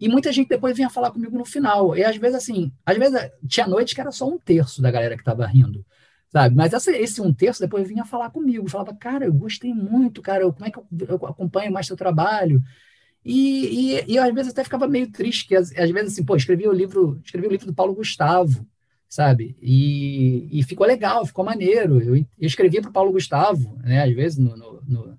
[0.00, 1.94] E muita gente depois vinha falar comigo no final.
[1.94, 5.14] E às vezes, assim, às vezes tinha noite que era só um terço da galera
[5.14, 5.84] que estava rindo,
[6.30, 6.56] sabe?
[6.56, 8.68] Mas essa, esse um terço depois vinha falar comigo.
[8.70, 12.62] Falava, cara, eu gostei muito, cara, como é que eu, eu acompanho mais seu trabalho?
[13.22, 16.24] E, e, e, eu, às vezes, até ficava meio triste, que às, às, vezes, assim,
[16.24, 18.66] pô, escrevi o livro, escrevi o livro do Paulo Gustavo,
[19.06, 19.56] sabe?
[19.60, 22.00] E, e ficou legal, ficou maneiro.
[22.00, 24.02] Eu, eu escrevia para o Paulo Gustavo, né?
[24.02, 25.18] Às vezes no, no, no,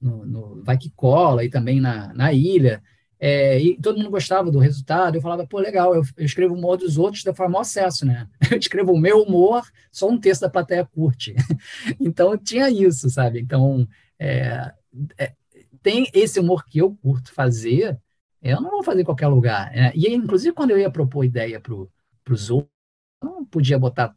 [0.00, 2.80] no, no Vai Que Cola e também na, na Ilha.
[3.20, 5.16] É, e todo mundo gostava do resultado.
[5.16, 8.28] Eu falava, pô, legal, eu, eu escrevo o humor dos outros da forma acesso, né?
[8.50, 11.34] Eu escrevo o meu humor, só um texto da plateia curte.
[12.00, 13.40] então tinha isso, sabe?
[13.40, 13.86] Então
[14.18, 14.72] é,
[15.18, 15.32] é,
[15.82, 17.98] tem esse humor que eu curto fazer,
[18.42, 19.70] eu não vou fazer em qualquer lugar.
[19.72, 19.92] Né?
[19.94, 21.74] E inclusive quando eu ia propor ideia para
[22.32, 22.70] os outros,
[23.22, 24.14] eu não podia botar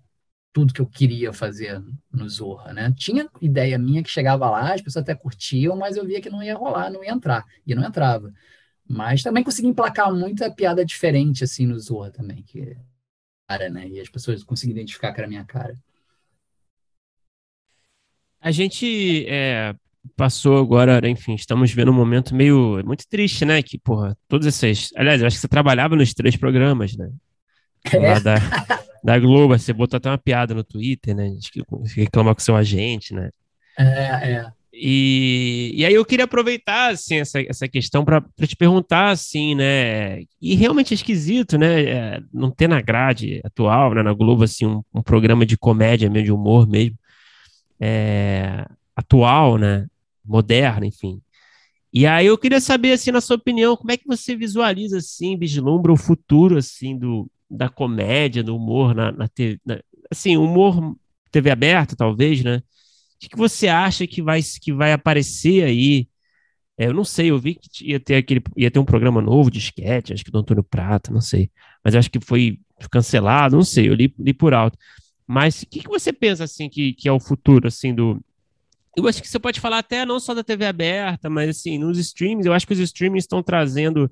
[0.53, 2.93] tudo que eu queria fazer no Zorra, né?
[2.97, 6.43] Tinha ideia minha que chegava lá, as pessoas até curtiam, mas eu via que não
[6.43, 8.33] ia rolar, não ia entrar, e não entrava.
[8.91, 12.75] Mas também consegui emplacar muita piada diferente, assim, no Zorra também, que
[13.47, 13.87] cara, né?
[13.87, 15.77] E as pessoas conseguem identificar que era a minha cara.
[18.39, 19.73] A gente é,
[20.15, 23.61] passou agora, enfim, estamos vendo um momento meio muito triste, né?
[23.61, 24.89] Que, porra, todas essas.
[24.95, 27.09] Aliás, eu acho que você trabalhava nos três programas, né?
[27.85, 28.19] É.
[28.19, 28.35] Da,
[29.03, 31.33] da Globo, você botou até uma piada no Twitter, né?
[31.51, 31.61] Que
[32.01, 33.29] reclama com seu agente, né?
[33.77, 34.51] É, é.
[34.83, 40.21] E, e aí eu queria aproveitar assim, essa, essa questão para te perguntar assim, né?
[40.41, 41.83] E realmente é esquisito, né?
[41.83, 46.09] É, não ter na grade atual, né, na Globo, assim, um, um programa de comédia
[46.09, 46.97] mesmo, de humor mesmo,
[47.79, 49.85] é, atual, né?
[50.25, 51.21] Moderno, enfim.
[51.93, 55.37] E aí eu queria saber, assim, na sua opinião, como é que você visualiza, assim,
[55.37, 59.29] vislumbra o futuro, assim, do, da comédia, do humor na, na,
[59.63, 59.79] na
[60.09, 60.95] assim, humor
[61.31, 62.63] TV aberta, talvez, né?
[63.21, 66.07] Que, que você acha que vai, que vai aparecer aí?
[66.77, 69.51] É, eu não sei, eu vi que ia ter aquele, ia ter um programa novo
[69.51, 71.51] de sketch, acho que do Antônio Prata, não sei.
[71.83, 74.77] Mas acho que foi cancelado, não sei, eu li, li por alto.
[75.27, 78.19] Mas o que, que você pensa assim que, que é o futuro assim do
[78.97, 81.97] eu acho que você pode falar até não só da TV aberta, mas assim, nos
[81.97, 84.11] streams, eu acho que os streams estão trazendo,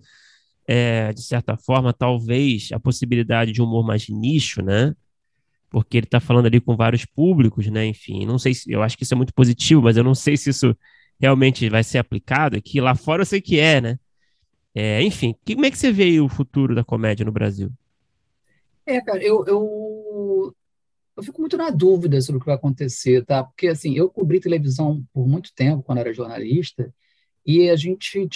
[0.66, 4.96] é, de certa forma, talvez a possibilidade de um humor mais nicho, né?
[5.70, 7.86] Porque ele está falando ali com vários públicos, né?
[7.86, 10.36] Enfim, não sei se eu acho que isso é muito positivo, mas eu não sei
[10.36, 10.76] se isso
[11.20, 12.82] realmente vai ser aplicado aqui.
[12.82, 14.00] Lá fora eu sei que é, né?
[14.74, 17.72] É, enfim, como é que você vê o futuro da comédia no Brasil?
[18.86, 20.56] É, cara, eu, eu,
[21.18, 23.44] eu fico muito na dúvida sobre o que vai acontecer, tá?
[23.44, 26.92] Porque, assim, eu cobri televisão por muito tempo, quando era jornalista,
[27.46, 28.28] e a gente,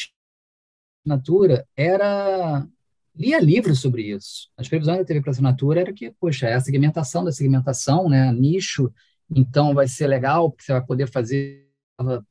[1.06, 2.68] natura, era
[3.16, 4.50] lia livros sobre isso.
[4.58, 8.32] As previsões da TV para assinatura era que, poxa, é a segmentação da segmentação, né,
[8.32, 8.92] nicho,
[9.30, 11.64] então vai ser legal, porque você vai poder fazer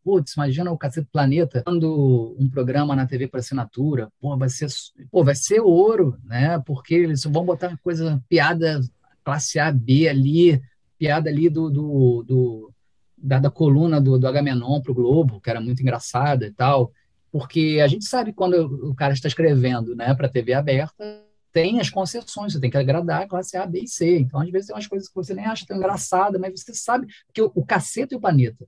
[0.05, 4.67] putz, imagina o Cacete Planeta dando um programa na TV para assinatura, pô, vai ser,
[5.11, 6.59] pô, vai ser ouro, né?
[6.67, 8.81] Porque eles vão botar coisa, piada
[9.25, 10.61] classe A, B ali,
[10.99, 12.73] piada ali do, do, do
[13.17, 16.93] da, da, coluna do, do Agamenon para o Globo, que era muito engraçada e tal,
[17.33, 21.91] porque a gente sabe quando o cara está escrevendo, né, para TV aberta, tem as
[21.91, 24.19] concessões, você tem que agradar a classe A, B e C.
[24.19, 27.07] Então, às vezes, tem umas coisas que você nem acha tão engraçada, mas você sabe
[27.35, 28.65] que o, o Cacete e o Planeta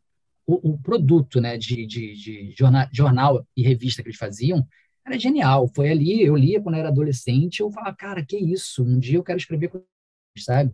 [0.47, 4.67] o, o produto né, de, de, de jornal, jornal, e revista que eles faziam
[5.05, 5.69] era genial.
[5.75, 8.85] Foi ali, eu lia quando era adolescente, eu falava, cara, que isso?
[8.85, 9.83] Um dia eu quero escrever com
[10.39, 10.73] sabe?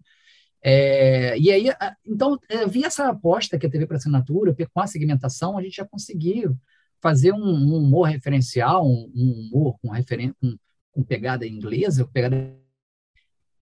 [0.63, 1.67] É, e aí,
[2.07, 5.77] então, eu vi essa aposta que a TV para assinatura, com a segmentação, a gente
[5.77, 6.57] já conseguiu
[7.01, 10.57] fazer um, um humor referencial, um, um humor com, referen com,
[10.93, 12.37] com pegada inglesa, pegada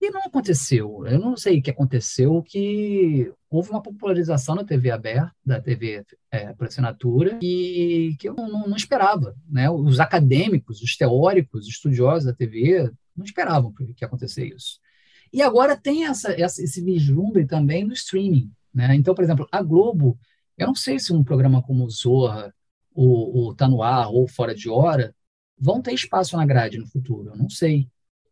[0.00, 1.06] e não aconteceu.
[1.06, 6.04] Eu não sei o que aconteceu, que houve uma popularização da TV aberta, da TV
[6.30, 9.34] é, por assinatura, e que eu não, não, esperava.
[9.48, 9.68] Né?
[9.68, 14.78] Os acadêmicos, os teóricos, os estudiosos da TV não esperavam que, acontecer isso.
[15.32, 18.50] E agora tem essa, essa, esse vislumbre também no streaming.
[18.72, 18.94] Né?
[18.94, 20.16] Então, por exemplo, a Globo,
[20.56, 22.54] eu não sei se um programa como o Zorra,
[23.00, 25.14] o, o Tá No Ar ou Fora de Hora
[25.56, 27.30] vão ter espaço na grade no futuro.
[27.30, 27.88] Eu não sei.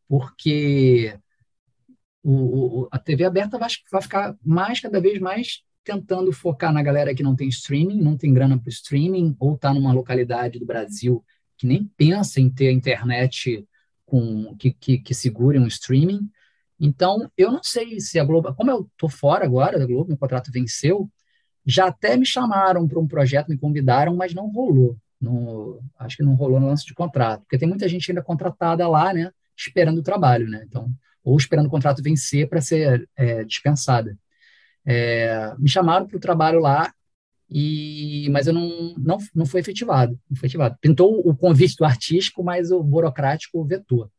[0.08, 1.16] Porque
[2.22, 6.82] o, o, a TV aberta vai, vai ficar mais, cada vez mais, tentando focar na
[6.82, 10.66] galera que não tem streaming, não tem grana para streaming, ou está numa localidade do
[10.66, 11.24] Brasil
[11.56, 13.64] que nem pensa em ter internet
[14.04, 16.28] com que, que, que segure um streaming.
[16.78, 18.52] Então, eu não sei se a Globo.
[18.54, 21.08] Como eu estou fora agora da Globo, meu contrato venceu,
[21.66, 24.96] já até me chamaram para um projeto, me convidaram, mas não rolou.
[25.20, 28.86] No, acho que não rolou no lance de contrato, porque tem muita gente ainda contratada
[28.86, 30.64] lá, né, esperando o trabalho, né?
[30.68, 30.90] Então,
[31.24, 34.16] ou esperando o contrato vencer para ser é, dispensada.
[34.84, 36.92] É, me chamaram para o trabalho lá,
[37.50, 40.18] e, mas eu não, não, não foi efetivado.
[40.30, 40.76] Efetivado.
[40.80, 44.10] Pintou o convite do artístico, mas o burocrático vetou.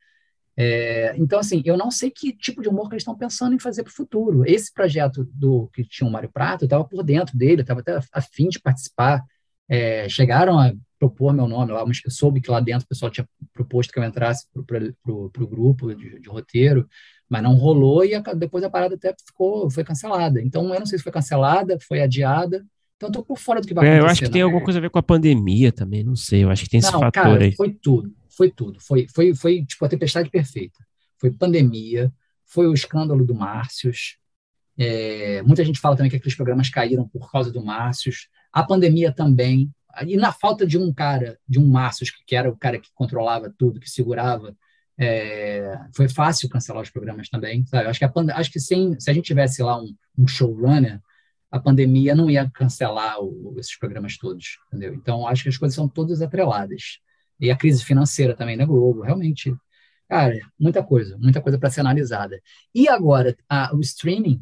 [0.59, 3.59] É, então, assim, eu não sei que tipo de humor que eles estão pensando em
[3.59, 4.43] fazer para o futuro.
[4.43, 7.99] Esse projeto do que tinha o Mário Prato, eu estava por dentro dele, estava até
[8.11, 9.23] afim de participar.
[9.69, 13.11] É, chegaram a propor meu nome lá, mas eu soube que lá dentro o pessoal
[13.11, 16.87] tinha proposto que eu entrasse para o grupo de, de, roteiro,
[17.29, 20.41] mas não rolou e a, depois a parada até ficou, foi cancelada.
[20.41, 22.65] Então, eu não sei se foi cancelada, foi adiada,
[22.95, 24.01] então estou por fora do que vai acontecer.
[24.01, 26.43] É, eu acho que tem alguma coisa a ver com a pandemia também, não sei,
[26.43, 27.55] eu acho que tem esse não, fator cara, aí.
[27.55, 30.77] foi tudo, foi tudo, foi, foi, foi tipo a tempestade perfeita.
[31.19, 32.13] Foi pandemia,
[32.45, 34.17] foi o escândalo do Márcios,
[34.77, 39.11] é, muita gente fala também que aqueles programas caíram por causa do Márcios, a pandemia
[39.11, 39.71] também,
[40.05, 43.51] e na falta de um cara, de um Márcios, que era o cara que controlava
[43.57, 44.55] tudo, que segurava,
[44.99, 47.65] é, foi fácil cancelar os programas também.
[47.65, 47.87] Sabe?
[47.87, 51.01] Acho que, a, acho que sem, se a gente tivesse lá um, um showrunner,
[51.49, 54.93] a pandemia não ia cancelar o, esses programas todos, entendeu?
[54.93, 56.99] Então, acho que as coisas são todas atreladas.
[57.39, 59.55] E a crise financeira também na Globo, realmente,
[60.09, 62.41] cara, muita coisa, muita coisa para ser analisada.
[62.73, 64.41] E agora, a, o streaming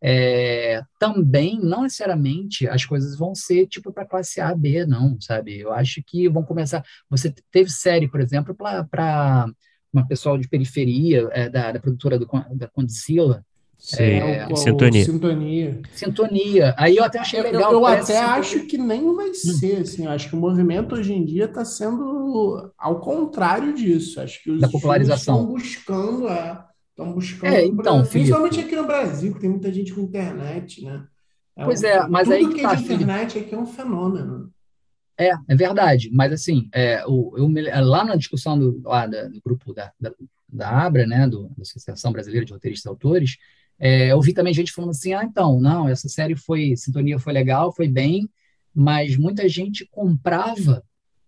[0.00, 5.58] é, também, não necessariamente, as coisas vão ser tipo para classe A, B, não, sabe?
[5.58, 6.84] Eu acho que vão começar.
[7.10, 9.46] Você teve série, por exemplo, para
[9.92, 13.44] uma pessoal de periferia, é, da, da, produtora do, da Condzilla.
[13.78, 15.04] Sim, é, o, Sintonia.
[15.04, 15.80] Sintonia.
[15.92, 16.74] Sintonia.
[16.76, 17.72] Aí eu até achei legal.
[17.72, 19.34] Eu, eu até acho que nem vai hum.
[19.34, 24.20] ser, assim, eu acho que o movimento hoje em dia está sendo ao contrário disso.
[24.20, 25.40] Acho que os da popularização.
[25.40, 26.68] estão buscando a
[26.98, 27.54] Estão buscando.
[27.54, 31.06] É, então, pra, principalmente aqui no Brasil, que tem muita gente com internet, né?
[31.56, 33.66] É pois um, é, mas aí que, que é tá, de internet aqui é um
[33.66, 34.52] fenômeno.
[35.16, 36.10] É, é verdade.
[36.12, 37.48] Mas assim, é, o, eu,
[37.84, 40.12] lá na discussão do, lá da, do grupo da, da,
[40.48, 43.36] da Abra, né, do, da Associação Brasileira de Roteiristas e Autores,
[43.78, 47.32] é, eu vi também gente falando assim, ah, então, não, essa série foi, sintonia foi
[47.32, 48.28] legal, foi bem,
[48.74, 50.82] mas muita gente comprava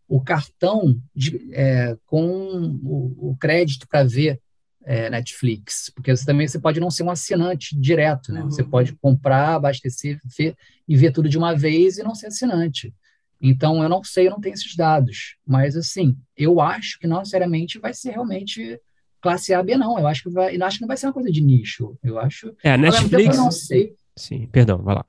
[0.08, 4.40] o cartão de, é, com o, o crédito para ver
[4.84, 8.42] é, Netflix, porque você também você pode não ser um assinante direto, né?
[8.42, 8.50] Uhum.
[8.50, 10.56] Você pode comprar, abastecer ver,
[10.88, 12.92] e ver tudo de uma vez e não ser assinante.
[13.40, 17.18] Então, eu não sei, eu não tenho esses dados, mas assim, eu acho que não
[17.18, 18.80] necessariamente vai ser realmente
[19.20, 19.98] classe A, B, não.
[19.98, 21.96] Eu acho que vai, eu acho que não vai ser uma coisa de nicho.
[22.02, 22.54] Eu acho.
[22.62, 23.36] É, a Netflix.
[23.36, 23.94] eu não sei.
[24.16, 25.04] Sim, perdão, vai lá.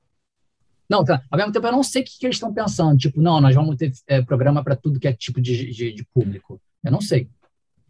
[0.88, 1.22] Não, tá.
[1.30, 2.98] Ao mesmo tempo, eu não sei o que, que eles estão pensando.
[2.98, 6.04] Tipo, não, nós vamos ter é, programa para tudo que é tipo de, de, de
[6.12, 6.60] público.
[6.84, 7.28] Eu não sei.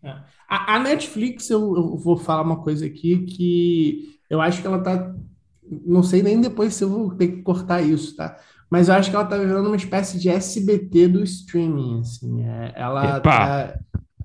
[0.02, 0.10] É.
[0.48, 4.80] A, a, Netflix, eu, eu, vou falar uma coisa aqui que eu acho que ela
[4.80, 5.14] tá.
[5.84, 8.38] Não sei nem depois se eu vou ter que cortar isso, tá?
[8.70, 12.42] Mas eu acho que ela tá virando uma espécie de SBT do streaming, assim.
[12.42, 13.20] É, ela Epa.
[13.20, 13.80] tá.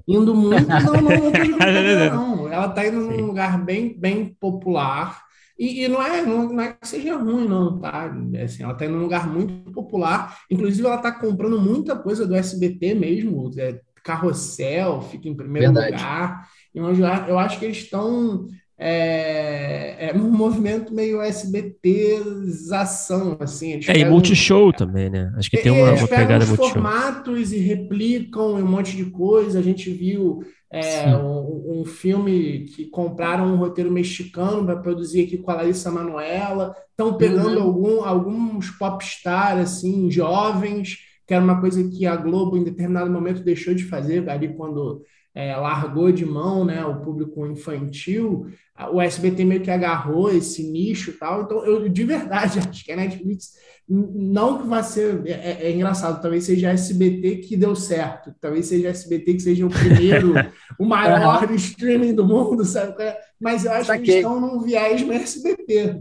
[0.08, 2.48] Indo muito, não, não, não, não, não.
[2.54, 5.28] Ela tá indo num lugar bem, bem popular.
[5.60, 8.12] E, e, não, é, não, não, é que seja ruim, não, tá?
[8.44, 10.38] Assim, ela tá indo num lugar muito popular.
[10.50, 13.52] Inclusive, ela tá comprando muita coisa do SBT mesmo.
[13.58, 16.02] É, carrossel, fica em primeiro Verdade.
[16.02, 16.48] lugar.
[16.74, 16.86] Eu,
[17.28, 18.48] eu acho que eles estão
[18.80, 23.72] é, é um movimento meio SBTização, assim.
[23.74, 25.34] Eles é, e multishow também, né?
[25.36, 26.74] Acho que tem uma, uma pegada multishow.
[26.74, 29.58] formatos e replicam um monte de coisa.
[29.60, 30.42] A gente viu
[30.72, 35.90] é, um, um, filme que compraram um roteiro mexicano para produzir aqui com a Larissa
[35.90, 36.76] Manoela.
[36.92, 37.64] Estão pegando uhum.
[37.64, 43.44] algum, alguns popstars, assim, jovens, que era uma coisa que a Globo, em determinado momento,
[43.44, 45.02] deixou de fazer ali quando
[45.38, 48.48] é, largou de mão né, o público infantil,
[48.92, 51.44] o SBT meio que agarrou esse nicho e tal.
[51.44, 53.54] Então, eu de verdade acho que a Netflix
[53.88, 55.22] não que vai ser.
[55.28, 59.36] É, é, é, engraçado, talvez seja a SBT que deu certo, talvez seja a SBT
[59.36, 60.34] que seja o primeiro,
[60.80, 62.96] o maior streaming do mundo, sabe?
[63.40, 66.00] Mas eu acho que eles estão num viés no SBT.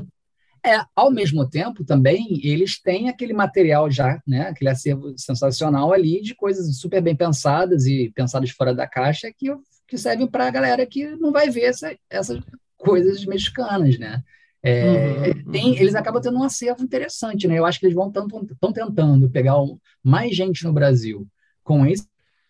[0.67, 4.49] É, ao mesmo tempo, também, eles têm aquele material já, né?
[4.49, 9.47] Aquele acervo sensacional ali de coisas super bem pensadas e pensadas fora da caixa que,
[9.87, 12.41] que servem para a galera que não vai ver essa, essas
[12.77, 14.25] coisas mexicanas, né?
[14.61, 15.77] É, uhum, tem, uhum.
[15.77, 17.57] Eles acabam tendo um acervo interessante, né?
[17.57, 21.25] Eu acho que eles vão estão tentando pegar um, mais gente no Brasil
[21.63, 22.09] com esse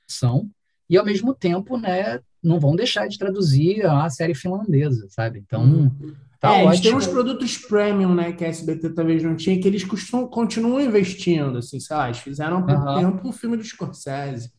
[0.08, 0.48] som
[0.88, 2.20] e ao mesmo tempo, né?
[2.42, 5.40] Não vão deixar de traduzir a série finlandesa, sabe?
[5.40, 6.14] Então uhum.
[6.40, 9.66] Tá é, eles têm uns produtos premium, né, que a SBT talvez não tinha, que
[9.66, 12.96] eles costumam, continuam investindo, assim, sei lá, eles fizeram há pouco uhum.
[12.96, 14.50] tempo um filme do Scorsese.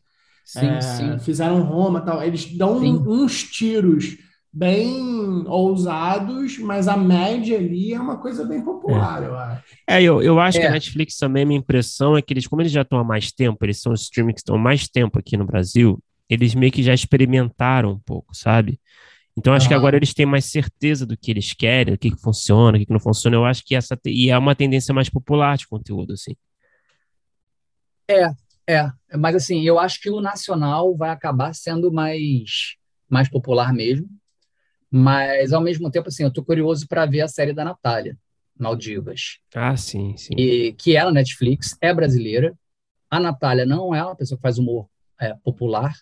[0.43, 1.19] Sim, é, sim.
[1.19, 2.23] Fizeram Roma tal.
[2.23, 3.03] Eles dão sim.
[3.05, 4.17] uns tiros
[4.51, 9.27] bem ousados, mas a média ali é uma coisa bem popular, é.
[9.27, 9.63] eu acho.
[9.85, 10.61] É, eu, eu acho é.
[10.61, 13.31] que a Netflix também, minha impressão é que eles, como eles já estão há mais
[13.31, 16.71] tempo, eles são os streaming que estão há mais tempo aqui no Brasil, eles meio
[16.71, 18.79] que já experimentaram um pouco, sabe?
[19.37, 22.19] Então, acho que agora eles têm mais certeza do que eles querem, o que, que
[22.19, 23.35] funciona, o que, que não funciona.
[23.35, 23.97] Eu acho que essa.
[24.03, 26.35] E é uma tendência mais popular de conteúdo, assim.
[28.09, 28.31] É,
[28.67, 28.91] é.
[29.15, 32.75] Mas, assim, eu acho que o nacional vai acabar sendo mais,
[33.07, 34.09] mais popular mesmo.
[34.89, 38.17] Mas, ao mesmo tempo, assim, eu tô curioso para ver a série da Natália,
[38.57, 39.37] Maldivas.
[39.53, 40.33] Ah, sim, sim.
[40.35, 42.57] E, que é na Netflix, é brasileira.
[43.07, 44.89] A Natália não é uma pessoa que faz humor
[45.21, 45.93] é, popular,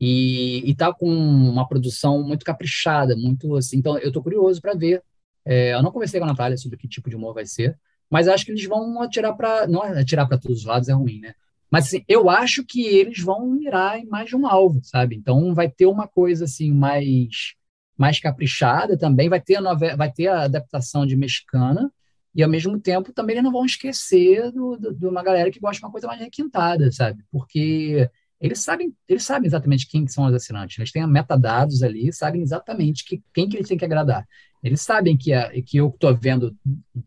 [0.00, 3.78] e está com uma produção muito caprichada, muito assim.
[3.78, 5.02] Então, eu estou curioso para ver.
[5.44, 7.78] É, eu não conversei com a Natália sobre que tipo de humor vai ser,
[8.10, 9.66] mas acho que eles vão atirar para.
[9.66, 11.34] Não atirar para todos os lados é ruim, né?
[11.70, 15.14] Mas assim, eu acho que eles vão mirar em mais de um alvo, sabe?
[15.16, 17.54] Então, vai ter uma coisa assim mais
[17.96, 21.92] mais caprichada também, vai ter a novela, vai ter a adaptação de mexicana,
[22.34, 25.80] e ao mesmo tempo também eles não vão esquecer do, de uma galera que gosta
[25.80, 27.22] de uma coisa mais requintada, sabe?
[27.30, 28.08] Porque
[28.40, 30.78] eles sabem, eles sabem exatamente quem são os assinantes.
[30.78, 34.26] Eles têm metadados ali, sabem exatamente que, quem que eles têm que agradar.
[34.62, 36.56] Eles sabem que, a, que eu estou vendo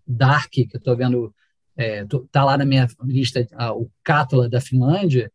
[0.06, 1.34] Dark, que eu estou vendo,
[1.76, 5.32] é, tô, tá lá na minha lista a, o Cátula da Finlândia,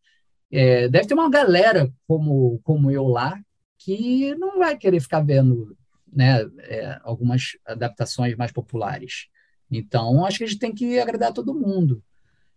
[0.51, 3.37] é, deve ter uma galera como, como eu lá
[3.77, 5.77] que não vai querer ficar vendo
[6.11, 9.27] né, é, algumas adaptações mais populares.
[9.69, 12.01] Então, acho que a gente tem que agradar todo mundo.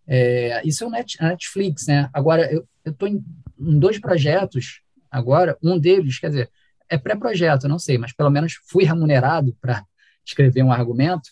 [0.07, 2.09] É, isso é o Netflix, né?
[2.11, 2.49] Agora,
[2.83, 3.23] eu estou em,
[3.59, 6.49] em, dois projetos agora, um deles, quer dizer,
[6.89, 9.83] é pré-projeto, não sei, mas pelo menos fui remunerado para
[10.25, 11.29] escrever um argumento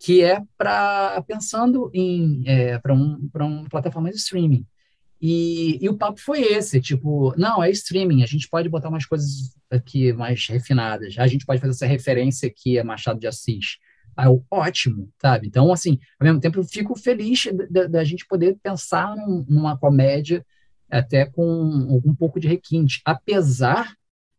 [0.00, 4.64] que é para pensando em é, para um, uma plataforma de streaming.
[5.20, 9.04] E, e, o papo foi esse, tipo, não, é streaming, a gente pode botar umas
[9.04, 13.78] coisas aqui mais refinadas, a gente pode fazer essa referência aqui a Machado de Assis,
[14.18, 15.46] Aí eu, ótimo, sabe?
[15.46, 17.44] Então, assim, ao mesmo tempo, eu fico feliz
[17.88, 20.44] da gente poder pensar num, numa comédia
[20.90, 23.94] até com um, pouco de requinte, apesar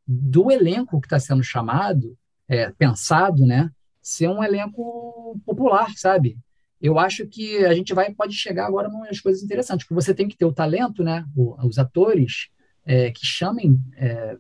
[0.08, 2.18] do elenco que está sendo chamado,
[2.48, 3.70] é, pensado, né,
[4.02, 6.38] ser um elenco popular, sabe?
[6.82, 10.28] Eu acho que a gente vai pode chegar agora umas coisas interessantes, porque você tem
[10.28, 12.50] que ter o talento, né, os atores
[12.86, 14.38] é, que chamem é,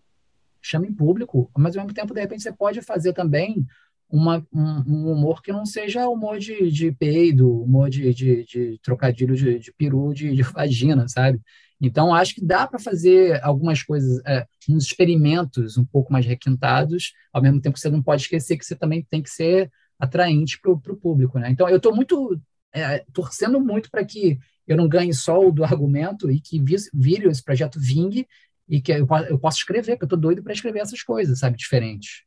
[0.61, 3.65] chamem público, mas ao mesmo tempo, de repente, você pode fazer também
[4.10, 8.80] uma, um, um, humor que não seja humor de, de peido, humor de, de, de
[8.81, 11.40] trocadilho de, de peru, de, de vagina, sabe?
[11.82, 17.14] Então, acho que dá para fazer algumas coisas, é, uns experimentos um pouco mais requintados,
[17.32, 20.60] ao mesmo tempo que você não pode esquecer que você também tem que ser atraente
[20.60, 21.50] para o público, né?
[21.50, 22.40] Então, eu estou muito,
[22.74, 24.38] é, torcendo muito para que
[24.68, 26.62] eu não ganhe só o do argumento e que
[26.94, 28.28] vire esse projeto vingue
[28.68, 31.58] e que eu, eu possa escrever, porque eu estou doido para escrever essas coisas, sabe,
[31.58, 32.24] diferentes.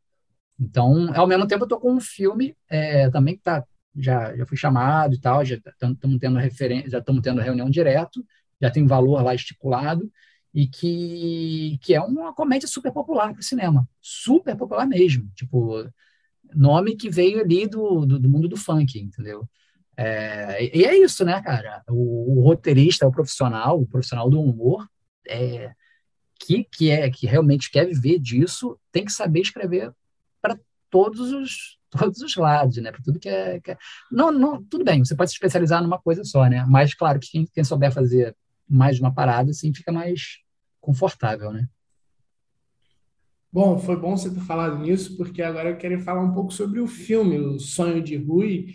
[0.59, 3.65] Então, ao mesmo tempo, eu estou com um filme é, também que tá,
[3.97, 8.24] já, já fui chamado e tal, já estamos tendo referência, já tendo reunião direto,
[8.62, 10.10] já tem valor lá estipulado,
[10.55, 15.84] e que, que é uma comédia super popular para o cinema, super popular mesmo, tipo,
[16.55, 19.48] nome que veio ali do, do, do mundo do funk, entendeu?
[19.97, 21.82] É, e é isso, né, cara?
[21.89, 24.86] O, o, roteirista, o profissional, o profissional do humor,
[25.28, 25.72] é,
[26.40, 29.93] que, que é que realmente quer viver disso, tem que saber escrever
[30.40, 30.59] para
[30.90, 32.90] todos os todos os lados, né?
[32.90, 33.78] Para tudo que é, que é,
[34.10, 35.05] não, não, tudo bem.
[35.05, 36.64] Você pode se especializar numa coisa só, né?
[36.66, 38.34] Mas claro que quem, quem souber fazer
[38.68, 40.39] mais uma parada, assim, fica mais
[40.80, 41.68] confortável, né?
[43.52, 46.80] Bom, foi bom você ter falado nisso, porque agora eu quero falar um pouco sobre
[46.80, 48.74] o filme, O Sonho de Rui,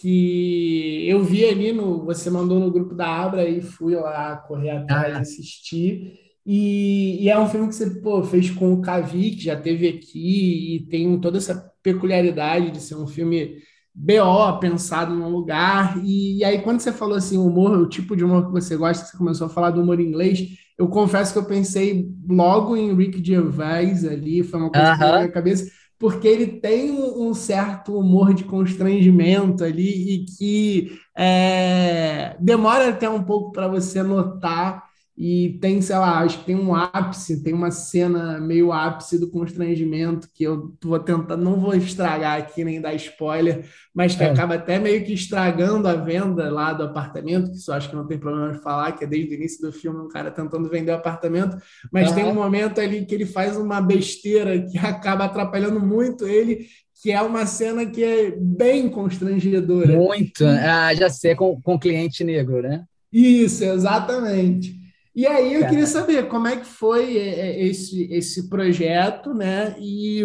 [0.00, 2.04] que eu vi ali no.
[2.06, 5.20] Você mandou no grupo da Abra e fui lá correr atrás, ah.
[5.20, 6.18] assistir.
[6.46, 9.88] E, e, é um filme que você pô, fez com o Cavi, que já teve
[9.88, 13.58] aqui, e tem toda essa peculiaridade de ser um filme
[13.94, 15.98] BO, pensado num lugar.
[16.04, 19.04] E, e aí, quando você falou assim, humor, o tipo de humor que você gosta,
[19.06, 20.40] você começou a falar do humor inglês,
[20.76, 24.98] eu confesso que eu pensei logo em Rick Gervais ali, foi uma coisa uh -huh.
[24.98, 30.98] que na minha cabeça porque ele tem um certo humor de constrangimento ali e que
[31.16, 34.84] é, demora até um pouco para você notar
[35.16, 39.30] e tem, sei lá, acho que tem um ápice, tem uma cena meio ápice do
[39.30, 43.64] constrangimento que eu vou tentar, não vou estragar aqui nem dar spoiler,
[43.94, 44.30] mas que é.
[44.30, 48.08] acaba até meio que estragando a venda lá do apartamento, que isso acho que não
[48.08, 50.90] tem problema de falar, que é desde o início do filme um cara tentando vender
[50.90, 51.56] o apartamento,
[51.92, 52.14] mas uhum.
[52.16, 56.66] tem um momento ali que ele faz uma besteira que acaba atrapalhando muito ele,
[57.00, 59.92] que é uma cena que é bem constrangedora.
[59.92, 62.84] Muito, ah, já sei, com, com cliente negro, né?
[63.12, 64.83] Isso, exatamente.
[65.14, 69.76] E aí eu queria saber como é que foi é, é, esse, esse projeto, né?
[69.78, 70.24] E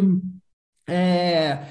[0.87, 1.67] é,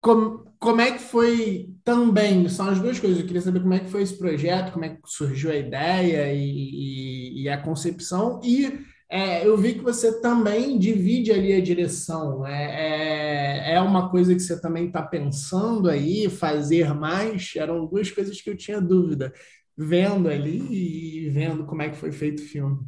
[0.00, 3.80] como, como é que foi também, são as duas coisas, eu queria saber como é
[3.80, 8.40] que foi esse projeto, como é que surgiu a ideia e, e, e a concepção,
[8.44, 12.46] e é, eu vi que você também divide ali a direção.
[12.46, 17.54] É, é, é uma coisa que você também está pensando aí, fazer mais?
[17.56, 19.32] Eram duas coisas que eu tinha dúvida
[19.80, 22.80] vendo ali e vendo como é que foi feito o filme.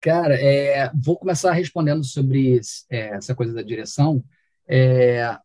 [0.00, 2.60] Cara, é, vou começar respondendo sobre
[2.90, 4.24] é, essa coisa da direção.
[4.66, 5.36] É,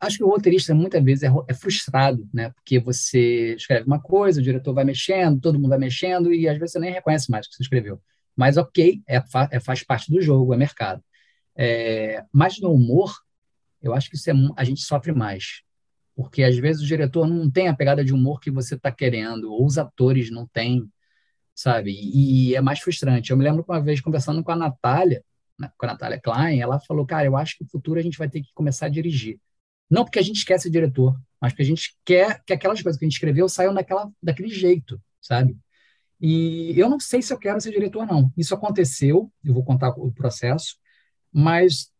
[0.00, 2.50] acho que o roteirista muitas vezes é, é, frustrado, né?
[2.50, 6.58] Porque você escreve uma coisa, o diretor vai mexendo, todo mundo vai mexendo e às
[6.58, 8.02] vezes você nem reconhece mais o que você escreveu.
[8.34, 9.22] Mas ok, é,
[9.52, 11.04] é faz parte do jogo, é mercado.
[11.54, 13.14] É, mas no humor,
[13.80, 15.62] eu acho que é, a gente sofre mais
[16.14, 19.52] porque às vezes o diretor não tem a pegada de humor que você está querendo,
[19.52, 20.90] ou os atores não têm,
[21.54, 21.92] sabe?
[21.92, 23.30] E, é mais frustrante.
[23.30, 25.24] Eu me lembro uma vez conversando com a Natália,
[25.58, 28.18] né, com a Natália Klein, ela falou, cara, eu acho que no futuro a gente
[28.18, 29.40] vai ter que começar a dirigir.
[29.90, 32.98] Não porque a gente esquece o diretor, mas porque a gente quer que aquelas coisas
[32.98, 35.56] que a gente escreveu saiam daquela, daquele jeito, sabe?
[36.20, 38.32] E eu não sei se eu quero ser diretor, não.
[38.36, 40.76] Isso aconteceu, eu vou contar o processo,
[41.32, 41.90] mas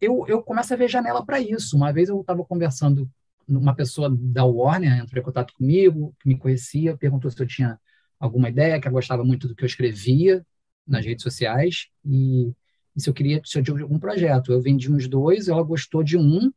[0.00, 1.76] eu, eu começo a ver janela para isso.
[1.76, 3.10] Uma vez eu estava conversando
[3.58, 7.78] uma pessoa da Warner entrou em contato comigo, que me conhecia, perguntou se eu tinha
[8.18, 10.44] alguma ideia, que eu gostava muito do que eu escrevia
[10.86, 12.52] nas redes sociais e,
[12.96, 14.52] e se eu queria se eu tinha algum projeto.
[14.52, 16.50] Eu vendi uns dois, ela gostou de um,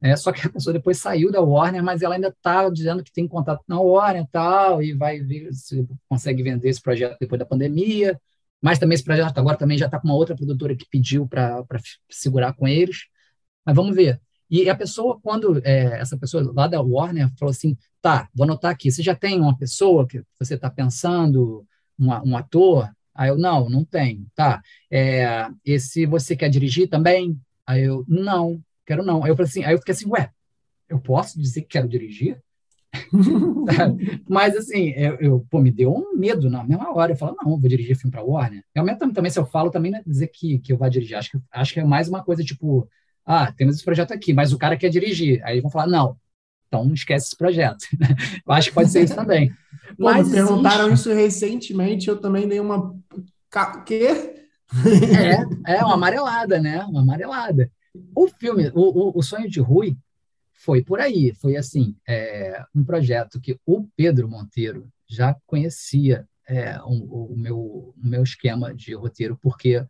[0.00, 3.12] é, só que a pessoa depois saiu da Warner, mas ela ainda está dizendo que
[3.12, 7.38] tem contato na Warner e tal, e vai ver se consegue vender esse projeto depois
[7.38, 8.20] da pandemia.
[8.60, 11.64] Mas também esse projeto agora também já está com uma outra produtora que pediu para
[12.10, 13.06] segurar com eles.
[13.64, 14.20] Mas vamos ver.
[14.50, 18.70] E a pessoa, quando é, essa pessoa lá da Warner falou assim, tá, vou anotar
[18.70, 21.66] aqui, você já tem uma pessoa que você está pensando,
[21.98, 22.90] um, um ator?
[23.14, 24.26] Aí eu, não, não tenho.
[24.34, 27.38] Tá, é, esse você quer dirigir também?
[27.66, 29.24] Aí eu, não, quero não.
[29.24, 30.30] Aí eu falei assim, aí eu fiquei assim, ué,
[30.88, 32.40] eu posso dizer que quero dirigir?
[34.28, 37.12] Mas assim, eu, eu, pô, me deu um medo na mesma hora.
[37.12, 38.64] Eu falo, não, vou dirigir filme para Warner.
[38.74, 41.16] Realmente também, se eu falo, também não é dizer que, que eu vou dirigir.
[41.16, 42.88] Acho que, acho que é mais uma coisa tipo,
[43.30, 45.44] ah, temos esse projeto aqui, mas o cara quer dirigir.
[45.44, 46.16] Aí vão falar, não,
[46.66, 47.84] então esquece esse projeto.
[48.46, 49.50] eu acho que pode ser isso também.
[49.98, 52.96] Pô, mas me perguntaram isso recentemente, eu também dei uma.
[53.84, 54.46] Quê?
[55.66, 56.82] é, é uma amarelada, né?
[56.84, 57.70] Uma amarelada.
[58.16, 59.94] O filme, o, o, o Sonho de Rui,
[60.54, 61.34] foi por aí.
[61.34, 67.58] Foi assim, é, um projeto que o Pedro Monteiro já conhecia é, o, o, meu,
[67.58, 69.84] o meu esquema de roteiro, porque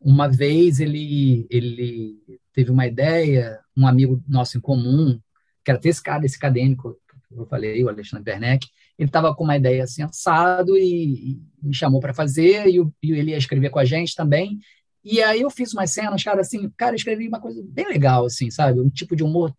[0.00, 5.18] uma vez ele, ele teve uma ideia, um amigo nosso em comum,
[5.64, 6.96] que era ter esse cara, esse acadêmico,
[7.30, 8.66] eu falei, o Alexandre Werneck,
[8.98, 13.12] ele estava com uma ideia assim, assado, e, e me chamou para fazer, e, e,
[13.12, 14.58] ele ia escrever com a gente também,
[15.02, 18.26] e aí eu fiz umas cenas, cara, assim, cara, eu escrevi uma coisa bem legal,
[18.26, 18.80] assim, sabe?
[18.80, 19.54] Um tipo de humor,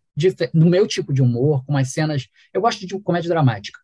[0.54, 3.80] no meu tipo de humor, com umas cenas, eu gosto de comédia dramática,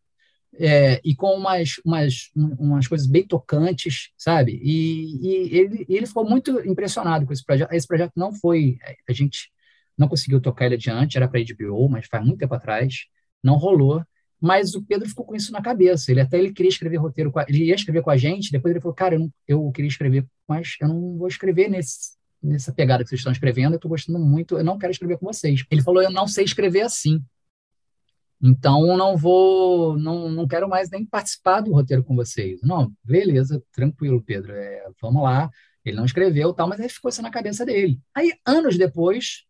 [0.58, 4.60] é, e com umas, umas, umas coisas bem tocantes, sabe?
[4.62, 7.72] E, e ele, ele ficou muito impressionado com esse projeto.
[7.72, 8.78] Esse projeto não foi,
[9.08, 9.50] a gente
[9.96, 13.06] não conseguiu tocar ele adiante, era para HBO, mas faz muito tempo atrás,
[13.42, 14.02] não rolou.
[14.40, 16.10] Mas o Pedro ficou com isso na cabeça.
[16.10, 18.52] Ele até ele queria escrever roteiro, a, ele ia escrever com a gente.
[18.52, 22.16] Depois ele falou, cara, eu, não, eu queria escrever, mas eu não vou escrever nesse,
[22.42, 23.72] nessa pegada que vocês estão escrevendo.
[23.72, 24.56] Eu estou gostando muito.
[24.56, 25.64] Eu não quero escrever com vocês.
[25.70, 27.20] Ele falou, eu não sei escrever assim.
[28.40, 32.60] Então não vou, não, não quero mais nem participar do roteiro com vocês.
[32.62, 34.52] Não, beleza, tranquilo, Pedro.
[34.52, 35.50] É, vamos lá.
[35.84, 38.00] Ele não escreveu, tal, mas aí ficou isso na cabeça dele.
[38.14, 39.44] Aí anos depois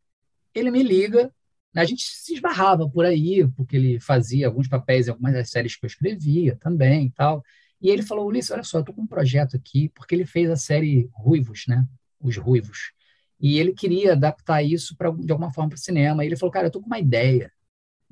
[0.54, 1.32] ele me liga
[1.74, 5.76] a gente se esbarrava por aí, porque ele fazia alguns papéis em algumas das séries
[5.76, 7.42] que eu escrevia também e tal.
[7.80, 10.50] E ele falou, Ulisses, olha só, eu tô com um projeto aqui, porque ele fez
[10.50, 11.86] a série Ruivos, né?
[12.20, 12.92] Os Ruivos.
[13.40, 16.24] E ele queria adaptar isso pra, de alguma forma para o cinema.
[16.24, 17.52] E ele falou, cara, eu tô com uma ideia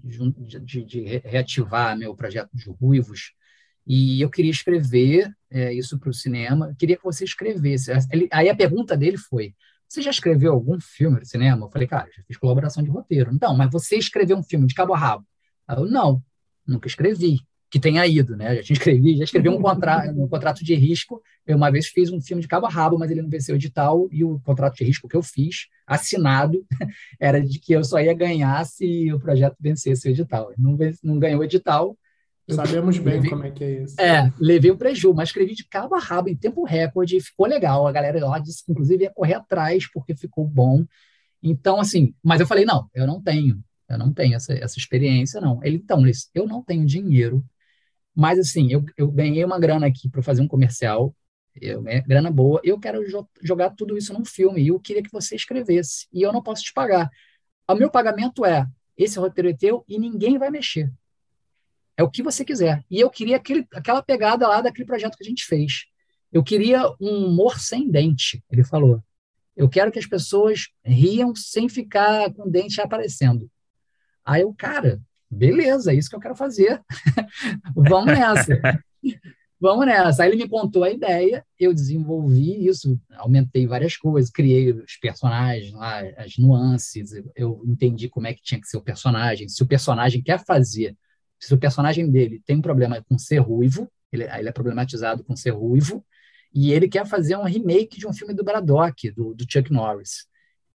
[0.02, 3.32] de, de, reativar meu projeto de Ruivos.
[3.86, 6.74] E eu queria escrever é, isso para o cinema.
[6.78, 7.92] Queria que você escrevesse.
[8.32, 9.54] Aí a pergunta dele foi:
[9.88, 11.66] você já escreveu algum filme de cinema?
[11.66, 13.32] Eu falei, cara, já fiz colaboração de roteiro.
[13.32, 15.26] Então, mas você escreveu um filme de cabo a rabo?
[15.68, 16.22] Eu, não,
[16.66, 17.40] nunca escrevi.
[17.76, 18.56] Que tenha ido, né?
[18.56, 21.22] Já tinha escrevi, já escrevi um, contra, um contrato de risco.
[21.46, 23.58] Eu uma vez fiz um filme de cabo a rabo, mas ele não venceu o
[23.58, 26.64] edital, e o contrato de risco que eu fiz, assinado,
[27.20, 30.52] era de que eu só ia ganhar se o projeto vencesse o edital.
[30.56, 31.96] Não, não ganhou o edital,
[32.48, 34.00] Sabemos bem levei, como é que é isso.
[34.00, 37.86] É, levei o preju, mas escrevi de cabo a rabo em tempo recorde, ficou legal.
[37.88, 40.84] A galera lá disse que, inclusive, ia correr atrás porque ficou bom.
[41.42, 45.40] Então, assim, mas eu falei, não, eu não tenho, eu não tenho essa, essa experiência,
[45.40, 45.60] não.
[45.64, 47.44] Ele, então, Liz, eu não tenho dinheiro,
[48.16, 51.14] mas, assim, eu, eu ganhei uma grana aqui para fazer um comercial,
[51.60, 55.02] eu, é, grana boa, eu quero jo jogar tudo isso num filme, e eu queria
[55.02, 57.10] que você escrevesse, e eu não posso te pagar.
[57.68, 58.66] O meu pagamento é,
[58.96, 60.90] esse roteiro é teu e ninguém vai mexer.
[61.96, 62.84] É o que você quiser.
[62.90, 65.86] E eu queria aquele, aquela pegada lá daquele projeto que a gente fez.
[66.32, 69.02] Eu queria um humor sem dente, ele falou.
[69.56, 73.50] Eu quero que as pessoas riam sem ficar com o dente aparecendo.
[74.24, 75.00] Aí eu, cara,
[75.30, 76.80] beleza, é isso que eu quero fazer.
[77.74, 78.60] Vamos nessa.
[79.60, 80.22] Vamos nessa.
[80.22, 85.72] Aí ele me contou a ideia, eu desenvolvi isso, aumentei várias coisas, criei os personagens
[85.72, 89.66] lá, as nuances, eu entendi como é que tinha que ser o personagem, se o
[89.66, 90.94] personagem quer fazer
[91.38, 95.36] se o personagem dele tem um problema com ser ruivo, ele, ele é problematizado com
[95.36, 96.04] ser ruivo,
[96.52, 100.26] e ele quer fazer um remake de um filme do Braddock, do, do Chuck Norris.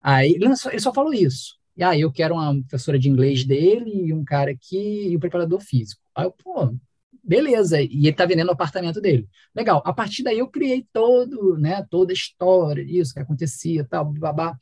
[0.02, 1.56] Aí ele só, ele só falou isso.
[1.78, 5.16] E aí ah, eu quero uma professora de inglês dele e um cara aqui e
[5.16, 6.02] um preparador físico.
[6.16, 6.76] Aí eu, pô,
[7.24, 7.80] beleza.
[7.80, 9.28] E ele tá vendendo o apartamento dele.
[9.56, 9.84] Legal.
[9.86, 14.58] A partir daí eu criei todo, né, toda a história, isso que acontecia, tal, babá.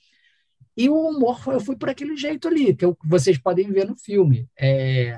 [0.76, 3.96] E o humor, eu fui por aquele jeito ali, que eu, vocês podem ver no
[3.96, 4.50] filme.
[4.60, 5.18] É,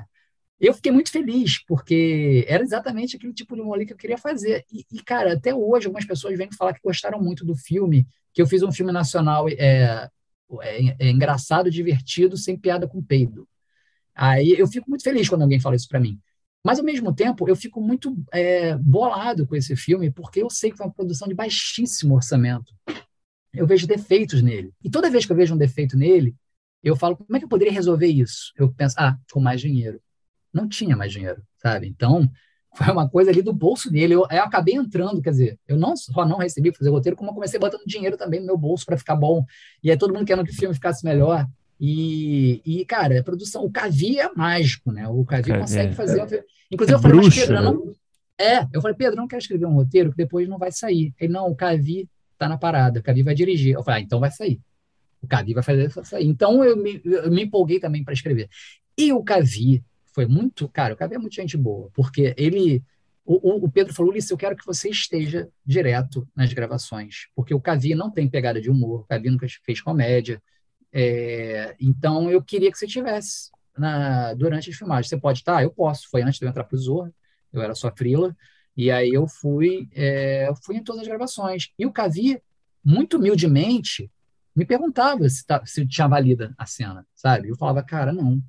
[0.60, 4.64] eu fiquei muito feliz, porque era exatamente aquele tipo de humor que eu queria fazer.
[4.72, 8.40] E, e, cara, até hoje algumas pessoas vêm falar que gostaram muito do filme, que
[8.40, 10.08] eu fiz um filme nacional é,
[10.62, 13.48] é, é engraçado, divertido, sem piada com peido.
[14.14, 16.18] Aí eu fico muito feliz quando alguém fala isso para mim.
[16.64, 20.70] Mas, ao mesmo tempo, eu fico muito é, bolado com esse filme, porque eu sei
[20.70, 22.74] que foi uma produção de baixíssimo orçamento.
[23.54, 24.72] Eu vejo defeitos nele.
[24.82, 26.34] E toda vez que eu vejo um defeito nele,
[26.82, 28.52] eu falo, como é que eu poderia resolver isso?
[28.56, 30.00] Eu penso, ah, com mais dinheiro
[30.52, 31.88] não tinha mais dinheiro, sabe?
[31.88, 32.28] Então,
[32.74, 34.14] foi uma coisa ali do bolso dele.
[34.14, 37.34] Eu, eu acabei entrando, quer dizer, eu não só não recebi fazer roteiro, como eu
[37.34, 39.44] comecei botando dinheiro também no meu bolso para ficar bom.
[39.82, 41.46] E aí todo mundo querendo que o filme ficasse melhor.
[41.80, 45.08] E, e cara, a produção, o Cavi é mágico, né?
[45.08, 46.20] O Cavi consegue é, fazer.
[46.20, 47.62] É, Inclusive, eu falei, bruxo, mas Pedro, né?
[47.62, 47.92] não.
[48.40, 51.12] É, eu falei, Pedro, não quero escrever um roteiro que depois não vai sair.
[51.18, 53.74] Ele, não, o Cavi tá na parada, o Cavi vai dirigir.
[53.74, 54.60] Eu falei, ah, então vai sair.
[55.20, 56.26] O Cavi vai fazer sair.
[56.26, 58.48] Então eu me, eu me empolguei também para escrever.
[58.96, 59.82] E o Cavi,
[60.18, 62.82] foi muito, cara, o Cavi é muito gente boa, porque ele,
[63.24, 67.60] o, o Pedro falou, Ulisses, eu quero que você esteja direto nas gravações, porque o
[67.60, 70.42] Cavi não tem pegada de humor, o Cavi nunca fez comédia,
[70.92, 75.08] é, então eu queria que você tivesse na, durante as filmagens.
[75.08, 75.62] Você pode estar?
[75.62, 76.08] Eu posso.
[76.10, 77.12] Foi antes de eu entrar para o
[77.52, 78.36] eu era só frila,
[78.76, 81.70] e aí eu fui, é, fui em todas as gravações.
[81.78, 82.42] E o Cavi,
[82.84, 84.10] muito humildemente,
[84.52, 87.50] me perguntava se, tá, se tinha valida a cena, sabe?
[87.50, 88.42] Eu falava, cara, não,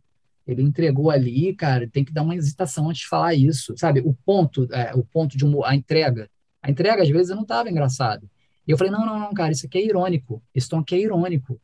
[0.50, 4.02] ele entregou ali, cara, tem que dar uma hesitação antes de falar isso, sabe?
[4.02, 6.30] O ponto, é, o ponto de a entrega.
[6.62, 8.28] A entrega, às vezes, eu não estava engraçado.
[8.68, 10.42] E eu falei, não, não, não, cara, isso aqui é irônico.
[10.54, 11.62] Esse tom aqui é irônico.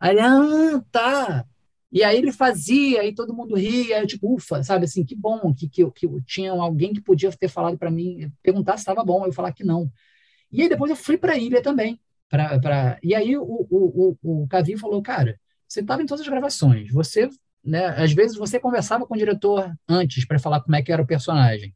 [0.00, 1.46] Aí ele, ah, tá.
[1.92, 5.68] E aí ele fazia, aí todo mundo ria, tipo, ufa, sabe assim, que bom que,
[5.68, 9.32] que, que tinha alguém que podia ter falado para mim, perguntar se estava bom, eu
[9.32, 9.90] falar que não.
[10.50, 11.98] E aí depois eu fui para a ilha também.
[12.28, 12.98] Pra, pra...
[13.02, 16.90] E aí o, o, o, o Cavi falou, cara, você estava em todas as gravações,
[16.92, 17.30] você
[17.64, 17.86] né?
[17.86, 21.06] Às vezes você conversava com o diretor antes para falar como é que era o
[21.06, 21.74] personagem.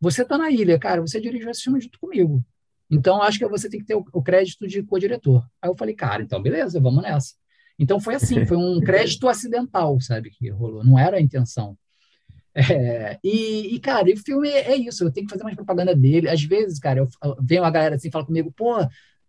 [0.00, 2.44] Você está na ilha, cara, você dirigiu esse filme junto comigo.
[2.90, 5.44] Então, acho que você tem que ter o, crédito de co-diretor.
[5.60, 7.34] Aí eu falei, cara, então beleza, vamos nessa.
[7.78, 11.76] Então foi assim, foi um crédito acidental, sabe, que rolou, não era a intenção.
[12.54, 16.28] É, e, e, cara, o filme é, isso, eu tenho que fazer mais propaganda dele.
[16.28, 18.76] Às vezes, cara, eu, eu venho uma galera assim, fala comigo, pô,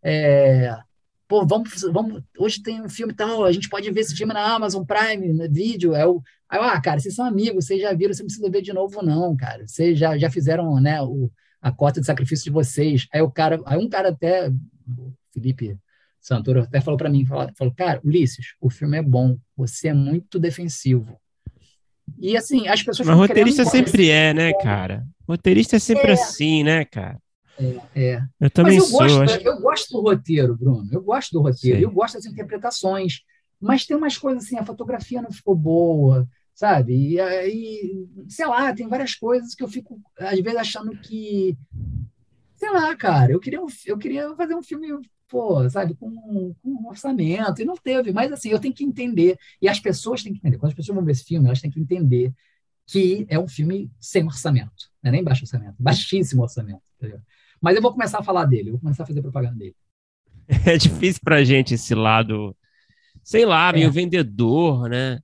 [0.03, 0.76] é,
[1.28, 4.56] pô, vamos, vamos, hoje tem um filme tal, a gente pode ver esse filme na
[4.56, 5.96] Amazon Prime, no vídeo.
[5.96, 8.62] É o, aí, ah, cara, vocês são amigos, vocês já viram, você não precisa ver
[8.62, 9.68] de novo, não, cara.
[9.68, 11.32] Vocês já, já fizeram, né, o,
[11.62, 13.08] a cota de sacrifício de vocês.
[13.14, 15.78] Aí o cara, aí um cara até, o Felipe
[16.22, 19.94] Santoro até falou para mim, falou, falou, cara, Ulisses, o filme é bom, você é
[19.94, 21.20] muito defensivo.
[22.20, 23.08] E assim, as pessoas.
[23.08, 25.06] Mas roteirista sempre é, né, cara?
[25.28, 26.14] Roteirista é sempre é.
[26.14, 27.20] assim, né, cara?
[27.60, 28.23] É, é.
[28.40, 28.99] Eu também mas eu sou.
[28.99, 29.48] Gosto, acho...
[29.48, 30.90] Eu gosto do roteiro, Bruno.
[30.91, 31.77] Eu gosto do roteiro.
[31.77, 31.86] Sei.
[31.86, 33.22] Eu gosto das interpretações.
[33.60, 37.14] Mas tem umas coisas assim, a fotografia não ficou boa, sabe?
[37.14, 41.57] E aí, sei lá, tem várias coisas que eu fico, às vezes, achando que.
[42.56, 44.88] Sei lá, cara, eu queria, eu queria fazer um filme
[45.27, 46.11] pô, sabe, com,
[46.61, 50.23] com um orçamento, e não teve, mas assim, eu tenho que entender, e as pessoas
[50.23, 52.34] têm que entender, quando as pessoas vão ver esse filme, elas têm que entender
[52.88, 57.19] que é um filme sem orçamento, não é nem baixo orçamento, baixíssimo orçamento, entendeu?
[57.66, 59.76] Mas eu vou começar a falar dele, eu vou começar a fazer propaganda dele.
[60.68, 62.56] É difícil pra gente esse lado,
[63.24, 63.90] sei lá, meio é.
[63.90, 65.20] vendedor, né?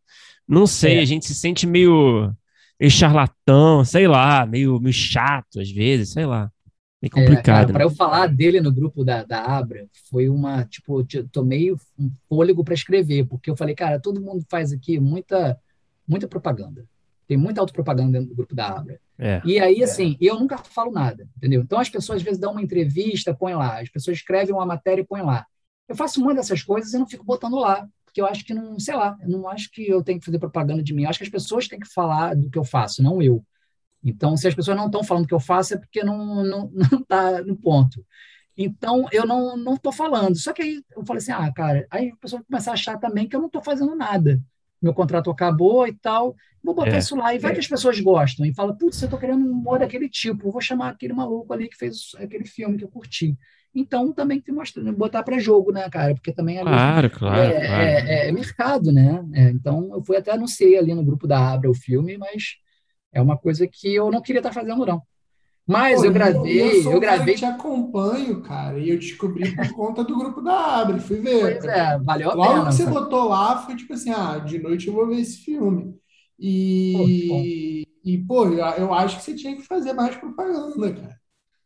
[0.47, 1.01] Não sei, é.
[1.01, 2.35] a gente se sente meio,
[2.79, 6.51] meio charlatão, sei lá, meio, meio chato às vezes, sei lá.
[6.99, 7.69] É complicado.
[7.69, 11.71] É, para eu falar dele no grupo da, da Abra, foi uma, tipo, eu tomei
[11.71, 15.59] um fôlego para escrever, porque eu falei, cara, todo mundo faz aqui muita,
[16.07, 16.87] muita propaganda.
[17.31, 18.99] Tem muita autopropaganda dentro do grupo da Abra.
[19.17, 21.61] É, e aí, assim, eu nunca falo nada, entendeu?
[21.61, 25.01] Então as pessoas às vezes dão uma entrevista, põem lá, as pessoas escrevem uma matéria
[25.01, 25.45] e põem lá.
[25.87, 28.77] Eu faço uma dessas coisas e não fico botando lá, porque eu acho que não,
[28.77, 31.19] sei lá, eu não acho que eu tenho que fazer propaganda de mim, eu acho
[31.19, 33.41] que as pessoas têm que falar do que eu faço, não eu.
[34.03, 36.57] Então, se as pessoas não estão falando o que eu faço, é porque não está
[36.57, 38.05] não, não tá no ponto.
[38.57, 40.35] Então, eu não não estou falando.
[40.37, 43.25] Só que aí eu falei assim, ah, cara, aí a pessoa começa a achar também
[43.25, 44.41] que eu não estou fazendo nada.
[44.81, 46.35] Meu contrato acabou e tal.
[46.63, 46.97] Vou botar é.
[46.97, 47.33] isso lá.
[47.33, 48.45] E vai que as pessoas gostam.
[48.45, 50.51] E fala, putz, eu estou querendo um humor daquele tipo.
[50.51, 53.37] Vou chamar aquele maluco ali que fez aquele filme que eu curti.
[53.73, 56.13] Então, também tem que botar para jogo, né, cara?
[56.13, 57.83] Porque também ali, claro, claro, é, claro.
[57.83, 59.25] É, é, mercado, né?
[59.33, 62.57] É, então, eu fui até anunciei ali no grupo da Abra o filme, mas
[63.13, 65.01] é uma coisa que eu não queria estar fazendo, não.
[65.67, 67.33] Mas Pô, eu gravei, eu, eu gravei.
[67.33, 71.59] Eu te acompanho, cara, e eu descobri por conta do grupo da Abre, fui ver.
[71.59, 72.65] Pois é, valeu a Logo pena.
[72.65, 75.95] que você botou lá, foi tipo assim, ah, de noite eu vou ver esse filme.
[76.39, 76.93] E,
[77.27, 77.41] pô,
[78.03, 81.21] e, pô, eu acho que você tinha que fazer mais propaganda, cara.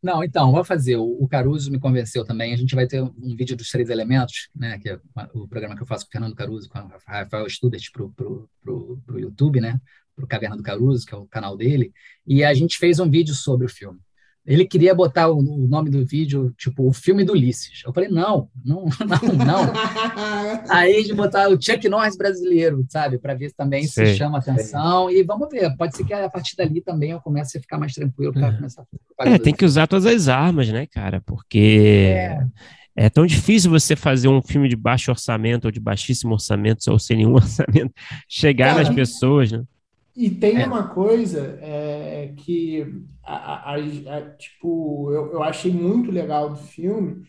[0.05, 0.97] Não, então, vou fazer.
[0.97, 2.53] O Caruso me convenceu também.
[2.53, 4.77] A gente vai ter um vídeo dos três elementos, né?
[4.77, 4.99] Que é
[5.34, 8.99] o programa que eu faço com o Fernando Caruso, com o Rafael Student para o
[9.17, 9.81] YouTube, né?
[10.15, 11.91] Para o Caverna do Caruso, que é o canal dele,
[12.25, 13.99] e a gente fez um vídeo sobre o filme.
[14.45, 17.81] Ele queria botar o, o nome do vídeo, tipo, o filme do Ulisses.
[17.83, 19.73] Eu falei, não, não, não, não.
[20.69, 23.17] Aí de botar o Chuck Norris brasileiro, sabe?
[23.17, 24.07] Para ver também Sei.
[24.07, 25.09] se chama atenção.
[25.09, 27.93] E vamos ver, pode ser que a partir dali também eu comece a ficar mais
[27.93, 28.51] tranquilo para é.
[28.51, 28.85] começar
[29.19, 31.21] a É, tem que usar todas as armas, né, cara?
[31.21, 32.13] Porque.
[32.15, 32.39] É.
[32.97, 36.97] É tão difícil você fazer um filme de baixo orçamento ou de baixíssimo orçamento ou
[36.97, 37.93] sem nenhum orçamento
[38.29, 39.63] chegar Cara, nas pessoas, né?
[40.15, 40.65] E tem é.
[40.65, 42.85] uma coisa é, que,
[43.23, 47.23] a, a, a, tipo, eu, eu achei muito legal do filme,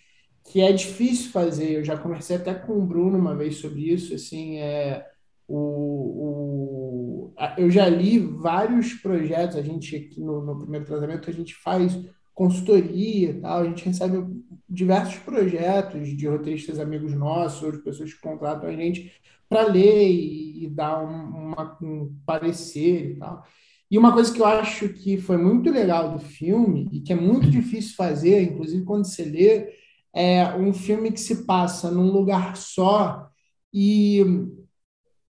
[0.44, 1.72] que é difícil fazer.
[1.72, 4.14] Eu já conversei até com o Bruno uma vez sobre isso.
[4.14, 5.04] Assim, é,
[5.48, 9.56] o, o, eu já li vários projetos.
[9.56, 11.98] A gente aqui no, no primeiro tratamento a gente faz
[12.36, 13.60] consultoria e tal.
[13.60, 14.24] A gente recebe
[14.68, 19.12] diversos projetos de roteiristas amigos nossos ou de pessoas que contratam a gente
[19.48, 23.42] para ler e, e dar um, uma, um parecer e tal.
[23.90, 27.16] E uma coisa que eu acho que foi muito legal do filme e que é
[27.16, 29.72] muito difícil fazer, inclusive quando você lê,
[30.14, 33.28] é um filme que se passa num lugar só
[33.72, 34.24] e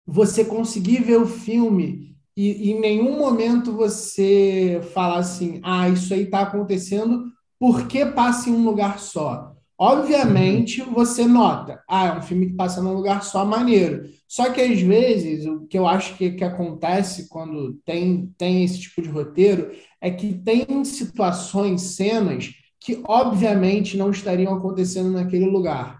[0.05, 2.08] você conseguir ver o filme
[2.47, 7.25] e, em nenhum momento você falar assim, ah, isso aí está acontecendo
[7.59, 9.53] porque passa em um lugar só.
[9.77, 14.03] Obviamente, você nota, ah, é um filme que passa num lugar só maneiro.
[14.27, 18.79] Só que às vezes, o que eu acho que, que acontece quando tem, tem esse
[18.79, 19.71] tipo de roteiro
[20.01, 25.98] é que tem situações, cenas que obviamente não estariam acontecendo naquele lugar.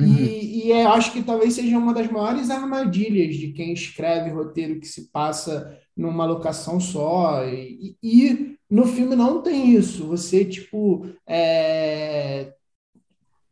[0.00, 0.16] Uhum.
[0.16, 4.80] E, e é, acho que talvez seja uma das maiores armadilhas de quem escreve roteiro
[4.80, 7.44] que se passa numa locação só.
[7.46, 10.06] E, e no filme não tem isso.
[10.06, 12.52] Você, tipo, é,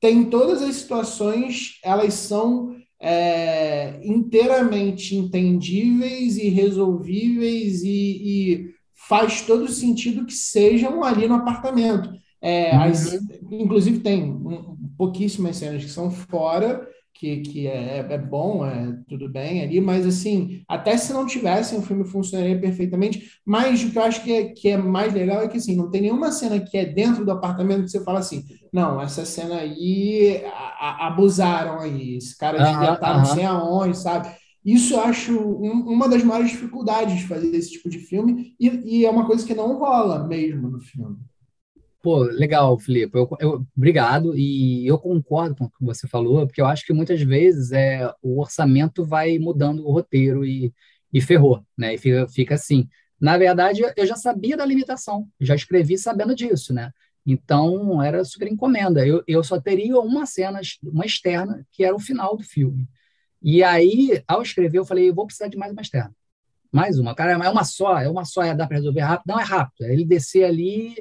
[0.01, 9.69] tem todas as situações, elas são é, inteiramente entendíveis e resolvíveis e, e, faz todo
[9.69, 12.11] sentido que sejam ali no apartamento.
[12.41, 12.83] É, uhum.
[12.83, 13.13] as,
[13.51, 16.87] inclusive tem um, pouquíssimas cenas que são fora,
[17.19, 21.79] que, que é, é bom, é tudo bem ali, mas assim, até se não tivessem,
[21.79, 23.31] o filme funcionaria perfeitamente.
[23.45, 25.91] Mas o que eu acho que é, que é mais legal é que assim, não
[25.91, 29.57] tem nenhuma cena que é dentro do apartamento que você fala assim, não, essa cena
[29.57, 34.29] aí a, a, abusaram aí, esse cara devia estar não sei aonde, sabe?
[34.65, 38.69] Isso eu acho um, uma das maiores dificuldades de fazer esse tipo de filme, e,
[39.01, 41.17] e é uma coisa que não rola mesmo no filme.
[42.03, 43.17] Pô, legal, Felipe.
[43.19, 44.37] Eu, eu, obrigado.
[44.37, 48.13] E eu concordo com o que você falou, porque eu acho que muitas vezes é,
[48.23, 50.73] o orçamento vai mudando o roteiro e,
[51.13, 51.95] e ferrou, né?
[51.95, 52.89] E fica, fica assim.
[53.21, 56.93] Na verdade, eu já sabia da limitação, já escrevi sabendo disso, né?
[57.27, 59.07] Então, era super encomenda.
[59.07, 62.89] Eu, eu só teria uma cena, uma externa, que era o final do filme.
[63.43, 66.15] E aí, ao escrever, eu falei, eu vou precisar de mais uma externa.
[66.73, 67.15] Mais uma.
[67.15, 69.27] Cara, é uma só, é uma só, é, dá para resolver rápido.
[69.29, 69.85] Não, é rápido.
[69.87, 70.97] É ele descer ali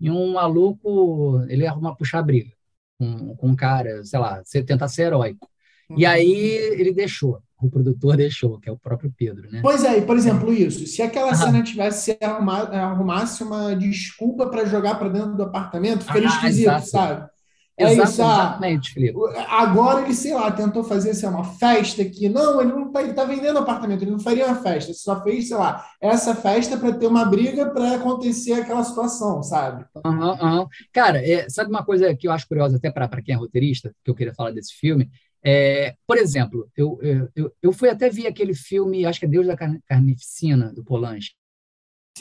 [0.00, 2.50] e um maluco, ele arruma puxar briga
[2.98, 5.48] com, com um cara, sei lá, tentar ser heróico.
[5.88, 5.98] Uhum.
[5.98, 6.34] E aí
[6.78, 9.60] ele deixou, o produtor deixou, que é o próprio Pedro, né?
[9.62, 11.34] Pois é, e por exemplo, isso, se aquela ah.
[11.34, 16.68] cena tivesse arrumado, arrumasse uma desculpa para jogar para dentro do apartamento, ficaria ah, esquisito,
[16.68, 16.86] exato.
[16.86, 17.30] sabe?
[17.80, 19.18] É exatamente, Felipe.
[19.48, 22.28] Agora ele, sei lá, tentou fazer assim, uma festa aqui.
[22.28, 24.90] Não, ele não tá, ele tá vendendo apartamento, ele não faria uma festa.
[24.90, 29.42] Ele só fez, sei lá, essa festa para ter uma briga para acontecer aquela situação,
[29.42, 29.84] sabe?
[30.04, 30.66] Uhum, uhum.
[30.92, 34.10] Cara, é, sabe uma coisa que eu acho curiosa até para quem é roteirista, que
[34.10, 35.08] eu queria falar desse filme?
[35.42, 36.98] É, por exemplo, eu,
[37.34, 41.39] eu, eu fui até ver aquele filme, acho que é Deus da Carnificina, do Polanski.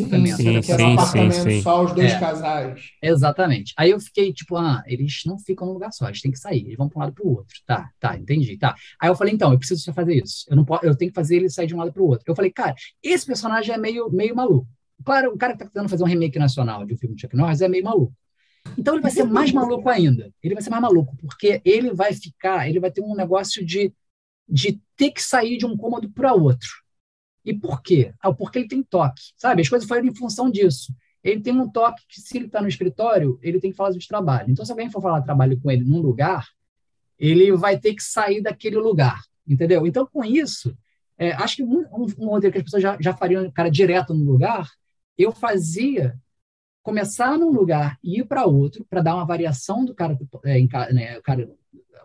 [0.08, 2.92] Sim, sim, sim, apartamento sim, só os dois é, casais.
[3.02, 3.74] Exatamente.
[3.78, 6.62] Aí eu fiquei tipo, ah, eles não ficam num lugar só, eles têm que sair,
[6.62, 7.56] eles vão para um lado para o outro.
[7.66, 8.76] Tá, tá, entendi, tá.
[9.00, 10.46] Aí eu falei, então, eu preciso fazer isso.
[10.50, 12.24] Eu não posso, eu tenho que fazer ele sair de um lado para o outro.
[12.28, 12.74] Eu falei, cara,
[13.04, 14.68] esse personagem é meio, meio maluco.
[15.04, 17.36] Claro, o cara que tá tentando fazer um remake nacional de um filme de Chuck
[17.36, 18.14] Norris é meio maluco.
[18.78, 20.32] Então ele vai ser mais maluco ainda.
[20.44, 23.94] Ele vai ser mais maluco, porque ele vai ficar, ele vai ter um negócio de,
[24.48, 26.70] de ter que sair de um cômodo para outro.
[27.44, 28.14] E por quê?
[28.20, 29.62] Ah, porque ele tem toque, sabe?
[29.62, 30.94] As coisas foram em função disso.
[31.24, 34.08] Ele tem um toque que, se ele está no escritório, ele tem que falar de
[34.08, 34.52] trabalho.
[34.52, 36.48] Então, se alguém for falar trabalho com ele num lugar,
[37.18, 39.86] ele vai ter que sair daquele lugar, entendeu?
[39.86, 40.76] Então, com isso,
[41.18, 44.24] é, acho que um, um, um que as pessoas já, já fariam, cara, direto no
[44.24, 44.70] lugar,
[45.18, 46.18] eu fazia
[46.82, 51.18] começar num lugar e ir para outro, para dar uma variação do cara, é, né,
[51.18, 51.50] o cara,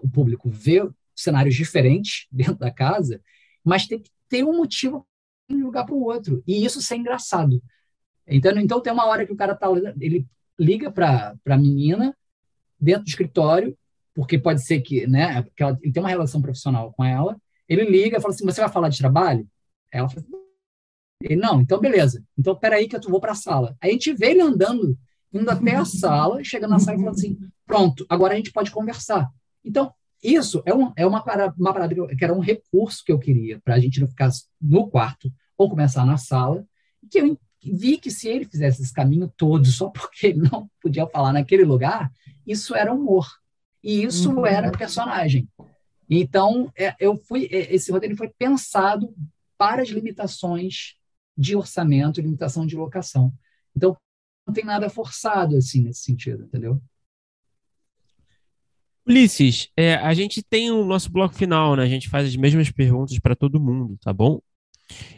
[0.02, 3.20] o público ver cenários diferentes dentro da casa,
[3.64, 5.06] mas tem que ter um motivo
[5.48, 6.42] de um lugar para o outro.
[6.46, 7.62] E isso ser engraçado.
[8.26, 9.68] Então, então tem uma hora que o cara tá,
[10.00, 10.26] ele
[10.58, 12.16] liga para a menina
[12.80, 13.76] dentro do escritório,
[14.14, 17.36] porque pode ser que, né, porque ela, ele tem uma relação profissional com ela.
[17.68, 19.46] Ele liga e fala assim: "Você vai falar de trabalho?"
[19.90, 20.24] Ela fala:
[21.22, 22.22] ele, "Não, então beleza.
[22.38, 24.96] Então peraí que eu vou para a sala." Aí a gente vê ele andando,
[25.32, 28.70] indo até a sala, chega na sala e fala assim: "Pronto, agora a gente pode
[28.70, 29.30] conversar."
[29.64, 29.92] Então,
[30.32, 33.60] isso é, um, é uma, parada, uma parada que era um recurso que eu queria
[33.60, 34.30] para a gente não ficar
[34.60, 36.66] no quarto ou começar na sala,
[37.10, 41.06] que eu vi que se ele fizesse esse caminho todo só porque ele não podia
[41.06, 42.10] falar naquele lugar,
[42.46, 43.26] isso era humor.
[43.82, 44.46] E isso uhum.
[44.46, 45.46] era personagem.
[46.08, 49.14] Então, é, eu fui, é, esse roteiro foi pensado
[49.58, 50.94] para as limitações
[51.36, 53.32] de orçamento, limitação de locação.
[53.76, 53.96] Então,
[54.46, 56.80] não tem nada forçado assim nesse sentido, entendeu?
[59.06, 61.82] Ulisses, é, a gente tem o nosso bloco final, né?
[61.82, 64.40] A gente faz as mesmas perguntas para todo mundo, tá bom?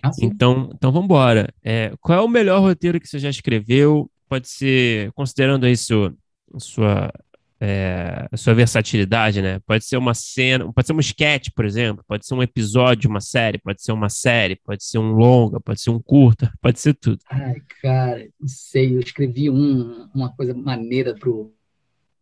[0.02, 1.52] Ah, então, então vamos embora.
[1.62, 4.10] É, qual é o melhor roteiro que você já escreveu?
[4.28, 6.14] Pode ser, considerando aí sua,
[6.58, 7.12] sua,
[7.60, 9.60] é, sua versatilidade, né?
[9.60, 13.08] Pode ser uma cena, pode ser um sketch, por exemplo, pode ser um episódio de
[13.08, 16.80] uma série, pode ser uma série, pode ser um longa, pode ser um curta, pode
[16.80, 17.18] ser tudo.
[17.30, 21.52] Ai, cara, não sei, eu escrevi um, uma coisa maneira pro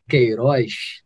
[0.08, 1.02] Queiroz,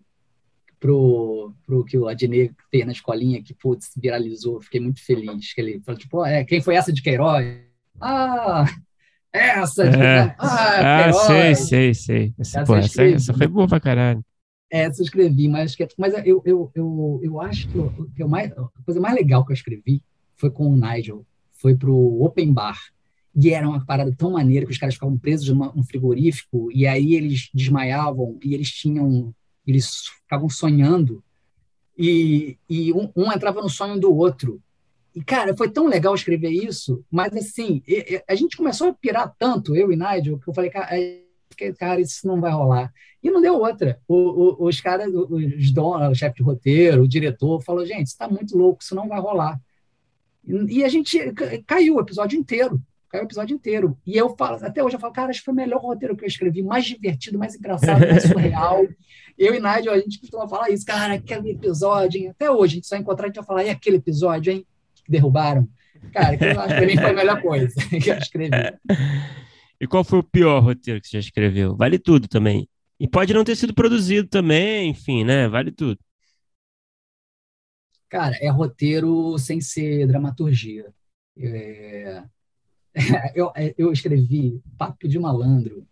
[0.78, 5.52] pro, pro que o Adnet fez na escolinha, que, putz, viralizou, fiquei muito feliz.
[5.52, 7.46] Que ele falou, tipo, é, quem foi essa de Queiroz?
[8.00, 8.64] Ah,
[9.32, 10.34] essa de é.
[10.38, 12.34] Ah, ah sei, sei, sei.
[12.38, 14.24] Essa, essa, pô, essa, essa, foi boa pra caralho.
[14.70, 18.52] Essa eu escrevi, mas, mas eu, eu, eu, eu acho que, eu, que eu mais,
[18.52, 20.02] a coisa mais legal que eu escrevi
[20.36, 22.78] foi com o Nigel, foi pro Open Bar.
[23.34, 27.14] E era uma parada tão maneira que os caras ficavam presos num frigorífico e aí
[27.14, 29.32] eles desmaiavam e eles tinham
[29.70, 31.22] eles ficavam sonhando
[31.96, 34.62] e, e um, um, entrava no sonho do outro.
[35.14, 37.82] E, cara, foi tão legal escrever isso, mas, assim,
[38.28, 41.22] a gente começou a pirar tanto, eu e Nigel, que eu falei, cara, é,
[41.76, 42.92] cara, isso não vai rolar.
[43.22, 44.00] E não deu outra.
[44.06, 48.14] O, o, os caras, os donos, o chefe de roteiro, o diretor, falou: gente, isso
[48.14, 49.60] está muito louco, isso não vai rolar.
[50.46, 51.18] E, e a gente
[51.66, 52.80] caiu o episódio inteiro.
[53.08, 53.98] Caiu o episódio inteiro.
[54.06, 56.24] E eu falo, até hoje eu falo, cara, acho que foi o melhor roteiro que
[56.24, 58.86] eu escrevi, mais divertido, mais engraçado, mais surreal.
[59.38, 62.28] eu e Nádia, a gente costuma falar isso, cara, aquele episódio, hein?
[62.28, 64.66] Até hoje, a gente só encontrar, a gente vai falar, e aquele episódio, hein?
[64.94, 65.66] Que derrubaram.
[66.12, 68.50] Cara, que eu acho que foi a melhor coisa que eu escrevi.
[69.80, 71.76] E qual foi o pior roteiro que você já escreveu?
[71.76, 72.68] Vale tudo também.
[73.00, 75.48] E pode não ter sido produzido também, enfim, né?
[75.48, 75.98] Vale tudo.
[78.08, 80.92] Cara, é roteiro sem ser dramaturgia.
[81.36, 82.22] É...
[83.34, 85.86] eu, é, eu escrevi Papo de Malandro,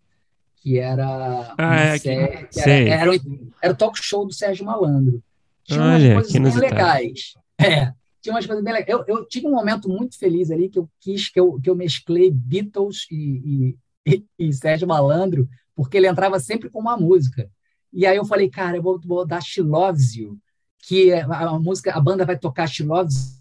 [0.56, 3.20] que era ah, é, série, que, era, era,
[3.62, 5.22] era, o talk show do Sérgio Malandro.
[5.64, 7.34] Tinha Olha, umas coisas bem legais.
[7.58, 8.88] É, tinha umas coisas bem legais.
[8.88, 11.76] Eu, eu tive um momento muito feliz ali que eu quis que eu, que eu
[11.76, 17.48] mesclei Beatles e, e, e, Sérgio Malandro, porque ele entrava sempre com uma música.
[17.92, 20.38] E aí eu falei, cara, eu vou, vou dar You,
[20.80, 23.36] que a, a música, a banda vai tocar Loves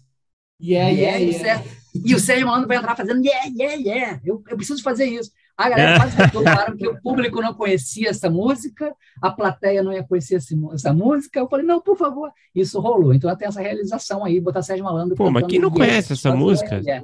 [0.58, 1.62] Yeah, yeah, yeah.
[2.04, 4.20] E o Sérgio Malandro vai entrar fazendo yeah, yeah, yeah.
[4.24, 5.30] Eu, eu preciso fazer isso.
[5.56, 10.02] A galera quase reclamaram que o público não conhecia essa música, a plateia não ia
[10.04, 11.40] conhecer essa música.
[11.40, 12.30] Eu falei, não, por favor.
[12.54, 13.14] Isso rolou.
[13.14, 15.16] Então até essa realização aí, botar Sérgio Malandro.
[15.16, 16.80] Pô, mas quem não conhece essa música?
[16.86, 17.02] Ah,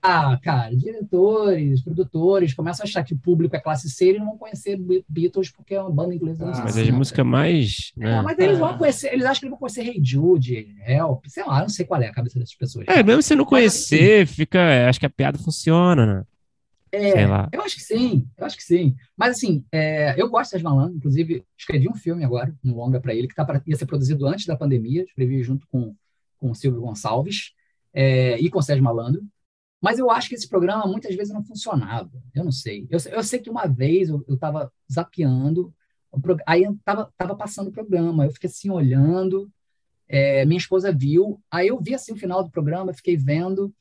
[0.00, 4.38] cara, diretores, produtores começam a achar que o público é classe C e não vão
[4.38, 4.78] conhecer
[5.08, 6.46] Beatles porque é uma banda inglesa.
[6.46, 7.92] Ah, mas é a música mais.
[7.96, 8.18] Né?
[8.18, 11.44] É, mas eles vão conhecer, eles acham que eles vão conhecer Hey Jude, Help, sei
[11.44, 12.86] lá, não sei qual é a cabeça dessas pessoas.
[12.88, 14.88] É, mesmo se não conhecer, mas, assim, fica.
[14.88, 16.24] Acho que a piada funciona, né?
[16.92, 18.96] É, eu acho que sim, eu acho que sim.
[19.16, 23.14] Mas assim, é, eu gosto de Malandro, inclusive escrevi um filme agora, um longa para
[23.14, 25.94] ele, que tá pra, ia ser produzido antes da pandemia, escrevi junto com,
[26.38, 27.52] com o Silvio Gonçalves
[27.94, 29.22] é, e com o Sérgio Malandro.
[29.80, 32.10] Mas eu acho que esse programa muitas vezes não funcionava.
[32.34, 32.86] Eu não sei.
[32.90, 35.74] Eu, eu sei que uma vez eu estava zapeando,
[36.46, 39.50] aí estava tava passando o programa, eu fiquei assim olhando,
[40.08, 43.72] é, minha esposa viu, aí eu vi assim o final do programa, fiquei vendo,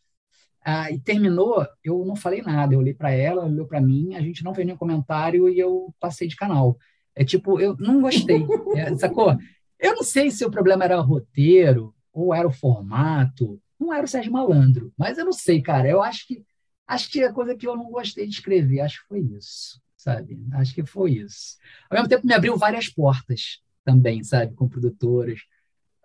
[0.64, 4.22] ah, e terminou, eu não falei nada, eu olhei para ela, olhou para mim, a
[4.22, 6.78] gente não fez nenhum comentário e eu passei de canal.
[7.16, 8.46] É tipo, eu não gostei,
[8.76, 9.36] é, sacou?
[9.80, 14.06] Eu não sei se o problema era o roteiro ou era o formato, não era
[14.06, 16.44] o Sérgio Malandro, mas eu não sei, cara, eu acho que
[16.88, 20.40] acho que a coisa que eu não gostei de escrever, acho que foi isso, sabe?
[20.54, 21.58] Acho que foi isso.
[21.90, 25.42] Ao mesmo tempo me abriu várias portas também, sabe, com produtoras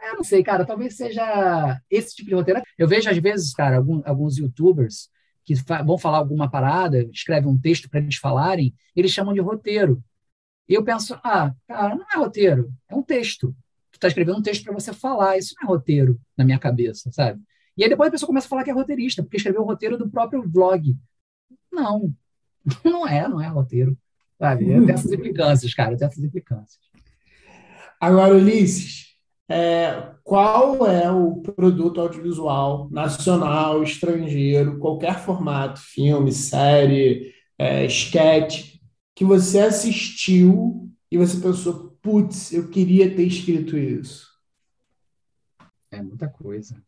[0.08, 2.62] eu não sei, cara, talvez seja esse tipo de roteiro.
[2.76, 5.08] Eu vejo, às vezes, cara, alguns, alguns youtubers
[5.44, 10.02] que vão falar alguma parada, escrevem um texto para eles falarem, eles chamam de roteiro.
[10.68, 13.54] E eu penso, ah, cara, não é roteiro, é um texto.
[13.92, 17.10] Tu tá escrevendo um texto para você falar, isso não é roteiro na minha cabeça,
[17.12, 17.42] sabe?
[17.76, 19.98] E aí depois a pessoa começa a falar que é roteirista, porque escreveu o roteiro
[19.98, 20.96] do próprio vlog.
[21.72, 22.12] Não,
[22.84, 23.96] não é, não é roteiro.
[24.38, 24.66] Sabe?
[24.66, 26.78] Tem essas implicâncias, cara, tem essas implicâncias.
[28.00, 29.14] Agora, Ulisses,
[29.48, 38.78] é, qual é o produto audiovisual nacional, estrangeiro, qualquer formato, filme, série, é, sketch,
[39.14, 44.28] que você assistiu e você pensou, putz, eu queria ter escrito isso?
[45.90, 46.82] É muita coisa.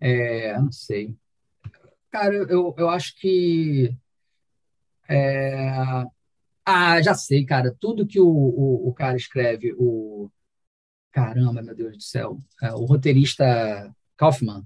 [0.00, 1.14] É, não sei.
[2.10, 3.94] Cara, eu, eu acho que.
[5.08, 6.04] É...
[6.64, 7.74] Ah, já sei, cara.
[7.80, 10.30] Tudo que o, o, o cara escreve, o
[11.18, 12.38] Caramba, meu Deus do céu.
[12.62, 14.64] É, o roteirista Kaufman.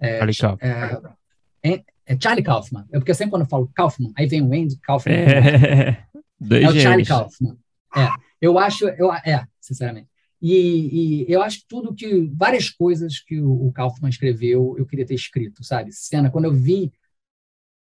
[0.00, 1.16] É, Charlie Kaufman.
[1.62, 2.84] É, é, Charlie Kaufman.
[2.92, 5.14] É porque sempre quando eu falo Kaufman, aí vem o Andy Kaufman.
[5.14, 6.04] É,
[6.64, 7.56] é o Charlie Kaufman.
[7.96, 8.08] É,
[8.40, 10.08] eu acho, eu, é, sinceramente.
[10.46, 15.06] E, e, eu acho tudo que, várias coisas que o, o Kaufman escreveu, eu queria
[15.06, 15.90] ter escrito, sabe?
[15.92, 16.92] Cena, quando eu vi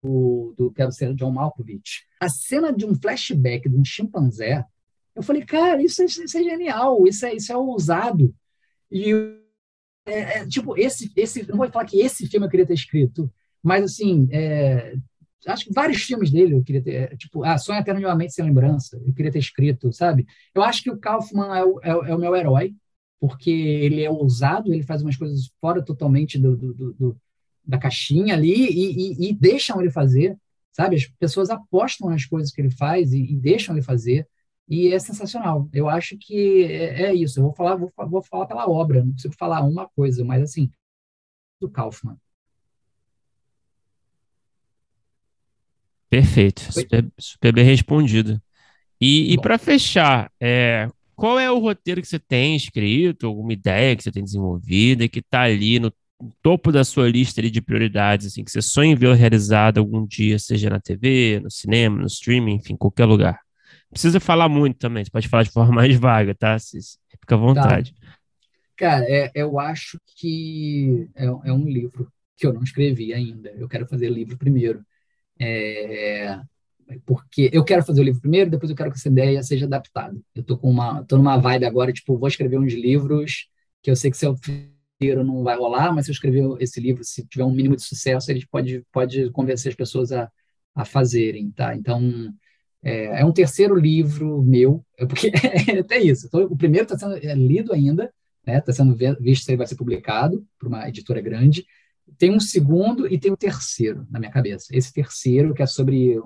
[0.02, 4.65] o, do Quero Ser John Malkovich, a cena de um flashback de um chimpanzé
[5.18, 8.34] eu falei, cara, isso é, isso é genial, isso é, isso é ousado.
[8.91, 9.11] E,
[10.06, 13.34] é, é, tipo, esse, esse, não vou falar que esse filme eu queria ter escrito,
[13.64, 14.95] mas, assim, é,
[15.53, 18.15] acho que vários filmes dele eu queria ter, é, tipo, ah, Sonho Eterno de uma
[18.15, 20.26] Mente Sem Lembrança, eu queria ter escrito, sabe?
[20.53, 22.76] Eu acho que o Kaufman é o, é, é o meu herói,
[23.19, 27.18] porque ele é ousado, ele faz umas coisas fora totalmente do, do, do,
[27.65, 30.38] da caixinha ali e, e, e, deixam ele fazer,
[30.72, 30.95] sabe?
[30.95, 34.28] As pessoas apostam nas coisas que ele faz e, e deixam ele fazer.
[34.69, 35.69] E é sensacional.
[35.74, 37.40] Eu acho que é, é isso.
[37.40, 40.69] Eu vou falar, vou, vou, falar pela obra, não preciso falar uma coisa, mas assim,
[41.60, 42.18] do Kaufman.
[46.10, 48.42] Perfeito, super, super, bem respondido.
[49.00, 53.96] E, e para fechar, é, qual é o roteiro que você tem escrito, alguma ideia
[53.96, 55.94] que você tem desenvolvida, que está ali no
[56.42, 60.06] topo da sua lista ali de prioridades, assim, que você sonha em ver realizado algum
[60.06, 63.40] dia, seja na TV, no cinema, no streaming, enfim, qualquer lugar?
[63.90, 66.58] precisa falar muito também, você pode falar de forma mais vaga, tá?
[66.60, 67.94] Fica à vontade.
[67.94, 68.18] Tá.
[68.76, 73.50] Cara, é, eu acho que é, é, um livro que eu não escrevi ainda.
[73.58, 74.86] Eu quero fazer livro primeiro.
[75.39, 76.39] É,
[77.05, 80.18] porque eu quero fazer o livro primeiro, depois eu quero que essa ideia seja adaptada.
[80.34, 83.49] Eu tô com uma, tô numa vibe agora, tipo, vou escrever uns livros
[83.81, 86.80] que eu sei que se eu fizer não vai rolar, mas se eu escrever esse
[86.80, 90.30] livro, se tiver um mínimo de sucesso, ele pode pode convencer as pessoas a,
[90.73, 91.76] a fazerem, tá?
[91.76, 92.34] Então
[92.84, 95.31] é, é um terceiro livro meu, porque
[95.69, 96.27] é até isso.
[96.27, 98.11] Então, o primeiro está sendo é, lido ainda,
[98.45, 98.57] né?
[98.59, 101.65] Está sendo visto se ele vai ser publicado por uma editora grande.
[102.18, 104.68] Tem um segundo e tem o um terceiro na minha cabeça.
[104.72, 106.20] Esse terceiro que é sobre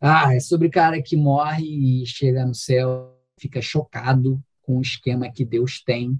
[0.00, 1.64] ah, é sobre cara que morre
[2.02, 6.18] e chega no céu, fica chocado com o esquema que Deus tem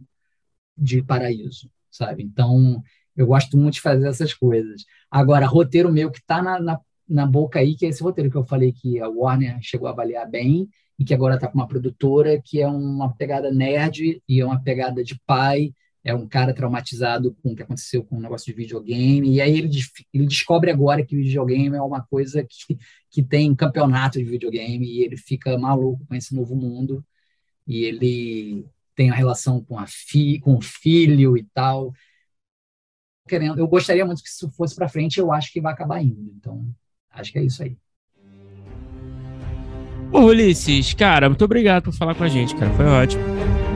[0.76, 2.22] de paraíso, sabe?
[2.22, 2.82] Então,
[3.16, 4.84] eu gosto muito de fazer essas coisas.
[5.10, 8.36] Agora, roteiro meu que está na, na, na, boca aí, que é esse roteiro que
[8.36, 11.68] eu falei que a Warner chegou a avaliar bem e que agora está com uma
[11.68, 15.72] produtora que é uma pegada nerd e é uma pegada de pai,
[16.06, 19.58] é um cara traumatizado com o que aconteceu com o negócio de videogame, e aí
[19.58, 19.68] ele,
[20.14, 22.78] ele descobre agora que videogame é uma coisa que,
[23.10, 27.04] que tem campeonato de videogame, e ele fica maluco com esse novo mundo,
[27.66, 28.64] e ele
[28.94, 31.92] tem a relação com, a fi, com o filho e tal.
[33.28, 36.32] Querendo, eu gostaria muito que isso fosse para frente, eu acho que vai acabar indo.
[36.38, 36.64] Então,
[37.10, 37.76] acho que é isso aí.
[40.12, 42.72] Ô, Ulisses, cara, muito obrigado por falar com a gente, cara.
[42.74, 43.75] Foi ótimo.